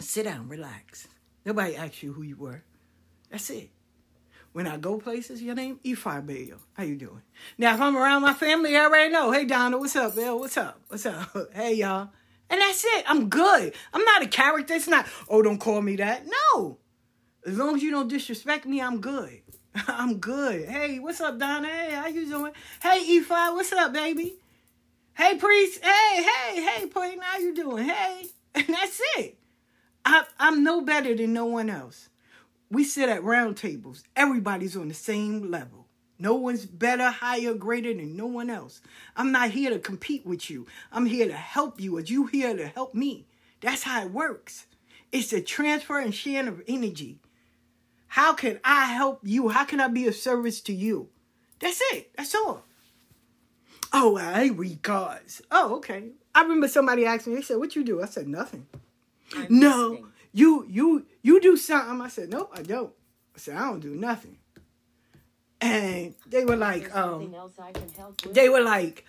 Sit 0.00 0.24
down, 0.24 0.48
relax. 0.48 1.08
Nobody 1.44 1.76
asks 1.76 2.02
you 2.02 2.12
who 2.12 2.22
you 2.22 2.36
were. 2.36 2.62
That's 3.30 3.50
it. 3.50 3.70
When 4.52 4.66
I 4.66 4.76
go 4.76 4.98
places, 4.98 5.42
your 5.42 5.56
name 5.56 5.80
Ifa 5.84 6.24
Abeyo. 6.24 6.58
How 6.74 6.84
you 6.84 6.96
doing? 6.96 7.22
Now, 7.58 7.74
if 7.74 7.80
I'm 7.80 7.96
around 7.96 8.22
my 8.22 8.34
family, 8.34 8.76
I 8.76 8.84
already 8.84 9.12
know. 9.12 9.32
Hey, 9.32 9.44
Donna, 9.44 9.78
what's 9.78 9.96
up, 9.96 10.14
Bill? 10.14 10.38
What's 10.38 10.56
up? 10.56 10.80
What's 10.88 11.06
up? 11.06 11.28
hey, 11.52 11.74
y'all. 11.74 12.10
And 12.48 12.60
that's 12.60 12.84
it. 12.84 13.04
I'm 13.08 13.28
good. 13.28 13.74
I'm 13.92 14.04
not 14.04 14.22
a 14.22 14.28
character. 14.28 14.74
It's 14.74 14.86
not, 14.86 15.06
oh, 15.28 15.42
don't 15.42 15.58
call 15.58 15.82
me 15.82 15.96
that. 15.96 16.24
No. 16.54 16.78
As 17.44 17.58
long 17.58 17.74
as 17.74 17.82
you 17.82 17.90
don't 17.90 18.08
disrespect 18.08 18.64
me, 18.64 18.80
I'm 18.80 19.00
good. 19.00 19.40
I'm 19.88 20.18
good. 20.18 20.68
Hey, 20.68 21.00
what's 21.00 21.20
up, 21.20 21.38
Donna? 21.38 21.68
Hey, 21.68 21.90
how 21.90 22.06
you 22.06 22.26
doing? 22.26 22.52
Hey, 22.80 23.18
Ify, 23.18 23.54
what's 23.54 23.72
up, 23.72 23.92
baby? 23.92 24.36
Hey, 25.14 25.36
priest. 25.36 25.84
Hey, 25.84 26.22
hey, 26.22 26.62
hey, 26.62 26.86
Peyton, 26.86 27.20
how 27.20 27.38
you 27.38 27.54
doing? 27.54 27.88
Hey. 27.88 28.28
And 28.56 28.68
that's 28.68 29.00
it. 29.16 29.36
I, 30.04 30.24
I'm 30.38 30.62
no 30.62 30.80
better 30.80 31.14
than 31.14 31.32
no 31.32 31.46
one 31.46 31.70
else. 31.70 32.08
We 32.70 32.84
sit 32.84 33.08
at 33.08 33.22
round 33.22 33.56
tables. 33.56 34.04
Everybody's 34.16 34.76
on 34.76 34.88
the 34.88 34.94
same 34.94 35.50
level. 35.50 35.86
No 36.18 36.34
one's 36.34 36.66
better, 36.66 37.10
higher, 37.10 37.54
greater 37.54 37.92
than 37.92 38.16
no 38.16 38.26
one 38.26 38.50
else. 38.50 38.80
I'm 39.16 39.32
not 39.32 39.50
here 39.50 39.70
to 39.70 39.78
compete 39.78 40.24
with 40.24 40.48
you. 40.48 40.66
I'm 40.92 41.06
here 41.06 41.26
to 41.26 41.34
help 41.34 41.80
you 41.80 41.98
as 41.98 42.10
you 42.10 42.26
here 42.26 42.56
to 42.56 42.66
help 42.68 42.94
me. 42.94 43.26
That's 43.60 43.82
how 43.82 44.02
it 44.02 44.10
works. 44.10 44.66
It's 45.10 45.32
a 45.32 45.40
transfer 45.40 45.98
and 45.98 46.14
sharing 46.14 46.48
of 46.48 46.62
energy. 46.68 47.20
How 48.08 48.32
can 48.32 48.60
I 48.64 48.86
help 48.86 49.20
you? 49.24 49.48
How 49.48 49.64
can 49.64 49.80
I 49.80 49.88
be 49.88 50.06
of 50.06 50.14
service 50.14 50.60
to 50.62 50.72
you? 50.72 51.08
That's 51.60 51.80
it. 51.92 52.10
That's 52.16 52.34
all. 52.34 52.64
Oh, 53.92 54.16
I 54.16 54.48
read 54.48 54.82
cards. 54.82 55.40
Oh, 55.50 55.76
okay. 55.76 56.10
I 56.34 56.42
remember 56.42 56.68
somebody 56.68 57.06
asked 57.06 57.26
me, 57.26 57.36
they 57.36 57.42
said, 57.42 57.58
What 57.58 57.76
you 57.76 57.84
do? 57.84 58.02
I 58.02 58.06
said, 58.06 58.28
Nothing. 58.28 58.66
I'm 59.36 59.46
no, 59.48 59.88
listening. 59.88 60.06
you 60.32 60.66
you 60.68 61.06
you 61.22 61.40
do 61.40 61.56
something. 61.56 62.00
I 62.00 62.08
said, 62.08 62.30
nope, 62.30 62.50
I 62.54 62.62
don't. 62.62 62.92
I 63.34 63.38
said, 63.38 63.56
I 63.56 63.70
don't 63.70 63.80
do 63.80 63.94
nothing. 63.94 64.38
And 65.60 66.14
they 66.26 66.44
were 66.44 66.56
like, 66.56 66.94
um, 66.94 67.34
they 68.30 68.48
were 68.48 68.60
like, 68.60 69.04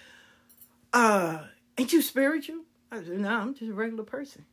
uh, 0.94 1.40
ain't 1.78 1.92
you 1.92 2.02
spiritual? 2.02 2.62
I 2.92 2.98
said, 2.98 3.20
no, 3.20 3.30
I'm 3.30 3.54
just 3.54 3.70
a 3.70 3.74
regular 3.74 4.06
person. 4.06 4.46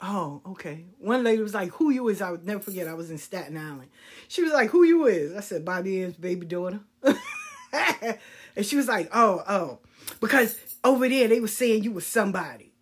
Oh, 0.00 0.42
okay. 0.46 0.84
One 0.98 1.24
lady 1.24 1.42
was 1.42 1.54
like, 1.54 1.70
who 1.70 1.90
you 1.90 2.08
is? 2.08 2.22
I 2.22 2.30
would 2.30 2.46
never 2.46 2.60
forget. 2.60 2.86
I 2.86 2.94
was 2.94 3.10
in 3.10 3.18
Staten 3.18 3.56
Island. 3.56 3.88
She 4.28 4.42
was 4.42 4.52
like, 4.52 4.70
who 4.70 4.84
you 4.84 5.06
is? 5.06 5.34
I 5.34 5.40
said, 5.40 5.64
Bobby 5.64 6.02
Ann's 6.02 6.16
baby 6.16 6.46
daughter. 6.46 6.80
and 7.02 8.64
she 8.64 8.76
was 8.76 8.86
like, 8.86 9.08
oh, 9.12 9.42
oh. 9.48 9.78
Because 10.20 10.58
over 10.84 11.08
there, 11.08 11.26
they 11.26 11.40
were 11.40 11.48
saying 11.48 11.82
you 11.82 11.92
was 11.92 12.06
somebody. 12.06 12.72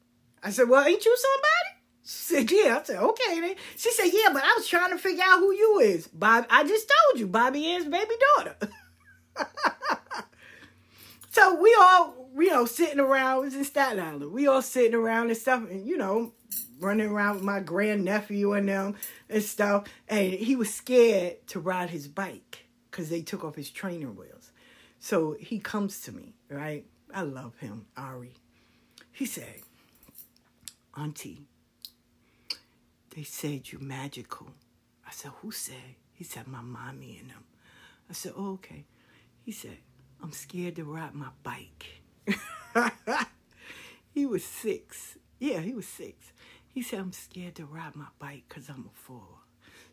I 0.42 0.50
said, 0.50 0.68
well, 0.68 0.84
ain't 0.84 1.04
you 1.04 1.16
somebody? 1.16 1.75
She 2.06 2.34
said, 2.36 2.50
yeah. 2.52 2.78
I 2.80 2.84
said, 2.84 3.02
okay 3.02 3.40
then. 3.40 3.56
She 3.76 3.90
said, 3.90 4.10
yeah, 4.12 4.28
but 4.32 4.44
I 4.44 4.54
was 4.56 4.68
trying 4.68 4.90
to 4.90 4.98
figure 4.98 5.24
out 5.26 5.40
who 5.40 5.52
you 5.52 5.80
is. 5.80 6.06
Bob, 6.06 6.46
I 6.48 6.62
just 6.62 6.88
told 6.88 7.18
you, 7.18 7.26
Bobby 7.26 7.66
Ann's 7.66 7.86
baby 7.86 8.14
daughter. 8.36 8.56
so 11.30 11.60
we 11.60 11.76
all, 11.80 12.30
you 12.38 12.50
know, 12.50 12.64
sitting 12.64 13.00
around, 13.00 13.40
was 13.40 13.56
in 13.56 13.64
Staten 13.64 13.98
Island. 13.98 14.30
We 14.30 14.46
all 14.46 14.62
sitting 14.62 14.94
around 14.94 15.28
and 15.30 15.36
stuff, 15.36 15.68
and 15.68 15.84
you 15.84 15.96
know, 15.96 16.32
running 16.78 17.08
around 17.08 17.36
with 17.36 17.44
my 17.44 17.58
grandnephew 17.58 18.52
and 18.52 18.68
them 18.68 18.94
and 19.28 19.42
stuff. 19.42 19.88
And 20.06 20.32
he 20.32 20.54
was 20.54 20.72
scared 20.72 21.44
to 21.48 21.58
ride 21.58 21.90
his 21.90 22.06
bike 22.06 22.66
because 22.88 23.10
they 23.10 23.20
took 23.20 23.42
off 23.42 23.56
his 23.56 23.68
training 23.68 24.14
wheels. 24.14 24.52
So 25.00 25.36
he 25.40 25.58
comes 25.58 26.00
to 26.02 26.12
me, 26.12 26.34
right? 26.48 26.84
I 27.12 27.22
love 27.22 27.58
him, 27.58 27.86
Ari. 27.96 28.34
He 29.10 29.26
said, 29.26 29.56
Auntie, 30.96 31.48
they 33.16 33.22
said 33.22 33.72
you 33.72 33.78
magical. 33.78 34.48
I 35.06 35.10
said, 35.10 35.32
Who 35.40 35.50
said? 35.50 35.96
He 36.12 36.22
said, 36.22 36.46
My 36.46 36.60
mommy 36.60 37.18
and 37.18 37.30
them. 37.30 37.44
I 38.10 38.12
said, 38.12 38.32
Oh, 38.36 38.52
okay. 38.52 38.84
He 39.42 39.52
said, 39.52 39.78
I'm 40.22 40.32
scared 40.32 40.76
to 40.76 40.84
ride 40.84 41.14
my 41.14 41.30
bike. 41.42 42.02
he 44.14 44.26
was 44.26 44.44
six. 44.44 45.16
Yeah, 45.38 45.60
he 45.60 45.72
was 45.72 45.88
six. 45.88 46.32
He 46.68 46.82
said, 46.82 47.00
I'm 47.00 47.12
scared 47.12 47.54
to 47.54 47.64
ride 47.64 47.96
my 47.96 48.08
bike 48.18 48.44
because 48.48 48.68
I'm 48.68 48.90
a 48.94 48.94
four. 48.94 49.26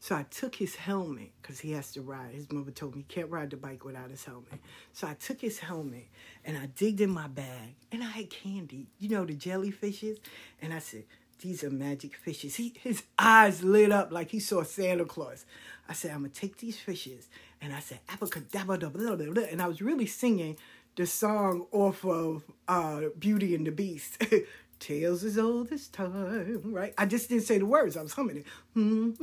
So 0.02 0.16
I 0.16 0.24
took 0.24 0.56
his 0.56 0.76
helmet 0.76 1.32
because 1.42 1.62
he 1.62 1.72
has 1.72 1.94
to 1.94 2.02
ride. 2.02 2.34
His 2.34 2.52
mother 2.52 2.72
told 2.72 2.94
me 2.94 3.06
he 3.08 3.14
can't 3.14 3.30
ride 3.32 3.52
the 3.52 3.56
bike 3.56 3.86
without 3.86 4.12
his 4.12 4.26
helmet. 4.26 4.60
So 4.92 5.08
I 5.08 5.14
took 5.14 5.40
his 5.40 5.60
helmet 5.60 6.08
and 6.44 6.58
I 6.58 6.66
digged 6.66 7.00
in 7.00 7.10
my 7.10 7.28
bag 7.28 7.76
and 7.90 8.04
I 8.04 8.08
had 8.08 8.30
candy. 8.30 8.88
You 9.00 9.08
know, 9.08 9.24
the 9.24 9.34
jellyfishes? 9.34 10.18
And 10.62 10.74
I 10.74 10.80
said, 10.80 11.06
these 11.44 11.64
are 11.64 11.70
magic 11.70 12.16
fishes. 12.16 12.56
He, 12.56 12.74
his 12.82 13.04
eyes 13.20 13.64
lit 13.64 13.92
up 13.92 14.12
like 14.12 14.32
he 14.32 14.40
saw 14.40 14.64
Santa 14.64 15.06
Claus. 15.06 15.46
I 15.88 15.94
said, 15.94 16.12
I'm 16.12 16.20
going 16.20 16.32
to 16.32 16.40
take 16.40 16.58
these 16.58 16.80
fishes. 16.80 17.28
And 17.62 17.74
I 17.74 17.80
said, 17.80 18.00
abracadabra, 18.10 18.78
blah, 18.78 18.90
blah, 18.90 19.16
blah, 19.16 19.44
and 19.44 19.62
I 19.62 19.68
was 19.68 19.82
really 19.82 20.08
singing 20.08 20.58
the 20.96 21.06
song 21.06 21.68
off 21.72 22.06
of 22.06 22.44
uh, 22.68 23.02
Beauty 23.20 23.56
and 23.56 23.68
the 23.68 23.72
Beast. 23.72 24.24
Tales 24.80 25.24
as 25.24 25.38
old 25.38 25.72
as 25.72 25.88
time, 25.88 26.74
right? 26.74 26.94
I 26.98 27.06
just 27.06 27.30
didn't 27.30 27.44
say 27.44 27.58
the 27.58 27.66
words. 27.66 27.96
I 27.96 28.02
was 28.02 28.14
humming 28.14 28.38
it. 28.38 28.46
And 28.76 29.16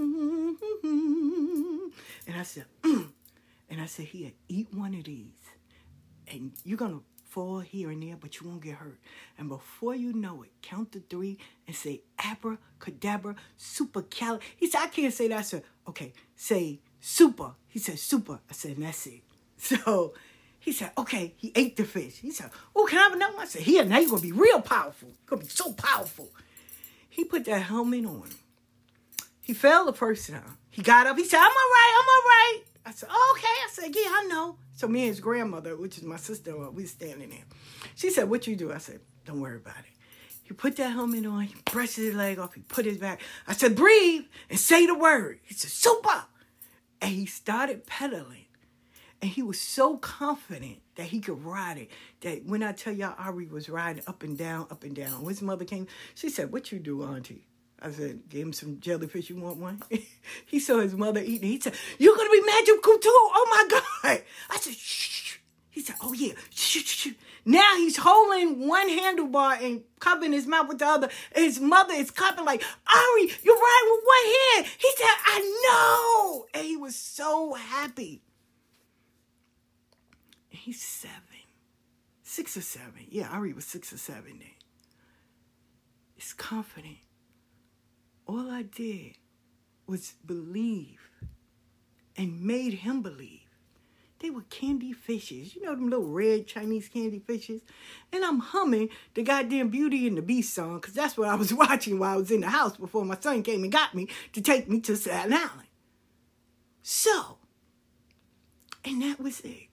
I 2.39 2.43
said, 2.45 2.65
mm. 2.83 3.09
and 3.71 3.81
I 3.81 3.87
said, 3.87 4.07
here, 4.07 4.33
eat 4.49 4.69
one 4.73 4.95
of 4.95 5.05
these. 5.05 5.35
And 6.33 6.53
you're 6.65 6.79
going 6.79 7.01
to 7.01 7.05
fall 7.31 7.61
here 7.61 7.91
and 7.91 8.03
there, 8.03 8.17
but 8.17 8.41
you 8.41 8.49
won't 8.49 8.63
get 8.63 8.75
hurt. 8.75 8.99
And 9.39 9.49
before 9.49 9.95
you 9.95 10.13
know 10.13 10.43
it, 10.43 10.51
count 10.63 10.93
to 10.93 11.01
three 11.09 11.39
and 11.67 11.75
say 11.75 12.03
abracadabra, 12.19 13.37
super 13.57 14.03
cal. 14.03 14.41
He 14.57 14.69
said, 14.69 14.83
I 14.83 14.87
can't 14.89 15.15
say 15.15 15.29
that. 15.29 15.47
Said, 15.47 15.63
okay, 15.89 16.13
say 16.35 16.81
super. 17.01 17.53
He 17.69 17.79
said, 17.79 17.99
super. 17.99 18.41
I 18.49 18.53
said, 18.53 18.77
that's 18.77 19.07
it. 19.07 19.23
So 19.63 20.15
he 20.59 20.73
said, 20.73 20.91
okay, 20.97 21.35
he 21.37 21.53
ate 21.55 21.77
the 21.77 21.85
fish. 21.85 22.19
He 22.19 22.31
said, 22.31 22.51
oh, 22.75 22.87
can 22.87 22.99
I 22.99 23.03
have 23.03 23.13
another 23.13 23.35
one? 23.35 23.43
I 23.43 23.47
said, 23.47 23.63
here, 23.63 23.85
now 23.85 23.99
you're 23.99 24.11
going 24.11 24.23
to 24.23 24.29
be 24.29 24.33
real 24.33 24.61
powerful. 24.61 25.09
You're 25.09 25.27
going 25.27 25.43
to 25.43 25.47
be 25.47 25.53
so 25.53 25.73
powerful. 25.73 26.31
He 27.09 27.25
put 27.25 27.45
that 27.45 27.63
helmet 27.63 28.07
on. 28.07 28.29
He 29.43 29.53
fell 29.53 29.85
the 29.85 29.93
first 29.93 30.29
time. 30.29 30.59
He 30.71 30.83
got 30.83 31.07
up. 31.07 31.17
He 31.17 31.25
said, 31.25 31.39
I'm 31.39 31.45
all 31.45 31.51
right. 31.51 31.95
I'm 31.99 32.09
all 32.09 32.25
right. 32.25 32.61
I 32.87 32.91
said, 32.93 33.09
oh, 33.13 33.37
okay. 33.37 33.47
I 33.49 33.69
said, 33.71 33.95
yeah, 33.95 34.11
I 34.11 34.27
know. 34.29 34.57
So 34.81 34.89
me 34.89 35.01
and 35.01 35.09
his 35.09 35.21
grandmother, 35.21 35.77
which 35.77 35.99
is 35.99 36.05
my 36.05 36.17
sister-in-law, 36.17 36.71
we 36.71 36.87
standing 36.87 37.29
there. 37.29 37.45
She 37.97 38.09
said, 38.09 38.31
what 38.31 38.47
you 38.47 38.57
do? 38.57 38.73
I 38.73 38.79
said, 38.79 39.01
don't 39.27 39.39
worry 39.39 39.59
about 39.59 39.77
it. 39.77 39.93
He 40.43 40.55
put 40.55 40.77
that 40.77 40.93
helmet 40.93 41.27
on. 41.27 41.43
He 41.43 41.55
brushed 41.71 41.97
his 41.97 42.15
leg 42.15 42.39
off. 42.39 42.55
He 42.55 42.63
put 42.63 42.87
his 42.87 42.97
back. 42.97 43.21
I 43.47 43.53
said, 43.53 43.77
breathe 43.77 44.23
and 44.49 44.59
say 44.59 44.87
the 44.87 44.95
word. 44.95 45.41
He 45.43 45.53
said, 45.53 45.71
super. 45.71 46.25
And 47.03 47.11
he 47.11 47.27
started 47.27 47.85
pedaling. 47.85 48.47
And 49.21 49.31
he 49.31 49.43
was 49.43 49.61
so 49.61 49.99
confident 49.99 50.79
that 50.95 51.09
he 51.09 51.21
could 51.21 51.45
ride 51.45 51.77
it 51.77 51.91
that 52.23 52.47
when 52.47 52.63
I 52.63 52.73
tell 52.73 52.95
y'all 52.95 53.15
Ari 53.19 53.49
was 53.49 53.69
riding 53.69 54.03
up 54.07 54.23
and 54.23 54.39
down, 54.39 54.67
up 54.71 54.83
and 54.83 54.97
down. 54.97 55.21
When 55.21 55.29
his 55.29 55.43
mother 55.43 55.67
came, 55.67 55.89
she 56.15 56.31
said, 56.31 56.53
What 56.53 56.73
you 56.73 56.79
do, 56.79 57.03
Auntie? 57.03 57.50
I 57.83 57.91
said, 57.91 58.29
Give 58.29 58.43
him 58.43 58.53
some 58.53 58.81
jellyfish. 58.81 59.31
You 59.31 59.37
want 59.37 59.57
one? 59.57 59.83
he 60.47 60.61
saw 60.61 60.81
his 60.81 60.95
mother 60.95 61.21
eating. 61.21 61.49
He 61.49 61.61
said, 61.61 61.75
You're 61.99 62.17
going 62.17 62.29
to 62.29 62.33
be 62.33 62.47
magical 62.47 62.99
too. 62.99 63.09
Oh 63.13 63.47
my 63.51 63.81
God. 64.11 64.23
I 64.51 64.57
said, 64.59 64.75
Shh. 64.75 65.39
He 65.71 65.81
said, 65.81 65.97
Oh 66.03 66.13
yeah. 66.13 66.33
Shh, 66.51 66.83
shh, 66.85 67.09
shh. 67.09 67.09
Now 67.45 67.77
he's 67.77 67.97
holding 67.97 68.69
one 68.69 68.89
handlebar 68.89 69.65
and 69.65 69.83
cupping 69.99 70.33
his 70.33 70.47
mouth 70.47 70.69
with 70.69 70.79
the 70.79 70.87
other. 70.87 71.09
His 71.35 71.59
mother 71.59 71.95
is 71.95 72.11
cupping 72.11 72.45
like, 72.45 72.63
Ari, 72.63 73.33
you're 73.43 73.55
riding 73.55 73.91
with 73.91 74.05
one 74.05 74.35
hand. 74.35 74.67
He 74.79 74.91
said, 74.97 75.07
I 75.27 76.45
know. 76.45 76.47
And 76.55 76.67
he 76.67 76.77
was 76.77 76.97
so 76.97 77.55
happy. 77.55 78.23
He's 80.51 80.83
seven. 80.83 81.17
Six 82.23 82.57
or 82.57 82.63
seven. 82.63 83.07
Yeah, 83.09 83.29
Ari 83.31 83.55
was 83.55 83.65
six 83.65 83.93
or 83.93 83.99
seven 83.99 84.39
then. 84.39 84.51
He's 86.15 86.35
confident. 86.35 86.99
All 88.31 88.49
I 88.49 88.63
did 88.63 89.17
was 89.89 90.15
believe 90.25 91.11
and 92.17 92.41
made 92.41 92.75
him 92.75 93.03
believe. 93.03 93.41
They 94.21 94.31
were 94.31 94.43
candy 94.43 94.93
fishes. 94.93 95.57
You 95.57 95.65
know 95.65 95.75
them 95.75 95.91
little 95.91 96.07
red 96.07 96.47
Chinese 96.47 96.89
candy 96.89 97.19
fishes? 97.19 97.63
And 98.13 98.25
I'm 98.25 98.39
humming 98.39 98.91
the 99.15 99.25
goddamn 99.25 99.71
Beauty 99.71 100.07
and 100.07 100.17
the 100.17 100.23
Beast 100.23 100.55
song 100.55 100.77
because 100.77 100.95
that's 100.95 101.19
what 101.19 101.29
I 101.29 101.35
was 101.35 101.53
watching 101.65 101.99
while 101.99 102.15
I 102.15 102.19
was 102.19 102.31
in 102.31 102.43
the 102.43 102.51
house 102.51 102.77
before 102.77 103.05
my 103.05 103.19
son 103.19 103.43
came 103.43 103.65
and 103.65 103.73
got 103.73 103.97
me 103.97 104.07
to 104.33 104.41
take 104.41 104.69
me 104.69 104.79
to 104.83 104.95
Staten 104.95 105.33
Island. 105.33 105.67
So, 106.85 107.39
and 108.85 109.03
that 109.03 109.19
was 109.19 109.41
it. 109.41 109.67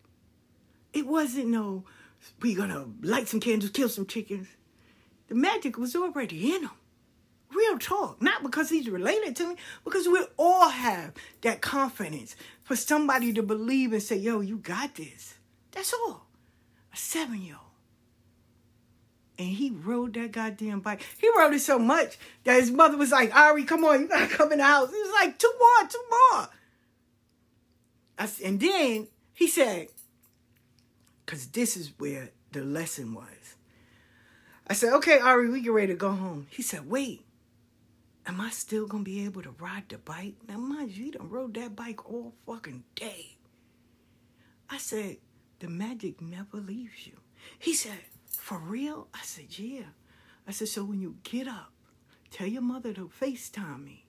It 0.93 1.05
wasn't 1.05 1.49
no, 1.49 1.83
we 2.41 2.55
gonna 2.55 2.87
light 3.03 3.27
some 3.27 3.39
candles, 3.39 3.69
kill 3.69 3.89
some 3.89 4.07
chickens. 4.07 4.47
The 5.27 5.35
magic 5.35 5.77
was 5.77 5.95
already 5.95 6.55
in 6.55 6.63
him. 6.63 6.71
Real 7.53 7.77
talk. 7.79 8.21
Not 8.21 8.43
because 8.43 8.69
he's 8.69 8.89
related 8.89 9.35
to 9.37 9.49
me, 9.49 9.55
because 9.83 10.07
we 10.07 10.23
all 10.37 10.69
have 10.69 11.13
that 11.41 11.61
confidence 11.61 12.35
for 12.63 12.75
somebody 12.75 13.31
to 13.33 13.43
believe 13.43 13.93
and 13.93 14.03
say, 14.03 14.17
yo, 14.17 14.41
you 14.41 14.57
got 14.57 14.95
this. 14.95 15.35
That's 15.71 15.93
all. 15.93 16.27
A 16.93 16.97
seven 16.97 17.41
year 17.41 17.55
old. 17.55 17.63
And 19.39 19.49
he 19.49 19.69
rode 19.69 20.15
that 20.15 20.31
goddamn 20.31 20.79
bike. 20.79 21.05
He 21.19 21.29
rode 21.37 21.53
it 21.53 21.59
so 21.59 21.77
much 21.77 22.17
that 22.43 22.59
his 22.59 22.71
mother 22.71 22.97
was 22.97 23.11
like, 23.11 23.35
Ari, 23.35 23.65
come 23.65 23.85
on, 23.85 24.01
you 24.01 24.07
gotta 24.07 24.27
come 24.27 24.51
in 24.51 24.57
the 24.57 24.63
house. 24.63 24.89
He 24.89 24.97
was 24.97 25.13
like, 25.13 25.37
two 25.37 25.53
more, 25.59 25.89
two 25.89 26.03
more. 26.09 26.49
I, 28.17 28.29
and 28.43 28.59
then 28.59 29.07
he 29.33 29.47
said, 29.47 29.89
because 31.23 31.47
this 31.47 31.77
is 31.77 31.93
where 31.99 32.31
the 32.51 32.63
lesson 32.63 33.13
was. 33.13 33.55
I 34.67 34.73
said, 34.73 34.93
okay, 34.93 35.19
Ari, 35.19 35.49
we 35.49 35.61
get 35.61 35.71
ready 35.71 35.93
to 35.93 35.95
go 35.95 36.09
home. 36.11 36.47
He 36.49 36.63
said, 36.63 36.89
wait, 36.89 37.23
am 38.27 38.41
I 38.41 38.49
still 38.49 38.87
to 38.87 38.99
be 38.99 39.25
able 39.25 39.41
to 39.41 39.51
ride 39.51 39.85
the 39.89 39.97
bike? 39.97 40.35
Now, 40.47 40.57
mind 40.57 40.91
you, 40.91 41.05
he 41.05 41.11
done 41.11 41.29
rode 41.29 41.53
that 41.55 41.75
bike 41.75 42.09
all 42.09 42.33
fucking 42.45 42.83
day. 42.95 43.37
I 44.69 44.77
said, 44.77 45.17
the 45.59 45.69
magic 45.69 46.21
never 46.21 46.57
leaves 46.57 47.07
you. 47.07 47.13
He 47.57 47.73
said, 47.73 47.99
for 48.27 48.59
real? 48.59 49.07
I 49.13 49.21
said, 49.23 49.57
yeah. 49.57 49.85
I 50.47 50.51
said, 50.51 50.67
so 50.67 50.83
when 50.83 50.99
you 50.99 51.15
get 51.23 51.47
up, 51.47 51.71
tell 52.29 52.47
your 52.47 52.61
mother 52.61 52.93
to 52.93 53.09
FaceTime 53.21 53.83
me 53.83 54.05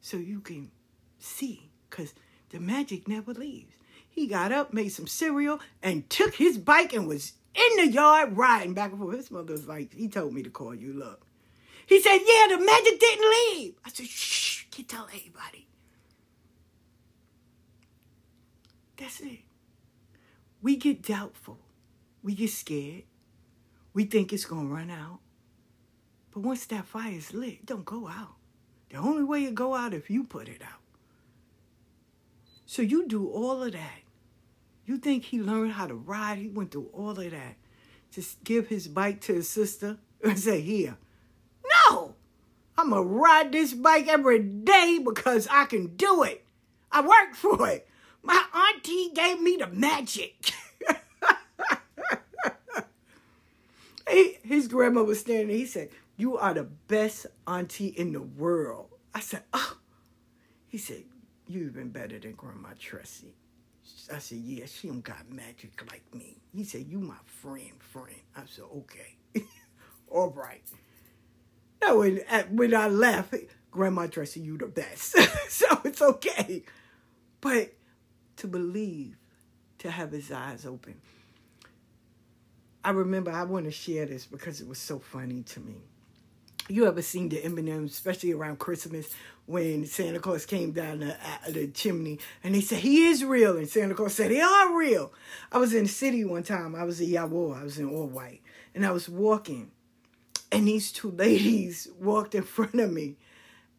so 0.00 0.18
you 0.18 0.40
can 0.40 0.70
see, 1.18 1.70
because 1.88 2.14
the 2.50 2.60
magic 2.60 3.08
never 3.08 3.32
leaves. 3.32 3.74
He 4.08 4.26
got 4.26 4.52
up, 4.52 4.74
made 4.74 4.90
some 4.90 5.06
cereal, 5.06 5.60
and 5.82 6.08
took 6.10 6.34
his 6.34 6.58
bike 6.58 6.92
and 6.92 7.08
was 7.08 7.32
in 7.54 7.76
the 7.76 7.90
yard 7.90 8.36
riding 8.36 8.74
back 8.74 8.90
and 8.90 9.00
forth. 9.00 9.16
His 9.16 9.30
mother 9.30 9.52
was 9.52 9.66
like, 9.66 9.94
he 9.94 10.08
told 10.08 10.34
me 10.34 10.42
to 10.42 10.50
call 10.50 10.74
you, 10.74 10.92
look. 10.92 11.26
He 11.86 12.00
said, 12.00 12.18
yeah, 12.18 12.56
the 12.56 12.64
magic 12.64 12.98
didn't 13.00 13.30
leave. 13.30 13.74
I 13.84 13.90
said, 13.90 14.06
shh, 14.06 14.64
can't 14.70 14.88
tell 14.88 15.08
anybody. 15.12 15.66
That's 18.96 19.20
it. 19.20 19.40
We 20.62 20.76
get 20.76 21.02
doubtful. 21.02 21.58
We 22.22 22.34
get 22.34 22.50
scared. 22.50 23.02
We 23.94 24.04
think 24.04 24.32
it's 24.32 24.44
going 24.44 24.68
to 24.68 24.74
run 24.74 24.90
out. 24.90 25.18
But 26.30 26.40
once 26.40 26.64
that 26.66 26.86
fire 26.86 27.12
is 27.12 27.34
lit, 27.34 27.66
don't 27.66 27.84
go 27.84 28.08
out. 28.08 28.36
The 28.90 28.98
only 28.98 29.24
way 29.24 29.44
it 29.44 29.54
go 29.54 29.74
out 29.74 29.92
if 29.92 30.08
you 30.08 30.24
put 30.24 30.48
it 30.48 30.62
out. 30.62 30.80
So 32.64 32.80
you 32.80 33.06
do 33.06 33.28
all 33.28 33.62
of 33.62 33.72
that. 33.72 34.00
You 34.86 34.98
think 34.98 35.24
he 35.24 35.40
learned 35.40 35.72
how 35.72 35.86
to 35.86 35.94
ride? 35.94 36.38
He 36.38 36.48
went 36.48 36.70
through 36.70 36.90
all 36.92 37.10
of 37.10 37.16
that. 37.30 37.56
to 38.12 38.22
give 38.44 38.68
his 38.68 38.88
bike 38.88 39.20
to 39.22 39.34
his 39.34 39.48
sister 39.48 39.98
and 40.22 40.38
say, 40.38 40.60
here. 40.60 40.96
No! 41.72 42.14
I'm 42.76 42.90
going 42.90 43.02
to 43.02 43.08
ride 43.08 43.52
this 43.52 43.72
bike 43.74 44.08
every 44.08 44.38
day 44.38 45.00
because 45.04 45.46
I 45.50 45.66
can 45.66 45.96
do 45.96 46.22
it. 46.22 46.44
I 46.90 47.00
worked 47.02 47.36
for 47.36 47.68
it. 47.68 47.88
My 48.22 48.42
auntie 48.54 49.10
gave 49.14 49.40
me 49.40 49.56
the 49.56 49.66
magic. 49.66 50.52
he, 54.10 54.38
his 54.42 54.68
grandma 54.68 55.02
was 55.02 55.20
standing 55.20 55.48
there. 55.48 55.56
He 55.56 55.66
said, 55.66 55.90
You 56.16 56.38
are 56.38 56.54
the 56.54 56.64
best 56.64 57.26
auntie 57.46 57.88
in 57.88 58.12
the 58.12 58.22
world. 58.22 58.88
I 59.14 59.20
said, 59.20 59.42
Oh. 59.52 59.76
He 60.68 60.78
said, 60.78 61.04
You've 61.46 61.74
been 61.74 61.90
better 61.90 62.18
than 62.18 62.32
Grandma 62.32 62.70
Tressie. 62.80 63.32
I 64.12 64.18
said, 64.18 64.38
Yeah, 64.38 64.66
she 64.66 64.88
don't 64.88 65.02
got 65.02 65.30
magic 65.30 65.82
like 65.90 66.02
me. 66.14 66.38
He 66.54 66.64
said, 66.64 66.86
You 66.88 66.98
my 66.98 67.16
friend, 67.26 67.72
friend. 67.80 68.20
I 68.36 68.42
said, 68.46 68.64
Okay. 68.74 69.16
All 70.08 70.30
right. 70.30 70.62
No, 71.82 71.98
when, 71.98 72.20
when 72.50 72.74
I 72.74 72.88
left, 72.88 73.34
Grandma 73.70 74.06
Tressie, 74.06 74.44
you 74.44 74.56
the 74.56 74.66
best. 74.66 75.16
so 75.48 75.66
it's 75.84 76.02
okay. 76.02 76.62
But 77.40 77.72
to 78.36 78.46
believe, 78.46 79.16
to 79.78 79.90
have 79.90 80.12
his 80.12 80.30
eyes 80.30 80.64
open. 80.64 80.94
I 82.84 82.90
remember 82.90 83.30
I 83.30 83.44
want 83.44 83.64
to 83.66 83.70
share 83.72 84.06
this 84.06 84.26
because 84.26 84.60
it 84.60 84.68
was 84.68 84.78
so 84.78 84.98
funny 84.98 85.42
to 85.42 85.60
me. 85.60 85.74
You 86.68 86.86
ever 86.86 87.02
seen 87.02 87.28
the 87.28 87.44
M&Ms, 87.44 87.90
especially 87.90 88.32
around 88.32 88.60
Christmas, 88.60 89.12
when 89.46 89.84
Santa 89.86 90.20
Claus 90.20 90.46
came 90.46 90.70
down 90.70 91.00
the, 91.00 91.14
uh, 91.14 91.50
the 91.50 91.66
chimney 91.66 92.20
and 92.44 92.54
they 92.54 92.60
said 92.60 92.78
he 92.78 93.06
is 93.06 93.24
real, 93.24 93.56
and 93.56 93.68
Santa 93.68 93.94
Claus 93.94 94.14
said 94.14 94.30
they 94.30 94.40
are 94.40 94.76
real. 94.76 95.12
I 95.50 95.58
was 95.58 95.74
in 95.74 95.84
the 95.84 95.88
city 95.88 96.24
one 96.24 96.44
time. 96.44 96.76
I 96.76 96.84
was 96.84 97.00
a 97.00 97.04
Iyawo. 97.04 97.60
I 97.60 97.64
was 97.64 97.78
in 97.78 97.90
all 97.90 98.06
white, 98.06 98.40
and 98.74 98.86
I 98.86 98.92
was 98.92 99.08
walking, 99.08 99.71
and 100.52 100.68
these 100.68 100.92
two 100.92 101.10
ladies 101.10 101.88
walked 101.98 102.34
in 102.34 102.42
front 102.44 102.78
of 102.78 102.92
me, 102.92 103.16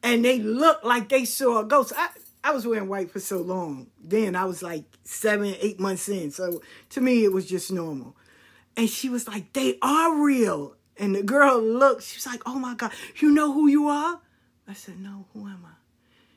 and 0.01 0.25
they 0.25 0.39
looked 0.39 0.83
like 0.83 1.07
they 1.07 1.23
saw 1.23 1.59
a 1.59 1.65
ghost. 1.65 1.93
I, 1.95 2.09
I 2.43 2.51
was 2.51 2.67
wearing 2.67 2.89
white 2.89 3.09
for 3.09 3.21
so 3.21 3.37
long. 3.37 3.87
Then 4.03 4.35
I 4.35 4.43
was 4.43 4.61
like 4.61 4.83
seven, 5.05 5.55
eight 5.61 5.79
months 5.79 6.09
in. 6.09 6.31
So 6.31 6.61
to 6.89 6.99
me, 6.99 7.23
it 7.23 7.31
was 7.31 7.45
just 7.45 7.71
normal. 7.71 8.17
And 8.75 8.89
she 8.89 9.07
was 9.07 9.27
like, 9.27 9.53
they 9.53 9.77
are 9.81 10.13
real. 10.21 10.75
And 10.97 11.15
the 11.15 11.23
girl 11.23 11.61
looked, 11.61 12.03
she 12.03 12.17
was 12.17 12.25
like, 12.25 12.41
oh 12.45 12.59
my 12.59 12.75
God, 12.75 12.91
you 13.17 13.31
know 13.31 13.53
who 13.53 13.67
you 13.67 13.87
are? 13.87 14.19
I 14.67 14.73
said, 14.73 14.99
no, 14.99 15.25
who 15.33 15.47
am 15.47 15.65
I? 15.65 15.75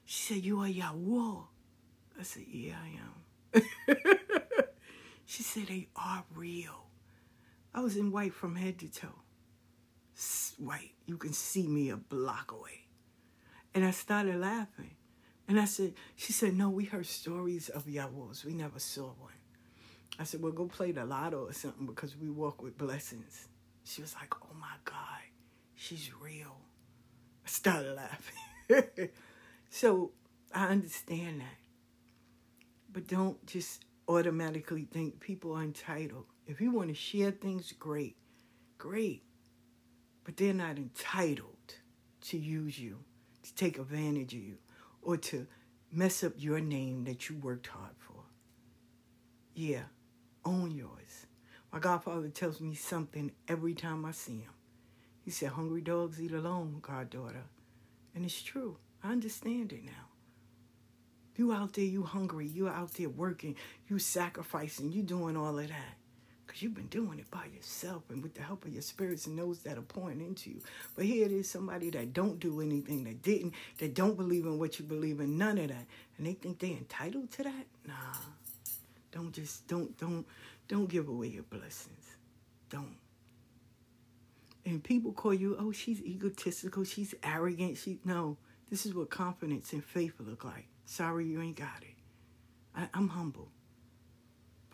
She 0.04 0.34
said, 0.34 0.44
you 0.44 0.60
are 0.60 0.68
Iyawo. 0.68 1.44
I 2.18 2.22
said, 2.22 2.44
yeah, 2.48 2.74
I 3.54 3.60
am. 3.60 3.96
she 5.26 5.42
said, 5.42 5.66
they 5.66 5.88
are 5.96 6.24
real. 6.34 6.86
I 7.74 7.80
was 7.80 7.96
in 7.96 8.12
white 8.12 8.32
from 8.32 8.54
head 8.56 8.78
to 8.78 8.88
toe. 8.88 9.25
White. 10.58 10.94
You 11.06 11.16
can 11.18 11.32
see 11.32 11.66
me 11.66 11.90
a 11.90 11.96
block 11.96 12.52
away. 12.52 12.86
And 13.74 13.84
I 13.84 13.90
started 13.90 14.36
laughing. 14.36 14.96
And 15.48 15.60
I 15.60 15.66
said, 15.66 15.94
she 16.16 16.32
said, 16.32 16.56
no, 16.56 16.70
we 16.70 16.84
heard 16.84 17.06
stories 17.06 17.68
of 17.68 17.84
Iyawos. 17.84 18.44
We 18.44 18.54
never 18.54 18.78
saw 18.78 19.12
one. 19.18 19.32
I 20.18 20.24
said, 20.24 20.42
well, 20.42 20.52
go 20.52 20.66
play 20.66 20.92
the 20.92 21.04
lotto 21.04 21.46
or 21.46 21.52
something 21.52 21.86
because 21.86 22.16
we 22.16 22.30
walk 22.30 22.62
with 22.62 22.78
blessings. 22.78 23.48
She 23.84 24.00
was 24.00 24.14
like, 24.14 24.34
oh 24.42 24.54
my 24.58 24.74
God, 24.84 25.20
she's 25.74 26.10
real. 26.20 26.56
I 27.44 27.48
started 27.48 27.94
laughing. 27.94 29.10
so 29.70 30.12
I 30.52 30.68
understand 30.68 31.42
that. 31.42 31.58
But 32.90 33.06
don't 33.06 33.44
just 33.46 33.84
automatically 34.08 34.88
think 34.90 35.20
people 35.20 35.52
are 35.52 35.62
entitled. 35.62 36.24
If 36.46 36.60
you 36.60 36.70
want 36.70 36.88
to 36.88 36.94
share 36.94 37.30
things, 37.30 37.72
great, 37.72 38.16
great. 38.78 39.25
But 40.26 40.36
they're 40.36 40.52
not 40.52 40.76
entitled 40.76 41.76
to 42.22 42.36
use 42.36 42.76
you, 42.80 42.98
to 43.44 43.54
take 43.54 43.78
advantage 43.78 44.34
of 44.34 44.40
you 44.40 44.56
or 45.00 45.16
to 45.18 45.46
mess 45.92 46.24
up 46.24 46.32
your 46.36 46.58
name 46.58 47.04
that 47.04 47.28
you 47.30 47.36
worked 47.36 47.68
hard 47.68 47.94
for. 47.96 48.24
Yeah, 49.54 49.84
own 50.44 50.72
yours. 50.72 51.26
My 51.72 51.78
godfather 51.78 52.28
tells 52.28 52.60
me 52.60 52.74
something 52.74 53.30
every 53.46 53.72
time 53.74 54.04
I 54.04 54.10
see 54.10 54.40
him. 54.40 54.50
He 55.24 55.30
said, 55.30 55.50
Hungry 55.50 55.80
dogs 55.80 56.20
eat 56.20 56.32
alone, 56.32 56.80
goddaughter. 56.82 57.44
And 58.12 58.24
it's 58.24 58.42
true. 58.42 58.78
I 59.04 59.12
understand 59.12 59.72
it 59.72 59.84
now. 59.84 60.08
You 61.36 61.52
out 61.52 61.74
there, 61.74 61.84
you 61.84 62.02
hungry, 62.02 62.48
you 62.48 62.66
out 62.66 62.94
there 62.94 63.10
working, 63.10 63.54
you 63.88 64.00
sacrificing, 64.00 64.90
you 64.90 65.02
doing 65.04 65.36
all 65.36 65.56
of 65.56 65.68
that 65.68 65.95
because 66.56 66.62
you've 66.62 66.74
been 66.74 66.86
doing 66.86 67.18
it 67.18 67.30
by 67.30 67.44
yourself 67.54 68.02
and 68.08 68.22
with 68.22 68.34
the 68.34 68.40
help 68.40 68.64
of 68.64 68.72
your 68.72 68.80
spirits 68.80 69.26
and 69.26 69.38
those 69.38 69.58
that 69.58 69.76
are 69.76 69.82
pouring 69.82 70.22
into 70.22 70.48
you. 70.48 70.60
But 70.94 71.04
here 71.04 71.26
it 71.26 71.32
is 71.32 71.50
somebody 71.50 71.90
that 71.90 72.14
don't 72.14 72.40
do 72.40 72.62
anything, 72.62 73.04
that 73.04 73.20
didn't, 73.20 73.52
that 73.76 73.94
don't 73.94 74.16
believe 74.16 74.46
in 74.46 74.58
what 74.58 74.78
you 74.78 74.86
believe 74.86 75.20
in, 75.20 75.36
none 75.36 75.58
of 75.58 75.68
that. 75.68 75.84
And 76.16 76.26
they 76.26 76.32
think 76.32 76.58
they're 76.58 76.70
entitled 76.70 77.30
to 77.32 77.42
that? 77.42 77.66
Nah. 77.86 77.94
Don't 79.12 79.32
just 79.32 79.66
don't 79.68 79.96
don't 79.98 80.26
don't 80.66 80.88
give 80.88 81.08
away 81.08 81.28
your 81.28 81.42
blessings. 81.42 82.16
Don't. 82.70 82.96
And 84.64 84.82
people 84.82 85.12
call 85.12 85.34
you, 85.34 85.56
oh, 85.60 85.72
she's 85.72 86.00
egotistical, 86.00 86.84
she's 86.84 87.14
arrogant. 87.22 87.76
She 87.76 87.98
no. 88.04 88.38
This 88.70 88.86
is 88.86 88.94
what 88.94 89.10
confidence 89.10 89.72
and 89.74 89.84
faith 89.84 90.14
look 90.18 90.44
like. 90.44 90.66
Sorry 90.86 91.26
you 91.26 91.40
ain't 91.40 91.56
got 91.56 91.82
it. 91.82 91.96
I, 92.74 92.88
I'm 92.94 93.08
humble. 93.08 93.48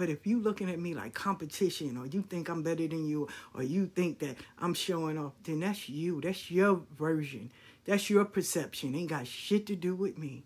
But 0.03 0.11
if 0.11 0.26
you 0.26 0.40
looking 0.40 0.68
at 0.68 0.80
me 0.80 0.94
like 0.94 1.14
competition 1.14 1.96
or 1.96 2.07
you 2.07 2.22
think 2.22 2.48
I'm 2.48 2.64
better 2.64 2.88
than 2.88 3.07
you 3.07 3.28
or 3.55 3.62
you 3.62 3.86
think 3.86 4.18
that 4.18 4.34
I'm 4.59 4.74
showing 4.74 5.16
off, 5.16 5.34
then 5.44 5.61
that's 5.61 5.88
you. 5.88 6.20
That's 6.20 6.50
your 6.50 6.80
version. 6.98 7.53
That's 7.84 8.11
your 8.11 8.24
perception. 8.24 8.96
Ain't 8.96 9.11
got 9.11 9.28
shit 9.28 9.64
to 9.66 9.76
do 9.76 9.94
with 9.94 10.18
me 10.18 10.42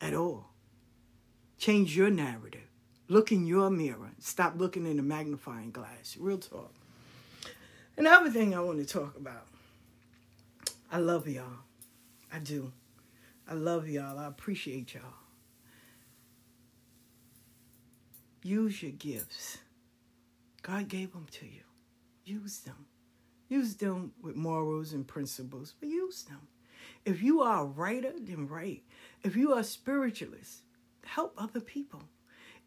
at 0.00 0.14
all. 0.14 0.46
Change 1.58 1.96
your 1.96 2.10
narrative. 2.10 2.68
Look 3.06 3.30
in 3.30 3.46
your 3.46 3.70
mirror. 3.70 4.10
Stop 4.18 4.54
looking 4.56 4.84
in 4.84 4.96
the 4.96 5.04
magnifying 5.04 5.70
glass. 5.70 6.16
Real 6.18 6.38
talk. 6.38 6.74
Another 7.96 8.30
thing 8.30 8.52
I 8.52 8.58
want 8.62 8.80
to 8.80 8.84
talk 8.84 9.16
about. 9.16 9.46
I 10.90 10.98
love 10.98 11.28
y'all. 11.28 11.60
I 12.32 12.40
do. 12.40 12.72
I 13.48 13.54
love 13.54 13.88
y'all. 13.88 14.18
I 14.18 14.26
appreciate 14.26 14.92
y'all. 14.92 15.25
Use 18.46 18.80
your 18.80 18.92
gifts. 18.92 19.58
God 20.62 20.86
gave 20.86 21.12
them 21.12 21.26
to 21.32 21.46
you. 21.46 21.62
Use 22.24 22.60
them. 22.60 22.86
Use 23.48 23.74
them 23.74 24.12
with 24.22 24.36
morals 24.36 24.92
and 24.92 25.04
principles, 25.04 25.74
but 25.80 25.88
use 25.88 26.22
them. 26.22 26.46
If 27.04 27.24
you 27.24 27.42
are 27.42 27.62
a 27.62 27.64
writer, 27.64 28.12
then 28.16 28.46
write. 28.46 28.84
If 29.24 29.34
you 29.34 29.54
are 29.54 29.60
a 29.60 29.64
spiritualist, 29.64 30.60
help 31.04 31.34
other 31.36 31.58
people. 31.58 32.04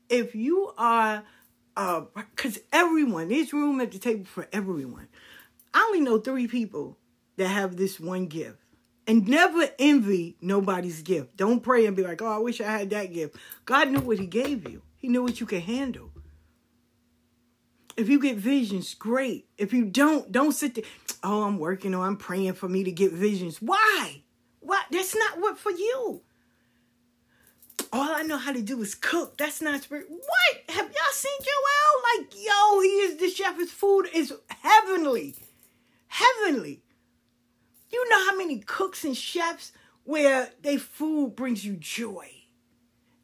If 0.09 0.35
you 0.35 0.73
are, 0.77 1.23
because 1.75 2.57
uh, 2.57 2.61
everyone, 2.73 3.29
there's 3.29 3.53
room 3.53 3.79
at 3.79 3.93
the 3.93 3.99
table 3.99 4.25
for 4.25 4.49
everyone. 4.51 5.07
I 5.73 5.85
only 5.87 6.01
know 6.01 6.17
three 6.17 6.47
people 6.47 6.97
that 7.37 7.47
have 7.47 7.77
this 7.77 8.01
one 8.01 8.25
gift. 8.25 8.57
And 9.07 9.25
never 9.29 9.69
envy 9.79 10.35
nobody's 10.41 11.03
gift. 11.03 11.37
Don't 11.37 11.61
pray 11.61 11.85
and 11.85 11.95
be 11.95 12.03
like, 12.03 12.21
oh, 12.21 12.27
I 12.27 12.37
wish 12.39 12.59
I 12.59 12.65
had 12.65 12.89
that 12.89 13.13
gift. 13.13 13.37
God 13.63 13.89
knew 13.89 14.01
what 14.01 14.19
He 14.19 14.27
gave 14.27 14.69
you. 14.69 14.81
He 14.99 15.07
knew 15.07 15.23
what 15.23 15.39
you 15.39 15.45
could 15.45 15.63
handle. 15.63 16.11
If 17.95 18.09
you 18.09 18.19
get 18.19 18.37
visions, 18.37 18.93
great. 18.93 19.47
If 19.57 19.73
you 19.73 19.85
don't, 19.85 20.31
don't 20.31 20.51
sit 20.51 20.75
there. 20.75 20.83
Oh, 21.23 21.43
I'm 21.43 21.57
working 21.57 21.95
or 21.95 22.05
I'm 22.05 22.17
praying 22.17 22.53
for 22.53 22.67
me 22.67 22.83
to 22.83 22.91
get 22.91 23.13
visions. 23.13 23.61
Why? 23.61 24.23
Why? 24.59 24.83
That's 24.91 25.15
not 25.15 25.39
what 25.39 25.57
for 25.57 25.71
you. 25.71 26.21
All 27.93 28.09
I 28.11 28.23
know 28.23 28.37
how 28.37 28.51
to 28.51 28.61
do 28.61 28.81
is 28.81 28.93
cook. 28.93 29.37
That's 29.37 29.61
not 29.61 29.81
spirit. 29.81 30.07
What? 30.09 30.75
Have 30.75 30.85
y'all 30.85 31.13
seen 31.13 31.31
Joel? 31.39 32.19
Like, 32.19 32.33
yo, 32.35 32.81
he 32.81 32.87
is 32.87 33.17
the 33.17 33.29
chef. 33.29 33.57
His 33.57 33.71
food 33.71 34.07
is 34.13 34.33
heavenly. 34.47 35.35
Heavenly. 36.07 36.81
You 37.91 38.09
know 38.09 38.29
how 38.29 38.37
many 38.37 38.59
cooks 38.59 39.05
and 39.05 39.15
chefs 39.15 39.71
where 40.03 40.49
their 40.61 40.77
food 40.77 41.35
brings 41.35 41.65
you 41.65 41.77
joy 41.77 42.38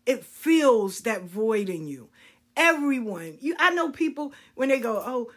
it 0.05 0.23
fills 0.23 1.01
that 1.01 1.23
void 1.23 1.69
in 1.69 1.87
you. 1.87 2.09
Everyone, 2.55 3.37
you 3.41 3.55
I 3.59 3.71
know 3.71 3.91
people 3.91 4.33
when 4.55 4.69
they 4.69 4.79
go, 4.79 5.01
"Oh, 5.05 5.31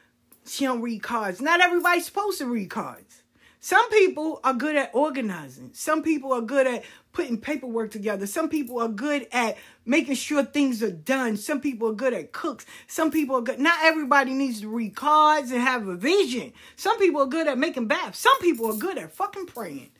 she 0.46 0.64
don't 0.64 0.82
read 0.82 1.02
cards." 1.02 1.40
Not 1.40 1.60
everybody's 1.60 2.06
supposed 2.06 2.38
to 2.38 2.46
read 2.46 2.70
cards. 2.70 3.22
Some 3.60 3.90
people 3.90 4.40
are 4.44 4.54
good 4.54 4.76
at 4.76 4.90
organizing. 4.94 5.70
Some 5.74 6.02
people 6.02 6.32
are 6.32 6.40
good 6.40 6.68
at 6.68 6.84
putting 7.12 7.38
paperwork 7.38 7.90
together. 7.90 8.24
Some 8.26 8.48
people 8.48 8.78
are 8.80 8.88
good 8.88 9.26
at 9.32 9.56
making 9.84 10.14
sure 10.14 10.44
things 10.44 10.80
are 10.80 10.92
done. 10.92 11.36
Some 11.36 11.60
people 11.60 11.88
are 11.88 11.94
good 11.94 12.14
at 12.14 12.32
cooks. 12.32 12.64
Some 12.86 13.10
people 13.10 13.34
are 13.34 13.42
good. 13.42 13.58
Not 13.58 13.78
everybody 13.82 14.32
needs 14.32 14.60
to 14.60 14.68
read 14.68 14.94
cards 14.94 15.50
and 15.50 15.60
have 15.60 15.88
a 15.88 15.96
vision. 15.96 16.52
Some 16.76 16.98
people 17.00 17.20
are 17.22 17.26
good 17.26 17.48
at 17.48 17.58
making 17.58 17.88
baths. 17.88 18.20
Some 18.20 18.38
people 18.40 18.70
are 18.70 18.76
good 18.76 18.96
at 18.96 19.12
fucking 19.12 19.46
praying. 19.46 19.90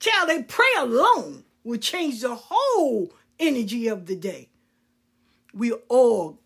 Child, 0.00 0.28
they 0.28 0.42
pray 0.42 0.72
alone 0.78 1.44
will 1.62 1.78
change 1.78 2.20
the 2.22 2.34
whole 2.34 3.12
energy 3.40 3.88
of 3.88 4.06
the 4.06 4.14
day. 4.14 4.50
We 5.52 5.72
all, 5.88 6.38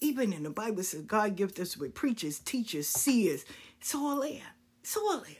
even 0.00 0.32
in 0.32 0.44
the 0.44 0.50
Bible 0.50 0.84
says 0.84 1.02
God 1.02 1.34
gives 1.34 1.58
us 1.58 1.76
with 1.76 1.94
preachers, 1.94 2.38
teachers, 2.38 2.86
seers. 2.86 3.44
It's 3.80 3.94
all 3.94 4.20
there. 4.20 4.52
It's 4.82 4.96
all 4.96 5.18
there. 5.18 5.36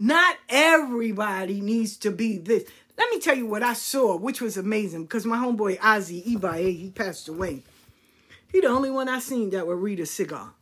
Not 0.00 0.36
everybody 0.48 1.60
needs 1.60 1.96
to 1.98 2.10
be 2.10 2.38
this. 2.38 2.64
Let 2.96 3.10
me 3.10 3.20
tell 3.20 3.36
you 3.36 3.46
what 3.46 3.62
I 3.62 3.74
saw, 3.74 4.16
which 4.16 4.40
was 4.40 4.56
amazing, 4.56 5.02
because 5.02 5.24
my 5.24 5.36
homeboy 5.36 5.78
Ozzy 5.78 6.24
Ibaye, 6.24 6.76
he 6.76 6.90
passed 6.90 7.28
away. 7.28 7.62
He 8.50 8.60
the 8.60 8.68
only 8.68 8.90
one 8.90 9.08
I 9.08 9.18
seen 9.18 9.50
that 9.50 9.66
would 9.66 9.78
read 9.78 10.00
a 10.00 10.06
cigar. 10.06 10.54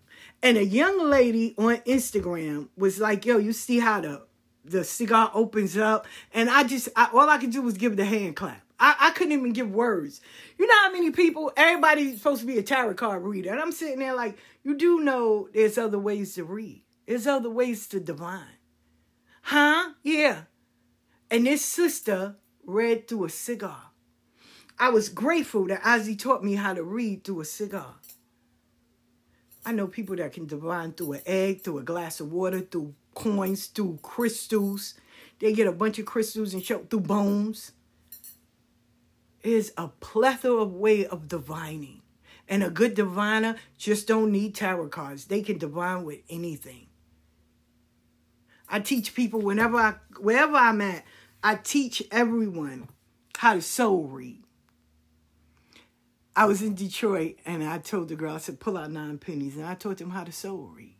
And 0.42 0.58
a 0.58 0.64
young 0.64 1.08
lady 1.08 1.54
on 1.56 1.76
Instagram 1.78 2.68
was 2.76 2.98
like, 2.98 3.24
yo, 3.24 3.38
you 3.38 3.52
see 3.52 3.78
how 3.78 4.00
the 4.00 4.26
the 4.64 4.82
cigar 4.82 5.30
opens 5.32 5.76
up? 5.76 6.06
And 6.34 6.50
I 6.50 6.64
just 6.64 6.88
I, 6.96 7.08
all 7.12 7.30
I 7.30 7.38
could 7.38 7.52
do 7.52 7.62
was 7.62 7.74
give 7.74 7.92
it 7.92 8.00
a 8.00 8.04
hand 8.04 8.36
clap. 8.36 8.65
I, 8.78 8.96
I 9.00 9.10
couldn't 9.10 9.32
even 9.32 9.52
give 9.52 9.70
words. 9.70 10.20
You 10.58 10.66
know 10.66 10.82
how 10.82 10.92
many 10.92 11.10
people, 11.10 11.52
everybody's 11.56 12.18
supposed 12.18 12.40
to 12.42 12.46
be 12.46 12.58
a 12.58 12.62
tarot 12.62 12.94
card 12.94 13.22
reader. 13.22 13.50
And 13.50 13.60
I'm 13.60 13.72
sitting 13.72 13.98
there 13.98 14.14
like, 14.14 14.36
you 14.62 14.76
do 14.76 15.00
know 15.00 15.48
there's 15.54 15.78
other 15.78 15.98
ways 15.98 16.34
to 16.34 16.44
read. 16.44 16.82
There's 17.06 17.26
other 17.26 17.50
ways 17.50 17.86
to 17.88 18.00
divine. 18.00 18.58
Huh? 19.42 19.90
Yeah. 20.02 20.42
And 21.30 21.46
this 21.46 21.64
sister 21.64 22.36
read 22.64 23.08
through 23.08 23.26
a 23.26 23.30
cigar. 23.30 23.90
I 24.78 24.90
was 24.90 25.08
grateful 25.08 25.66
that 25.68 25.82
Ozzy 25.82 26.18
taught 26.18 26.44
me 26.44 26.56
how 26.56 26.74
to 26.74 26.82
read 26.82 27.24
through 27.24 27.40
a 27.40 27.44
cigar. 27.44 27.94
I 29.64 29.72
know 29.72 29.86
people 29.86 30.16
that 30.16 30.32
can 30.32 30.46
divine 30.46 30.92
through 30.92 31.14
an 31.14 31.22
egg, 31.26 31.62
through 31.62 31.78
a 31.78 31.82
glass 31.82 32.20
of 32.20 32.30
water, 32.30 32.60
through 32.60 32.94
coins, 33.14 33.66
through 33.66 33.98
crystals. 34.02 34.94
They 35.38 35.52
get 35.52 35.66
a 35.66 35.72
bunch 35.72 35.98
of 35.98 36.06
crystals 36.06 36.54
and 36.54 36.62
show 36.62 36.80
through 36.80 37.00
bones. 37.00 37.72
There's 39.46 39.70
a 39.76 39.86
plethora 39.86 40.62
of 40.62 40.72
way 40.72 41.06
of 41.06 41.28
divining. 41.28 42.02
And 42.48 42.64
a 42.64 42.68
good 42.68 42.94
diviner 42.94 43.54
just 43.78 44.08
don't 44.08 44.32
need 44.32 44.56
tarot 44.56 44.88
cards. 44.88 45.26
They 45.26 45.40
can 45.40 45.56
divine 45.56 46.04
with 46.04 46.18
anything. 46.28 46.88
I 48.68 48.80
teach 48.80 49.14
people 49.14 49.40
whenever 49.40 49.76
I 49.76 49.94
wherever 50.18 50.56
I'm 50.56 50.80
at, 50.80 51.04
I 51.44 51.54
teach 51.54 52.02
everyone 52.10 52.88
how 53.38 53.54
to 53.54 53.62
soul 53.62 54.08
read. 54.08 54.42
I 56.34 56.46
was 56.46 56.60
in 56.60 56.74
Detroit 56.74 57.36
and 57.46 57.62
I 57.62 57.78
told 57.78 58.08
the 58.08 58.16
girl, 58.16 58.34
I 58.34 58.38
said, 58.38 58.58
pull 58.58 58.76
out 58.76 58.90
nine 58.90 59.18
pennies. 59.18 59.56
And 59.56 59.64
I 59.64 59.76
taught 59.76 59.98
them 59.98 60.10
how 60.10 60.24
to 60.24 60.32
soul 60.32 60.72
read. 60.74 60.96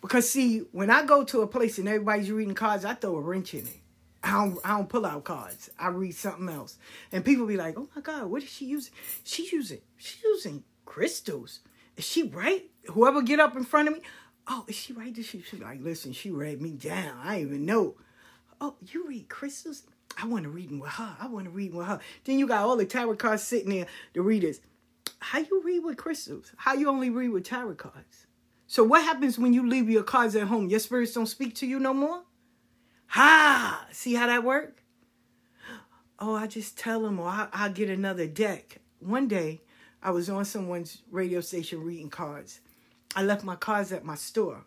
Because 0.00 0.30
see, 0.30 0.60
when 0.70 0.88
I 0.88 1.04
go 1.04 1.24
to 1.24 1.40
a 1.40 1.48
place 1.48 1.78
and 1.78 1.88
everybody's 1.88 2.30
reading 2.30 2.54
cards, 2.54 2.84
I 2.84 2.94
throw 2.94 3.16
a 3.16 3.20
wrench 3.20 3.54
in 3.54 3.66
it. 3.66 3.80
I 4.22 4.32
don't, 4.32 4.58
I 4.64 4.70
don't 4.70 4.88
pull 4.88 5.06
out 5.06 5.24
cards. 5.24 5.70
I 5.78 5.88
read 5.88 6.14
something 6.14 6.48
else. 6.48 6.78
And 7.12 7.24
people 7.24 7.46
be 7.46 7.56
like, 7.56 7.78
oh 7.78 7.88
my 7.94 8.02
God, 8.02 8.26
what 8.26 8.42
is 8.42 8.50
she 8.50 8.66
using? 8.66 8.92
She's 9.24 9.52
using, 9.52 9.80
she's 9.96 10.22
using 10.22 10.64
crystals. 10.84 11.60
Is 11.96 12.06
she 12.06 12.24
right? 12.24 12.64
Whoever 12.86 13.22
get 13.22 13.40
up 13.40 13.56
in 13.56 13.64
front 13.64 13.88
of 13.88 13.94
me, 13.94 14.00
oh, 14.48 14.64
is 14.66 14.74
she 14.74 14.92
right? 14.92 15.14
She, 15.16 15.42
she 15.42 15.56
like, 15.56 15.80
listen, 15.82 16.12
she 16.12 16.30
read 16.30 16.60
me 16.60 16.70
down. 16.70 17.16
I 17.22 17.42
even 17.42 17.64
know. 17.64 17.94
Oh, 18.60 18.74
you 18.92 19.06
read 19.06 19.28
crystals? 19.28 19.84
I 20.20 20.26
want 20.26 20.44
to 20.44 20.50
read 20.50 20.70
with 20.72 20.90
her. 20.90 21.16
I 21.20 21.28
want 21.28 21.44
to 21.44 21.50
read 21.50 21.72
with 21.72 21.86
her. 21.86 22.00
Then 22.24 22.38
you 22.38 22.48
got 22.48 22.64
all 22.64 22.76
the 22.76 22.86
tarot 22.86 23.16
cards 23.16 23.42
sitting 23.42 23.70
there, 23.70 23.86
the 24.14 24.22
readers. 24.22 24.60
How 25.20 25.38
you 25.38 25.62
read 25.64 25.80
with 25.80 25.96
crystals? 25.96 26.52
How 26.56 26.74
you 26.74 26.88
only 26.88 27.10
read 27.10 27.28
with 27.30 27.44
tarot 27.44 27.74
cards? 27.74 28.26
So 28.66 28.84
what 28.84 29.02
happens 29.02 29.38
when 29.38 29.52
you 29.52 29.66
leave 29.68 29.88
your 29.88 30.02
cards 30.02 30.36
at 30.36 30.48
home? 30.48 30.68
Your 30.68 30.80
spirits 30.80 31.14
don't 31.14 31.26
speak 31.26 31.54
to 31.56 31.66
you 31.66 31.78
no 31.78 31.94
more? 31.94 32.22
Ha! 33.08 33.86
See 33.90 34.14
how 34.14 34.26
that 34.26 34.44
work? 34.44 34.82
Oh, 36.18 36.34
I 36.34 36.46
just 36.46 36.76
tell 36.76 37.02
them, 37.02 37.20
or 37.20 37.28
I, 37.28 37.48
I'll 37.52 37.72
get 37.72 37.90
another 37.90 38.26
deck. 38.26 38.78
One 39.00 39.28
day, 39.28 39.60
I 40.02 40.10
was 40.10 40.28
on 40.28 40.44
someone's 40.44 41.02
radio 41.10 41.40
station 41.40 41.82
reading 41.82 42.10
cards. 42.10 42.60
I 43.14 43.22
left 43.22 43.44
my 43.44 43.56
cards 43.56 43.92
at 43.92 44.04
my 44.04 44.14
store. 44.14 44.64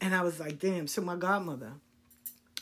And 0.00 0.14
I 0.14 0.22
was 0.22 0.38
like, 0.40 0.58
damn. 0.58 0.86
So 0.86 1.02
my 1.02 1.16
godmother, 1.16 1.72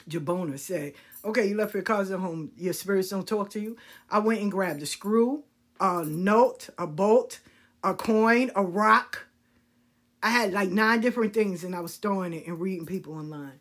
Jabona, 0.09 0.59
said, 0.59 0.95
Okay, 1.25 1.49
you 1.49 1.57
left 1.57 1.75
your 1.75 1.83
cards 1.83 2.11
at 2.11 2.21
home. 2.21 2.53
Your 2.57 2.73
spirits 2.73 3.11
don't 3.11 3.27
talk 3.27 3.51
to 3.51 3.61
you. 3.61 3.77
I 4.11 4.21
went 4.21 4.41
and 4.41 4.51
grabbed 4.51 4.83
a 4.83 4.87
screw, 4.87 5.45
a 5.81 6.05
note, 6.05 6.69
a 6.79 6.87
bolt, 6.87 7.41
a 7.83 7.95
coin, 7.95 8.51
a 8.55 8.63
rock. 8.63 9.27
I 10.23 10.31
had 10.31 10.53
like 10.53 10.71
nine 10.71 11.01
different 11.01 11.35
things, 11.35 11.65
and 11.65 11.75
I 11.75 11.81
was 11.81 11.97
throwing 11.97 12.33
it 12.33 12.47
and 12.47 12.61
reading 12.61 12.87
people 12.87 13.15
online. 13.15 13.61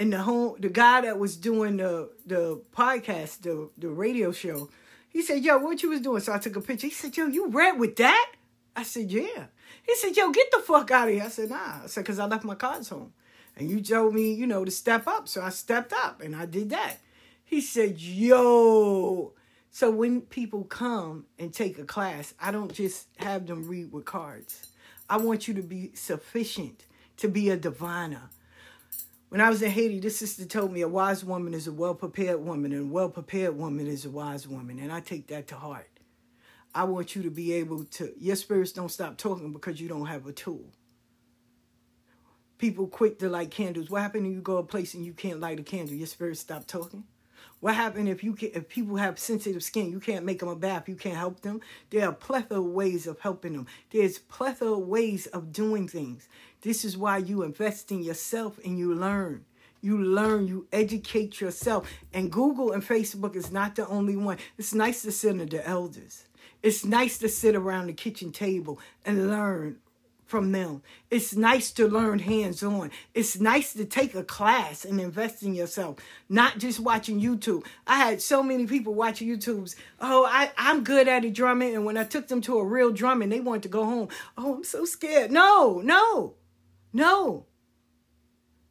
And 0.00 0.12
the 0.12 0.22
whole 0.22 0.56
the 0.58 0.70
guy 0.70 1.02
that 1.02 1.18
was 1.18 1.36
doing 1.36 1.76
the 1.76 2.10
the 2.26 2.60
podcast, 2.74 3.42
the 3.42 3.70
the 3.78 3.90
radio 3.90 4.32
show, 4.32 4.70
he 5.10 5.22
said, 5.22 5.44
"Yo, 5.44 5.58
what 5.58 5.82
you 5.82 5.90
was 5.90 6.00
doing?" 6.00 6.20
So 6.22 6.32
I 6.32 6.38
took 6.38 6.56
a 6.56 6.60
picture. 6.60 6.88
He 6.88 6.92
said, 6.92 7.16
"Yo, 7.16 7.26
you 7.26 7.48
read 7.48 7.78
with 7.78 7.96
that?" 7.96 8.32
I 8.74 8.82
said, 8.82 9.12
"Yeah." 9.12 9.46
He 9.86 9.94
said, 9.96 10.16
"Yo, 10.16 10.30
get 10.30 10.50
the 10.50 10.60
fuck 10.60 10.90
out 10.90 11.08
of 11.08 11.14
here." 11.14 11.24
I 11.24 11.28
said, 11.28 11.50
"Nah." 11.50 11.84
I 11.84 11.86
said, 11.86 12.04
"Cause 12.04 12.18
I 12.18 12.24
left 12.24 12.44
my 12.44 12.54
cards 12.54 12.88
home." 12.88 13.12
And 13.56 13.70
you 13.70 13.82
told 13.82 14.14
me, 14.14 14.32
you 14.32 14.46
know, 14.46 14.64
to 14.64 14.70
step 14.70 15.06
up. 15.06 15.28
So 15.28 15.42
I 15.42 15.50
stepped 15.50 15.92
up 15.92 16.22
and 16.22 16.34
I 16.34 16.46
did 16.46 16.70
that. 16.70 16.96
He 17.44 17.60
said, 17.60 17.98
yo. 18.00 19.34
So 19.70 19.90
when 19.90 20.22
people 20.22 20.64
come 20.64 21.26
and 21.38 21.52
take 21.52 21.78
a 21.78 21.84
class, 21.84 22.32
I 22.40 22.52
don't 22.52 22.72
just 22.72 23.08
have 23.16 23.46
them 23.46 23.68
read 23.68 23.92
with 23.92 24.04
cards. 24.04 24.66
I 25.08 25.18
want 25.18 25.46
you 25.46 25.54
to 25.54 25.62
be 25.62 25.90
sufficient 25.94 26.86
to 27.18 27.28
be 27.28 27.50
a 27.50 27.56
diviner. 27.56 28.30
When 29.30 29.40
I 29.40 29.48
was 29.48 29.62
in 29.62 29.70
Haiti, 29.70 30.00
this 30.00 30.18
sister 30.18 30.44
told 30.44 30.72
me 30.72 30.82
a 30.82 30.88
wise 30.88 31.24
woman 31.24 31.54
is 31.54 31.66
a 31.66 31.72
well 31.72 31.94
prepared 31.94 32.44
woman, 32.44 32.72
and 32.72 32.90
a 32.90 32.92
well 32.92 33.08
prepared 33.08 33.56
woman 33.56 33.86
is 33.86 34.04
a 34.04 34.10
wise 34.10 34.46
woman. 34.46 34.78
And 34.78 34.92
I 34.92 35.00
take 35.00 35.28
that 35.28 35.48
to 35.48 35.56
heart. 35.56 35.88
I 36.74 36.84
want 36.84 37.16
you 37.16 37.22
to 37.22 37.30
be 37.30 37.54
able 37.54 37.84
to, 37.84 38.12
your 38.18 38.36
spirits 38.36 38.72
don't 38.72 38.90
stop 38.90 39.16
talking 39.16 39.52
because 39.52 39.80
you 39.80 39.88
don't 39.88 40.06
have 40.06 40.26
a 40.26 40.32
tool 40.32 40.66
people 42.60 42.86
quick 42.86 43.18
to 43.18 43.28
light 43.28 43.50
candles. 43.50 43.90
What 43.90 44.02
happened 44.02 44.26
if 44.26 44.34
you 44.34 44.42
go 44.42 44.58
a 44.58 44.62
place 44.62 44.94
and 44.94 45.04
you 45.04 45.14
can't 45.14 45.40
light 45.40 45.58
a 45.58 45.62
candle? 45.62 45.94
Your 45.94 46.06
spirit 46.06 46.36
stop 46.36 46.66
talking. 46.66 47.04
What 47.60 47.74
happened 47.74 48.08
if 48.08 48.22
you 48.22 48.34
can, 48.34 48.50
if 48.54 48.68
people 48.68 48.96
have 48.96 49.18
sensitive 49.18 49.62
skin? 49.62 49.90
You 49.90 49.98
can't 49.98 50.26
make 50.26 50.40
them 50.40 50.48
a 50.48 50.56
bath. 50.56 50.88
You 50.88 50.94
can't 50.94 51.16
help 51.16 51.40
them. 51.40 51.60
There 51.88 52.06
are 52.06 52.12
plethora 52.12 52.58
of 52.58 52.66
ways 52.66 53.06
of 53.06 53.18
helping 53.20 53.54
them. 53.54 53.66
There's 53.90 54.18
plethora 54.18 54.72
of 54.72 54.80
ways 54.80 55.26
of 55.26 55.52
doing 55.52 55.88
things. 55.88 56.28
This 56.62 56.84
is 56.84 56.96
why 56.96 57.18
you 57.18 57.42
invest 57.42 57.90
in 57.90 58.02
yourself 58.02 58.58
and 58.64 58.78
you 58.78 58.94
learn. 58.94 59.44
You 59.80 59.96
learn, 59.96 60.46
you 60.46 60.66
educate 60.72 61.40
yourself. 61.40 61.90
And 62.12 62.30
Google 62.30 62.72
and 62.72 62.82
Facebook 62.82 63.34
is 63.34 63.50
not 63.50 63.76
the 63.76 63.86
only 63.88 64.16
one. 64.16 64.36
It's 64.58 64.74
nice 64.74 65.02
to 65.02 65.12
sit 65.12 65.32
under 65.32 65.46
the 65.46 65.66
elders. 65.66 66.26
It's 66.62 66.84
nice 66.84 67.16
to 67.18 67.28
sit 67.28 67.56
around 67.56 67.86
the 67.86 67.94
kitchen 67.94 68.32
table 68.32 68.78
and 69.04 69.30
learn 69.30 69.78
from 70.26 70.52
them. 70.52 70.80
It's 71.10 71.34
nice 71.34 71.72
to 71.72 71.88
learn 71.88 72.20
hands 72.20 72.62
on. 72.62 72.92
It's 73.14 73.40
nice 73.40 73.72
to 73.72 73.84
take 73.84 74.14
a 74.14 74.22
class 74.22 74.84
and 74.84 75.00
invest 75.00 75.42
in 75.42 75.54
yourself, 75.54 75.96
not 76.28 76.58
just 76.58 76.78
watching 76.78 77.20
YouTube. 77.20 77.66
I 77.86 77.96
had 77.96 78.22
so 78.22 78.42
many 78.42 78.66
people 78.66 78.94
watching 78.94 79.28
YouTubes. 79.28 79.74
Oh, 80.00 80.24
I, 80.30 80.52
I'm 80.56 80.84
good 80.84 81.08
at 81.08 81.24
it 81.24 81.34
drumming. 81.34 81.74
And 81.74 81.84
when 81.84 81.96
I 81.96 82.04
took 82.04 82.28
them 82.28 82.40
to 82.42 82.58
a 82.58 82.64
real 82.64 82.92
drumming, 82.92 83.30
they 83.30 83.40
wanted 83.40 83.64
to 83.64 83.68
go 83.70 83.84
home. 83.84 84.08
Oh, 84.38 84.56
I'm 84.56 84.64
so 84.64 84.84
scared. 84.84 85.32
No, 85.32 85.80
no, 85.82 86.34
no. 86.92 87.46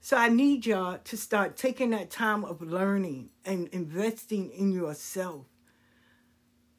So 0.02 0.18
I 0.18 0.30
need 0.30 0.66
y'all 0.66 0.98
to 1.04 1.18
start 1.18 1.58
taking 1.58 1.90
that 1.92 2.10
time 2.10 2.46
of 2.46 2.62
learning 2.62 3.32
and 3.44 3.68
investing 3.70 4.50
in 4.52 4.72
yourself. 4.72 5.46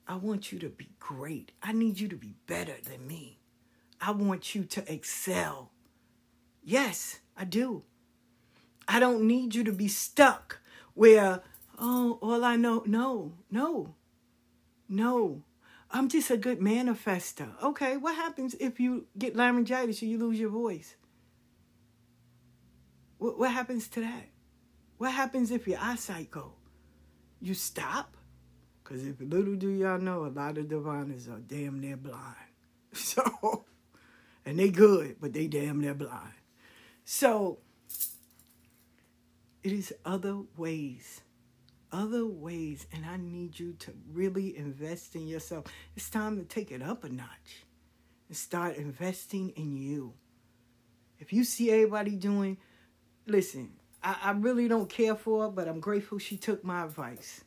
I 0.09 0.17
want 0.17 0.51
you 0.51 0.59
to 0.61 0.69
be 0.69 0.91
great. 0.99 1.53
I 1.63 1.73
need 1.73 2.01
you 2.01 2.09
to 2.09 2.17
be 2.17 2.35
better 2.47 2.75
than 2.83 3.07
me. 3.07 3.39
I 4.01 4.11
want 4.13 4.55
you 4.55 4.65
to 4.65 4.93
excel. 4.93 5.71
Yes, 6.63 7.21
I 7.37 7.45
do. 7.45 7.85
I 8.89 8.99
don't 8.99 9.27
need 9.27 9.55
you 9.55 9.63
to 9.65 9.73
be 9.73 9.87
stuck 9.87 10.61
where, 10.95 11.43
oh, 11.79 12.19
all 12.21 12.45
I 12.45 12.57
know. 12.57 12.83
No, 12.87 13.35
no, 13.51 13.95
no. 14.89 15.43
I'm 15.93 16.09
just 16.09 16.31
a 16.31 16.37
good 16.37 16.61
manifester. 16.61 17.51
Okay, 17.63 17.97
what 17.97 18.15
happens 18.15 18.55
if 18.59 18.81
you 18.81 19.07
get 19.19 19.37
laryngitis 19.37 20.03
or 20.03 20.07
you 20.07 20.19
lose 20.19 20.41
your 20.41 20.51
voice? 20.51 20.97
What, 23.21 23.39
what 23.39 23.53
happens 23.53 23.87
to 23.89 24.01
that? 24.01 24.31
What 24.97 25.13
happens 25.13 25.51
if 25.51 25.69
your 25.69 25.79
eyesight 25.79 26.31
go? 26.31 26.55
You 27.41 27.53
stop? 27.53 28.17
Because 28.83 29.07
if 29.07 29.21
little 29.21 29.57
do 29.57 29.69
y'all 29.69 29.99
know, 29.99 30.25
a 30.25 30.29
lot 30.29 30.57
of 30.57 30.69
diviners 30.69 31.29
are 31.29 31.39
damn 31.39 31.81
near 31.81 31.97
blind. 31.97 32.35
So 32.93 33.67
and 34.45 34.59
they 34.59 34.71
good, 34.71 35.17
but 35.21 35.33
they 35.33 35.47
damn 35.47 35.81
near 35.81 35.95
blind. 35.95 36.33
So 37.05 37.59
it 39.63 39.71
is 39.71 39.93
other 40.05 40.39
ways, 40.57 41.21
other 41.93 42.27
ways, 42.27 42.87
and 42.93 43.05
I 43.05 43.17
need 43.17 43.61
you 43.61 43.75
to 43.75 43.93
really 44.13 44.57
invest 44.57 45.15
in 45.15 45.29
yourself. 45.29 45.67
It's 45.95 46.09
time 46.09 46.39
to 46.39 46.45
take 46.45 46.73
it 46.73 46.83
up 46.83 47.05
a 47.05 47.11
notch 47.11 47.65
and 48.29 48.37
start 48.37 48.77
investing 48.77 49.51
in 49.51 49.77
you. 49.77 50.15
If 51.19 51.33
you 51.35 51.45
see 51.45 51.71
everybody 51.71 52.17
doing, 52.17 52.57
listen, 53.31 53.73
I, 54.03 54.17
I 54.23 54.31
really 54.33 54.69
don't 54.69 54.89
care 54.91 55.17
for 55.17 55.45
her, 55.45 55.51
but 55.51 55.69
I'm 55.69 55.81
grateful 55.81 56.19
she 56.19 56.37
took 56.37 56.65
my 56.65 56.85
advice. 56.85 57.45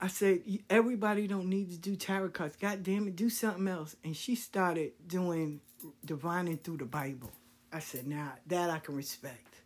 I 0.00 0.08
said, 0.08 0.42
everybody 0.70 1.26
don't 1.26 1.48
need 1.48 1.70
to 1.70 1.78
do 1.78 1.96
tarot 1.96 2.30
cards. 2.30 2.56
God 2.56 2.82
damn 2.82 3.08
it, 3.08 3.16
do 3.16 3.30
something 3.30 3.68
else. 3.68 3.96
And 4.04 4.16
she 4.16 4.34
started 4.34 4.92
doing 5.06 5.60
divining 6.04 6.58
through 6.58 6.78
the 6.78 6.86
Bible. 6.86 7.32
I 7.72 7.80
said, 7.80 8.06
now 8.06 8.34
that 8.48 8.70
I 8.70 8.80
can 8.80 8.96
respect. 8.96 9.56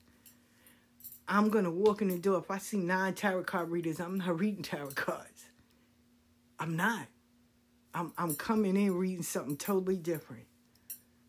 I'm 1.28 1.50
gonna 1.50 1.70
walk 1.70 2.02
in 2.02 2.08
the 2.08 2.18
door. 2.18 2.38
If 2.38 2.50
I 2.50 2.58
see 2.58 2.78
nine 2.78 3.14
tarot 3.14 3.44
card 3.44 3.70
readers, 3.70 4.00
I'm 4.00 4.18
not 4.18 4.40
reading 4.40 4.62
tarot 4.62 4.92
cards. 4.92 5.44
I'm 6.58 6.76
not. 6.76 7.06
I'm 7.94 8.12
I'm 8.18 8.36
coming 8.36 8.76
in 8.76 8.94
reading 8.96 9.24
something 9.24 9.56
totally 9.58 9.98
different. 9.98 10.47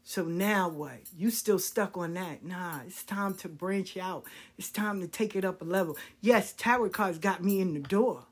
So 0.09 0.23
now 0.23 0.69
what? 0.69 1.01
You 1.15 1.29
still 1.29 1.59
stuck 1.59 1.95
on 1.95 2.15
that? 2.15 2.43
Nah, 2.43 2.79
it's 2.87 3.03
time 3.03 3.35
to 3.35 3.47
branch 3.47 3.95
out. 3.95 4.23
It's 4.57 4.71
time 4.71 5.01
to 5.01 5.07
take 5.07 5.35
it 5.35 5.45
up 5.45 5.61
a 5.61 5.65
level. 5.65 5.97
Yes, 6.19 6.51
tarot 6.51 6.89
cards 6.89 7.19
got 7.19 7.43
me 7.43 7.61
in 7.61 7.75
the 7.75 7.79
door. 7.79 8.25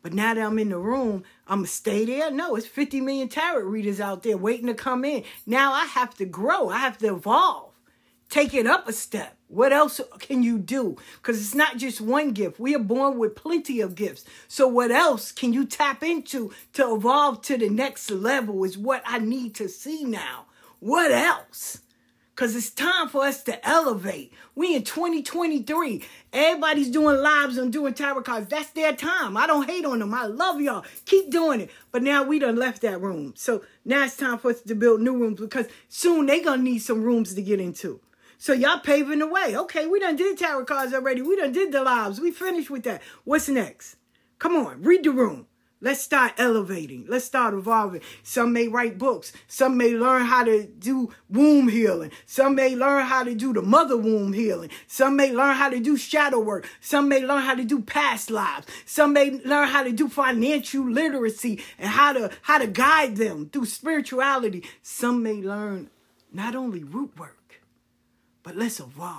But 0.00 0.14
now 0.14 0.32
that 0.32 0.40
I'm 0.40 0.58
in 0.58 0.70
the 0.70 0.78
room, 0.78 1.24
I'm 1.46 1.58
going 1.58 1.66
to 1.66 1.70
stay 1.70 2.06
there? 2.06 2.30
No, 2.30 2.56
it's 2.56 2.66
50 2.66 3.02
million 3.02 3.28
tarot 3.28 3.66
readers 3.66 4.00
out 4.00 4.22
there 4.22 4.38
waiting 4.38 4.68
to 4.68 4.72
come 4.72 5.04
in. 5.04 5.24
Now 5.44 5.74
I 5.74 5.84
have 5.84 6.14
to 6.14 6.24
grow. 6.24 6.70
I 6.70 6.78
have 6.78 6.96
to 6.96 7.08
evolve. 7.08 7.74
Take 8.30 8.54
it 8.54 8.66
up 8.66 8.88
a 8.88 8.92
step. 8.94 9.36
What 9.48 9.74
else 9.74 10.00
can 10.20 10.42
you 10.42 10.58
do? 10.58 10.96
Because 11.16 11.38
it's 11.38 11.54
not 11.54 11.76
just 11.76 12.00
one 12.00 12.30
gift. 12.30 12.58
We 12.58 12.74
are 12.74 12.78
born 12.78 13.18
with 13.18 13.36
plenty 13.36 13.82
of 13.82 13.94
gifts. 13.94 14.24
So 14.48 14.66
what 14.66 14.90
else 14.90 15.32
can 15.32 15.52
you 15.52 15.66
tap 15.66 16.02
into 16.02 16.50
to 16.72 16.94
evolve 16.94 17.42
to 17.42 17.58
the 17.58 17.68
next 17.68 18.10
level 18.10 18.64
is 18.64 18.78
what 18.78 19.02
I 19.04 19.18
need 19.18 19.54
to 19.56 19.68
see 19.68 20.04
now. 20.04 20.46
What 20.80 21.12
else? 21.12 21.82
Because 22.34 22.56
it's 22.56 22.70
time 22.70 23.10
for 23.10 23.22
us 23.22 23.42
to 23.42 23.68
elevate. 23.68 24.32
We 24.54 24.74
in 24.74 24.82
2023. 24.82 26.02
Everybody's 26.32 26.90
doing 26.90 27.20
lives 27.20 27.58
and 27.58 27.70
doing 27.70 27.92
tarot 27.92 28.22
cards. 28.22 28.48
That's 28.48 28.70
their 28.70 28.96
time. 28.96 29.36
I 29.36 29.46
don't 29.46 29.68
hate 29.68 29.84
on 29.84 29.98
them. 29.98 30.14
I 30.14 30.24
love 30.24 30.58
y'all. 30.58 30.86
Keep 31.04 31.30
doing 31.30 31.60
it. 31.60 31.70
But 31.92 32.02
now 32.02 32.22
we 32.22 32.38
done 32.38 32.56
left 32.56 32.80
that 32.80 32.98
room. 32.98 33.34
So 33.36 33.62
now 33.84 34.04
it's 34.04 34.16
time 34.16 34.38
for 34.38 34.52
us 34.52 34.62
to 34.62 34.74
build 34.74 35.02
new 35.02 35.18
rooms 35.18 35.38
because 35.38 35.66
soon 35.90 36.24
they 36.24 36.40
going 36.40 36.60
to 36.60 36.64
need 36.64 36.78
some 36.78 37.02
rooms 37.02 37.34
to 37.34 37.42
get 37.42 37.60
into. 37.60 38.00
So 38.38 38.54
y'all 38.54 38.80
paving 38.80 39.18
the 39.18 39.26
way. 39.26 39.54
Okay, 39.54 39.86
we 39.86 40.00
done 40.00 40.16
did 40.16 40.38
tarot 40.38 40.64
cards 40.64 40.94
already. 40.94 41.20
We 41.20 41.36
done 41.36 41.52
did 41.52 41.72
the 41.72 41.82
lives. 41.82 42.22
We 42.22 42.30
finished 42.30 42.70
with 42.70 42.84
that. 42.84 43.02
What's 43.24 43.50
next? 43.50 43.96
Come 44.38 44.56
on, 44.56 44.82
read 44.82 45.04
the 45.04 45.10
room. 45.10 45.46
Let's 45.82 46.02
start 46.02 46.34
elevating. 46.36 47.06
Let's 47.08 47.24
start 47.24 47.54
evolving. 47.54 48.02
Some 48.22 48.52
may 48.52 48.68
write 48.68 48.98
books. 48.98 49.32
Some 49.46 49.78
may 49.78 49.94
learn 49.94 50.26
how 50.26 50.44
to 50.44 50.66
do 50.66 51.10
womb 51.30 51.68
healing. 51.68 52.10
Some 52.26 52.54
may 52.54 52.76
learn 52.76 53.06
how 53.06 53.24
to 53.24 53.34
do 53.34 53.54
the 53.54 53.62
mother 53.62 53.96
womb 53.96 54.34
healing. 54.34 54.68
Some 54.86 55.16
may 55.16 55.32
learn 55.32 55.56
how 55.56 55.70
to 55.70 55.80
do 55.80 55.96
shadow 55.96 56.38
work. 56.38 56.68
Some 56.82 57.08
may 57.08 57.24
learn 57.24 57.40
how 57.40 57.54
to 57.54 57.64
do 57.64 57.80
past 57.80 58.30
lives. 58.30 58.66
Some 58.84 59.14
may 59.14 59.30
learn 59.30 59.68
how 59.68 59.82
to 59.82 59.92
do 59.92 60.08
financial 60.08 60.84
literacy 60.84 61.62
and 61.78 61.88
how 61.88 62.12
to 62.12 62.30
how 62.42 62.58
to 62.58 62.66
guide 62.66 63.16
them 63.16 63.48
through 63.48 63.64
spirituality. 63.64 64.64
Some 64.82 65.22
may 65.22 65.40
learn 65.40 65.88
not 66.30 66.54
only 66.54 66.84
root 66.84 67.18
work, 67.18 67.62
but 68.42 68.54
let's 68.54 68.80
evolve. 68.80 69.16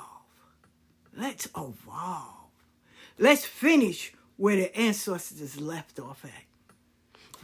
Let's 1.17 1.47
evolve. 1.57 2.51
Let's 3.17 3.45
finish 3.45 4.13
where 4.37 4.55
the 4.55 4.77
ancestors 4.77 5.59
left 5.59 5.99
off 5.99 6.23
at. 6.23 6.50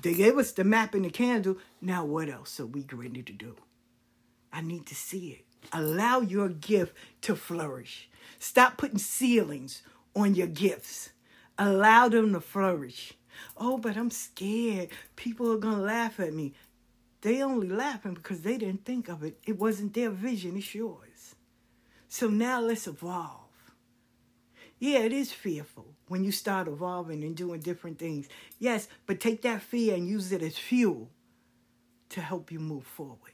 They 0.08 0.14
gave 0.14 0.38
us 0.38 0.54
the 0.54 0.64
map 0.64 0.96
and 0.96 1.04
the 1.04 1.10
candle. 1.10 1.58
Now, 1.82 2.06
what 2.06 2.30
else 2.30 2.62
are 2.62 2.66
we 2.66 2.86
ready 2.94 3.22
to 3.24 3.34
do? 3.34 3.58
I 4.54 4.62
need 4.62 4.86
to 4.86 4.96
see 4.96 5.32
it. 5.32 5.46
Allow 5.74 6.22
your 6.22 6.48
gift 6.48 6.96
to 7.24 7.36
flourish. 7.36 8.10
Stop 8.40 8.78
putting 8.78 9.00
ceilings 9.00 9.82
on 10.16 10.34
your 10.34 10.48
gifts. 10.48 11.10
Allow 11.58 12.08
them 12.08 12.32
to 12.32 12.40
flourish. 12.40 13.16
Oh, 13.58 13.80
but 13.80 13.98
I'm 13.98 14.10
scared. 14.10 14.92
People 15.18 15.52
are 15.52 15.58
going 15.58 15.76
to 15.76 15.82
laugh 15.82 16.22
at 16.22 16.34
me. 16.34 16.54
They 17.20 17.44
only 17.44 17.68
laughing 17.68 18.14
because 18.14 18.44
they 18.44 18.58
didn't 18.58 18.86
think 18.86 19.10
of 19.10 19.26
it. 19.26 19.38
It 19.46 19.60
wasn't 19.60 19.94
their 19.94 20.10
vision, 20.10 20.56
it's 20.56 20.74
yours. 20.74 21.36
So 22.08 22.30
now 22.30 22.62
let's 22.62 22.88
evolve. 22.88 23.52
Yeah, 24.80 25.00
it 25.00 25.12
is 25.12 25.34
fearful 25.34 25.97
when 26.08 26.24
you 26.24 26.32
start 26.32 26.68
evolving 26.68 27.24
and 27.24 27.36
doing 27.36 27.60
different 27.60 28.00
things. 28.00 28.28
Yes, 28.60 28.88
but 29.06 29.20
take 29.20 29.42
that 29.44 29.62
fear 29.62 29.96
and 29.96 30.08
use 30.08 30.32
it 30.32 30.42
as 30.42 30.58
fuel 30.58 31.10
to 32.10 32.22
help 32.22 32.52
you 32.52 32.60
move 32.60 32.86
forward. 32.86 33.34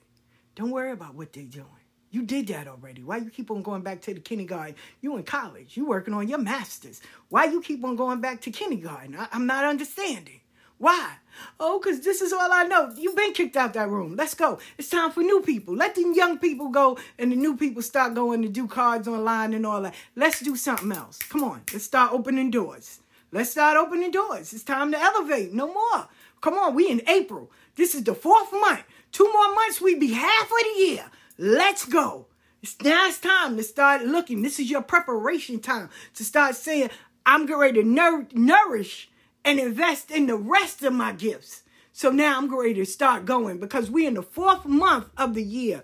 Don't 0.56 0.72
worry 0.72 0.92
about 0.92 1.16
what 1.16 1.34
they're 1.34 1.44
doing. 1.44 1.68
You 2.12 2.22
did 2.22 2.48
that 2.48 2.68
already. 2.68 3.04
Why 3.04 3.18
you 3.18 3.32
keep 3.32 3.50
on 3.50 3.64
going 3.64 3.82
back 3.82 4.02
to 4.02 4.14
the 4.14 4.20
kindergarten? 4.20 4.76
You 5.02 5.18
in 5.18 5.24
college. 5.24 5.76
You 5.76 5.88
working 5.88 6.14
on 6.14 6.28
your 6.28 6.38
masters. 6.38 7.02
Why 7.30 7.46
you 7.46 7.60
keep 7.60 7.84
on 7.84 7.96
going 7.96 8.22
back 8.22 8.42
to 8.42 8.52
kindergarten? 8.52 9.16
I, 9.16 9.28
I'm 9.32 9.48
not 9.48 9.66
understanding. 9.66 10.42
Why? 10.78 11.16
Oh, 11.60 11.80
because 11.80 12.02
this 12.02 12.22
is 12.22 12.34
all 12.34 12.52
I 12.52 12.64
know. 12.64 12.92
You've 12.96 13.16
been 13.16 13.34
kicked 13.34 13.56
out 13.56 13.74
that 13.74 13.90
room. 13.90 14.16
Let's 14.16 14.34
go. 14.34 14.60
It's 14.78 14.90
time 14.90 15.12
for 15.12 15.22
new 15.22 15.42
people. 15.42 15.76
Let 15.76 15.96
the 15.96 16.14
young 16.16 16.38
people 16.38 16.70
go 16.70 16.98
and 17.18 17.32
the 17.32 17.36
new 17.36 17.58
people 17.58 17.82
start 17.82 18.14
going 18.14 18.42
to 18.42 18.50
do 18.50 18.68
cards 18.68 19.08
online 19.08 19.54
and 19.54 19.66
all 19.66 19.82
that. 19.82 19.96
Let's 20.16 20.40
do 20.42 20.56
something 20.56 20.92
else. 20.92 21.20
Come 21.20 21.44
on. 21.44 21.64
Let's 21.72 21.86
start 21.86 22.14
opening 22.14 22.52
doors. 22.52 23.00
Let's 23.32 23.52
start 23.52 23.78
opening 23.78 24.12
doors. 24.12 24.54
It's 24.54 24.64
time 24.64 24.92
to 24.92 25.00
elevate. 25.00 25.54
No 25.54 25.68
more. 25.74 26.08
Come 26.42 26.56
on. 26.56 26.76
We 26.76 26.90
in 26.90 27.02
April. 27.08 27.50
This 27.76 27.96
is 27.96 28.04
the 28.04 28.14
fourth 28.14 28.52
month. 28.52 28.84
Two 29.12 29.32
more 29.32 29.54
months, 29.54 29.80
we 29.80 29.96
be 29.96 30.14
half 30.14 30.46
of 30.46 30.58
the 30.64 30.82
year. 30.82 31.06
Let's 31.38 31.86
go. 31.86 32.28
It's 32.62 32.80
now 32.82 33.08
it's 33.08 33.20
time 33.20 33.58
to 33.58 33.64
start 33.64 34.04
looking. 34.04 34.42
This 34.42 34.60
is 34.60 34.70
your 34.70 34.82
preparation 34.82 35.60
time 35.60 35.90
to 36.16 36.24
start 36.24 36.56
saying, 36.56 36.90
I'm 37.26 37.46
getting 37.46 37.60
ready 37.60 37.84
to 37.84 37.88
nour- 37.88 38.28
nourish 38.34 39.10
and 39.46 39.60
invest 39.60 40.12
in 40.12 40.28
the 40.28 40.38
rest 40.38 40.84
of 40.84 40.94
my 40.94 41.12
gifts. 41.12 41.64
So 41.92 42.10
now 42.10 42.38
I'm 42.38 42.54
ready 42.54 42.74
to 42.76 42.86
start 42.86 43.26
going 43.26 43.60
because 43.60 43.92
we're 43.92 44.08
in 44.08 44.16
the 44.16 44.24
fourth 44.24 44.66
month 44.66 45.10
of 45.18 45.36
the 45.36 45.44
year. 45.44 45.84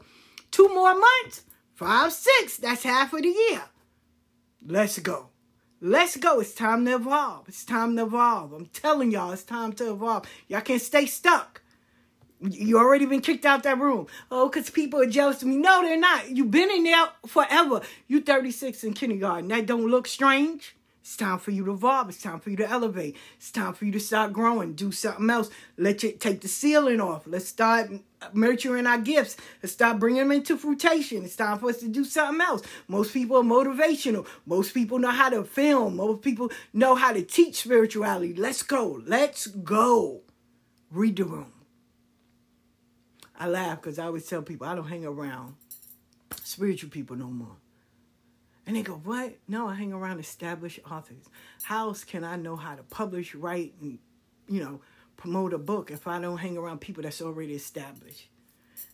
Two 0.52 0.68
more 0.70 0.98
months, 0.98 1.44
five, 1.76 2.12
six, 2.12 2.58
that's 2.58 2.84
half 2.84 3.14
of 3.14 3.22
the 3.22 3.30
year. 3.30 3.62
Let's 4.66 4.98
go. 5.00 5.30
Let's 5.82 6.18
go. 6.18 6.40
It's 6.40 6.54
time 6.54 6.86
to 6.86 6.96
evolve. 6.96 7.48
It's 7.48 7.64
time 7.64 7.96
to 7.96 8.04
evolve. 8.04 8.52
I'm 8.52 8.66
telling 8.68 9.12
y'all, 9.12 9.32
it's 9.32 9.44
time 9.44 9.72
to 9.74 9.92
evolve. 9.92 10.26
Y'all 10.48 10.62
can't 10.62 10.82
stay 10.82 11.06
stuck. 11.06 11.62
You 12.42 12.78
already 12.78 13.06
been 13.06 13.22
kicked 13.22 13.46
out 13.46 13.64
that 13.64 13.80
room. 13.80 14.08
Oh, 14.32 14.50
because 14.50 14.70
people 14.70 15.02
are 15.02 15.06
jealous 15.06 15.42
of 15.42 15.48
me. 15.48 15.58
No, 15.58 15.82
they're 15.82 16.00
not. 16.00 16.30
You've 16.30 16.52
been 16.52 16.72
in 16.72 16.84
there 16.84 17.08
forever. 17.28 17.82
You 18.08 18.22
36 18.22 18.84
in 18.84 18.94
kindergarten. 18.94 19.50
That 19.50 19.66
don't 19.66 19.90
look 19.90 20.08
strange. 20.08 20.76
It's 21.02 21.16
time 21.16 21.40
for 21.40 21.52
you 21.52 21.66
to 21.66 21.72
evolve. 21.72 22.10
It's 22.10 22.22
time 22.22 22.40
for 22.40 22.50
you 22.50 22.58
to 22.58 22.70
elevate. 22.70 23.16
It's 23.38 23.52
time 23.52 23.74
for 23.74 23.86
you 23.86 23.92
to 23.94 24.00
start 24.00 24.34
growing. 24.34 24.74
Do 24.74 24.92
something 24.92 25.30
else. 25.30 25.50
Let 25.78 26.04
you 26.04 26.12
take 26.12 26.42
the 26.42 26.48
ceiling 26.48 27.00
off. 27.00 27.26
Let's 27.26 27.48
start 27.48 27.90
nurturing 28.34 28.86
our 28.86 28.98
gifts. 28.98 29.38
Let's 29.64 29.74
start 29.74 30.00
bringing 30.00 30.20
them 30.20 30.32
into 30.34 30.58
fruition. 30.58 31.24
It's 31.24 31.36
time 31.36 31.58
for 31.58 31.70
us 31.70 31.80
to 31.80 31.88
do 31.88 32.04
something 32.04 32.46
else. 32.46 32.64
Most 32.88 33.14
people 33.14 33.38
are 33.38 33.44
motivational. 33.44 34.28
Most 34.46 34.74
people 34.74 35.00
know 35.00 35.12
how 35.12 35.30
to 35.30 35.44
film. 35.46 35.96
Most 35.96 36.22
people 36.22 36.52
know 36.74 36.96
how 36.96 37.14
to 37.14 37.22
teach 37.22 37.56
spirituality. 37.56 38.34
Let's 38.34 38.62
go. 38.62 39.02
Let's 39.06 39.48
go. 39.48 40.22
Read 40.92 41.16
the 41.16 41.24
room. 41.24 41.54
I 43.40 43.48
laugh 43.48 43.82
because 43.82 43.98
I 43.98 44.06
always 44.06 44.28
tell 44.28 44.42
people 44.42 44.68
I 44.68 44.76
don't 44.76 44.88
hang 44.88 45.06
around 45.06 45.56
spiritual 46.44 46.90
people 46.90 47.16
no 47.16 47.28
more. 47.28 47.56
And 48.70 48.78
they 48.78 48.84
go, 48.84 49.02
What? 49.04 49.34
No, 49.48 49.68
I 49.68 49.74
hang 49.74 49.94
around 49.94 50.20
established 50.20 50.80
authors. 50.90 51.26
How 51.64 51.88
else 51.88 52.04
can 52.04 52.24
I 52.24 52.36
know 52.36 52.56
how 52.56 52.76
to 52.76 52.84
publish, 52.84 53.34
write, 53.34 53.74
and, 53.82 53.98
you 54.48 54.64
know, 54.64 54.82
promote 55.18 55.54
a 55.54 55.58
book 55.58 55.90
if 55.90 56.08
I 56.08 56.22
don't 56.22 56.38
hang 56.38 56.56
around 56.56 56.80
people 56.80 57.02
that's 57.02 57.20
already 57.20 57.56
established? 57.56 58.30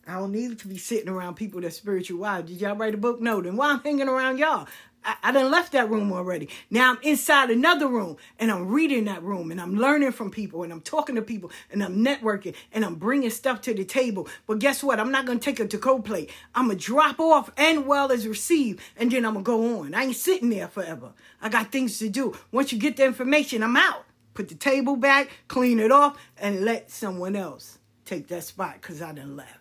I 0.08 0.14
don't 0.14 0.32
need 0.32 0.58
to 0.60 0.68
be 0.70 0.78
sitting 0.78 1.10
around 1.10 1.36
people 1.36 1.60
that's 1.60 1.76
spiritual. 1.76 2.22
Why? 2.22 2.42
Did 2.42 2.62
y'all 2.62 2.78
write 2.78 2.94
a 2.94 2.98
book? 2.98 3.20
No. 3.20 3.42
Then 3.42 3.58
why 3.58 3.72
I'm 3.72 3.82
hanging 3.82 4.08
around 4.08 4.38
y'all? 4.38 4.66
I, 5.06 5.16
I 5.24 5.32
done 5.32 5.52
left 5.52 5.72
that 5.74 5.90
room 5.90 6.12
already. 6.12 6.50
Now 6.70 6.92
I'm 6.92 6.98
inside 7.02 7.52
another 7.52 7.88
room 7.88 8.18
and 8.40 8.52
I'm 8.52 8.68
reading 8.68 9.06
that 9.06 9.24
room 9.24 9.52
and 9.52 9.62
I'm 9.62 9.76
learning 9.76 10.12
from 10.12 10.32
people 10.32 10.64
and 10.64 10.74
I'm 10.74 10.82
talking 10.82 11.16
to 11.16 11.22
people 11.22 11.52
and 11.72 11.84
I'm 11.84 12.04
networking 12.04 12.56
and 12.74 12.84
I'm 12.84 12.96
bringing 12.96 13.30
stuff 13.30 13.62
to 13.62 13.74
the 13.74 13.86
table. 13.86 14.28
But 14.48 14.60
guess 14.60 14.84
what? 14.84 15.00
I'm 15.00 15.12
not 15.12 15.26
going 15.26 15.40
to 15.40 15.46
take 15.46 15.60
it 15.60 15.70
to 15.70 15.78
co-play. 15.78 16.28
I'm 16.54 16.68
going 16.68 16.78
to 16.78 16.84
drop 16.84 17.20
off 17.20 17.52
and 17.58 17.86
well 17.86 18.12
as 18.12 18.28
receive 18.28 18.82
and 18.98 19.12
then 19.12 19.26
I'm 19.26 19.34
going 19.34 19.46
to 19.46 19.52
go 19.52 19.80
on. 19.82 19.94
I 19.94 20.04
ain't 20.04 20.16
sitting 20.16 20.50
there 20.50 20.68
forever. 20.68 21.14
I 21.42 21.50
got 21.50 21.72
things 21.72 22.00
to 22.00 22.10
do. 22.10 22.36
Once 22.52 22.74
you 22.74 22.80
get 22.80 22.98
the 22.98 23.06
information, 23.06 23.64
I'm 23.64 23.78
out. 23.78 24.06
Put 24.34 24.50
the 24.50 24.56
table 24.56 24.98
back, 24.98 25.30
clean 25.48 25.80
it 25.80 25.92
off, 25.92 26.20
and 26.38 26.66
let 26.66 26.92
someone 26.92 27.38
else 27.38 27.80
take 28.04 28.28
that 28.28 28.44
spot 28.44 28.76
because 28.82 29.02
I 29.02 29.14
done 29.14 29.38
left. 29.38 29.60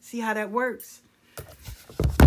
See 0.00 0.20
how 0.20 0.34
that 0.34 0.50
works? 0.50 1.00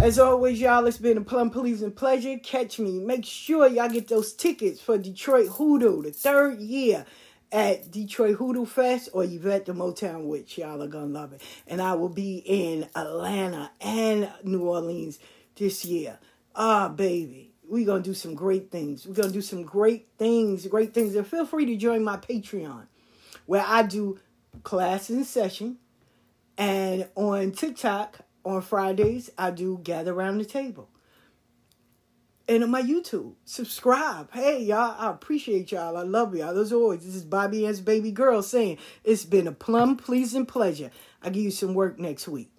As 0.01 0.19
always, 0.19 0.59
y'all, 0.59 0.86
it's 0.86 0.97
been 0.97 1.17
a 1.17 1.21
plum 1.21 1.49
pleasing 1.49 1.91
pleasure. 1.91 2.38
Catch 2.38 2.78
me. 2.78 2.99
Make 2.99 3.24
sure 3.24 3.67
y'all 3.67 3.88
get 3.88 4.09
those 4.09 4.34
tickets 4.34 4.82
for 4.82 4.97
Detroit 4.97 5.47
Hoodoo, 5.47 6.01
the 6.01 6.11
third 6.11 6.59
year 6.59 7.05
at 7.53 7.91
Detroit 7.91 8.36
Hoodoo 8.36 8.65
Fest 8.65 9.09
or 9.13 9.24
Yvette 9.24 9.65
the 9.65 9.74
Motown 9.74 10.26
Witch. 10.26 10.57
Y'all 10.57 10.82
are 10.82 10.88
gonna 10.88 11.05
love 11.05 11.32
it. 11.34 11.41
And 11.67 11.82
I 11.82 11.93
will 11.93 12.09
be 12.09 12.38
in 12.38 12.89
Atlanta 12.95 13.71
and 13.80 14.30
New 14.43 14.63
Orleans 14.63 15.19
this 15.55 15.86
year. 15.86 16.19
Ah, 16.55 16.89
baby. 16.89 17.53
We're 17.69 17.86
gonna 17.86 18.03
do 18.03 18.13
some 18.13 18.36
great 18.36 18.71
things. 18.71 19.07
We're 19.07 19.13
gonna 19.13 19.32
do 19.32 19.41
some 19.41 19.63
great 19.63 20.07
things, 20.17 20.67
great 20.67 20.93
things. 20.93 21.15
And 21.15 21.26
feel 21.26 21.45
free 21.45 21.65
to 21.67 21.78
join 21.78 22.03
my 22.03 22.17
Patreon 22.17 22.88
where 23.45 23.63
I 23.65 23.84
do 23.84 24.19
class 24.63 25.09
in 25.09 25.24
session. 25.24 25.78
And 26.57 27.07
on 27.15 27.51
TikTok, 27.51 28.19
on 28.45 28.61
Fridays, 28.61 29.29
I 29.37 29.51
do 29.51 29.79
Gather 29.83 30.13
Around 30.13 30.39
the 30.39 30.45
Table. 30.45 30.89
And 32.47 32.61
on 32.63 32.71
my 32.71 32.81
YouTube, 32.81 33.35
subscribe. 33.45 34.29
Hey, 34.33 34.61
y'all, 34.63 34.95
I 34.99 35.09
appreciate 35.09 35.71
y'all. 35.71 35.95
I 35.95 36.01
love 36.01 36.35
y'all. 36.35 36.59
As 36.59 36.73
always, 36.73 37.05
this 37.05 37.15
is 37.15 37.23
Bobby 37.23 37.65
Ann's 37.65 37.79
baby 37.79 38.11
girl 38.11 38.41
saying 38.43 38.79
it's 39.03 39.23
been 39.23 39.47
a 39.47 39.53
plum 39.53 39.95
pleasing 39.95 40.45
pleasure. 40.45 40.91
I'll 41.21 41.31
give 41.31 41.43
you 41.43 41.51
some 41.51 41.73
work 41.73 41.99
next 41.99 42.27
week. 42.27 42.53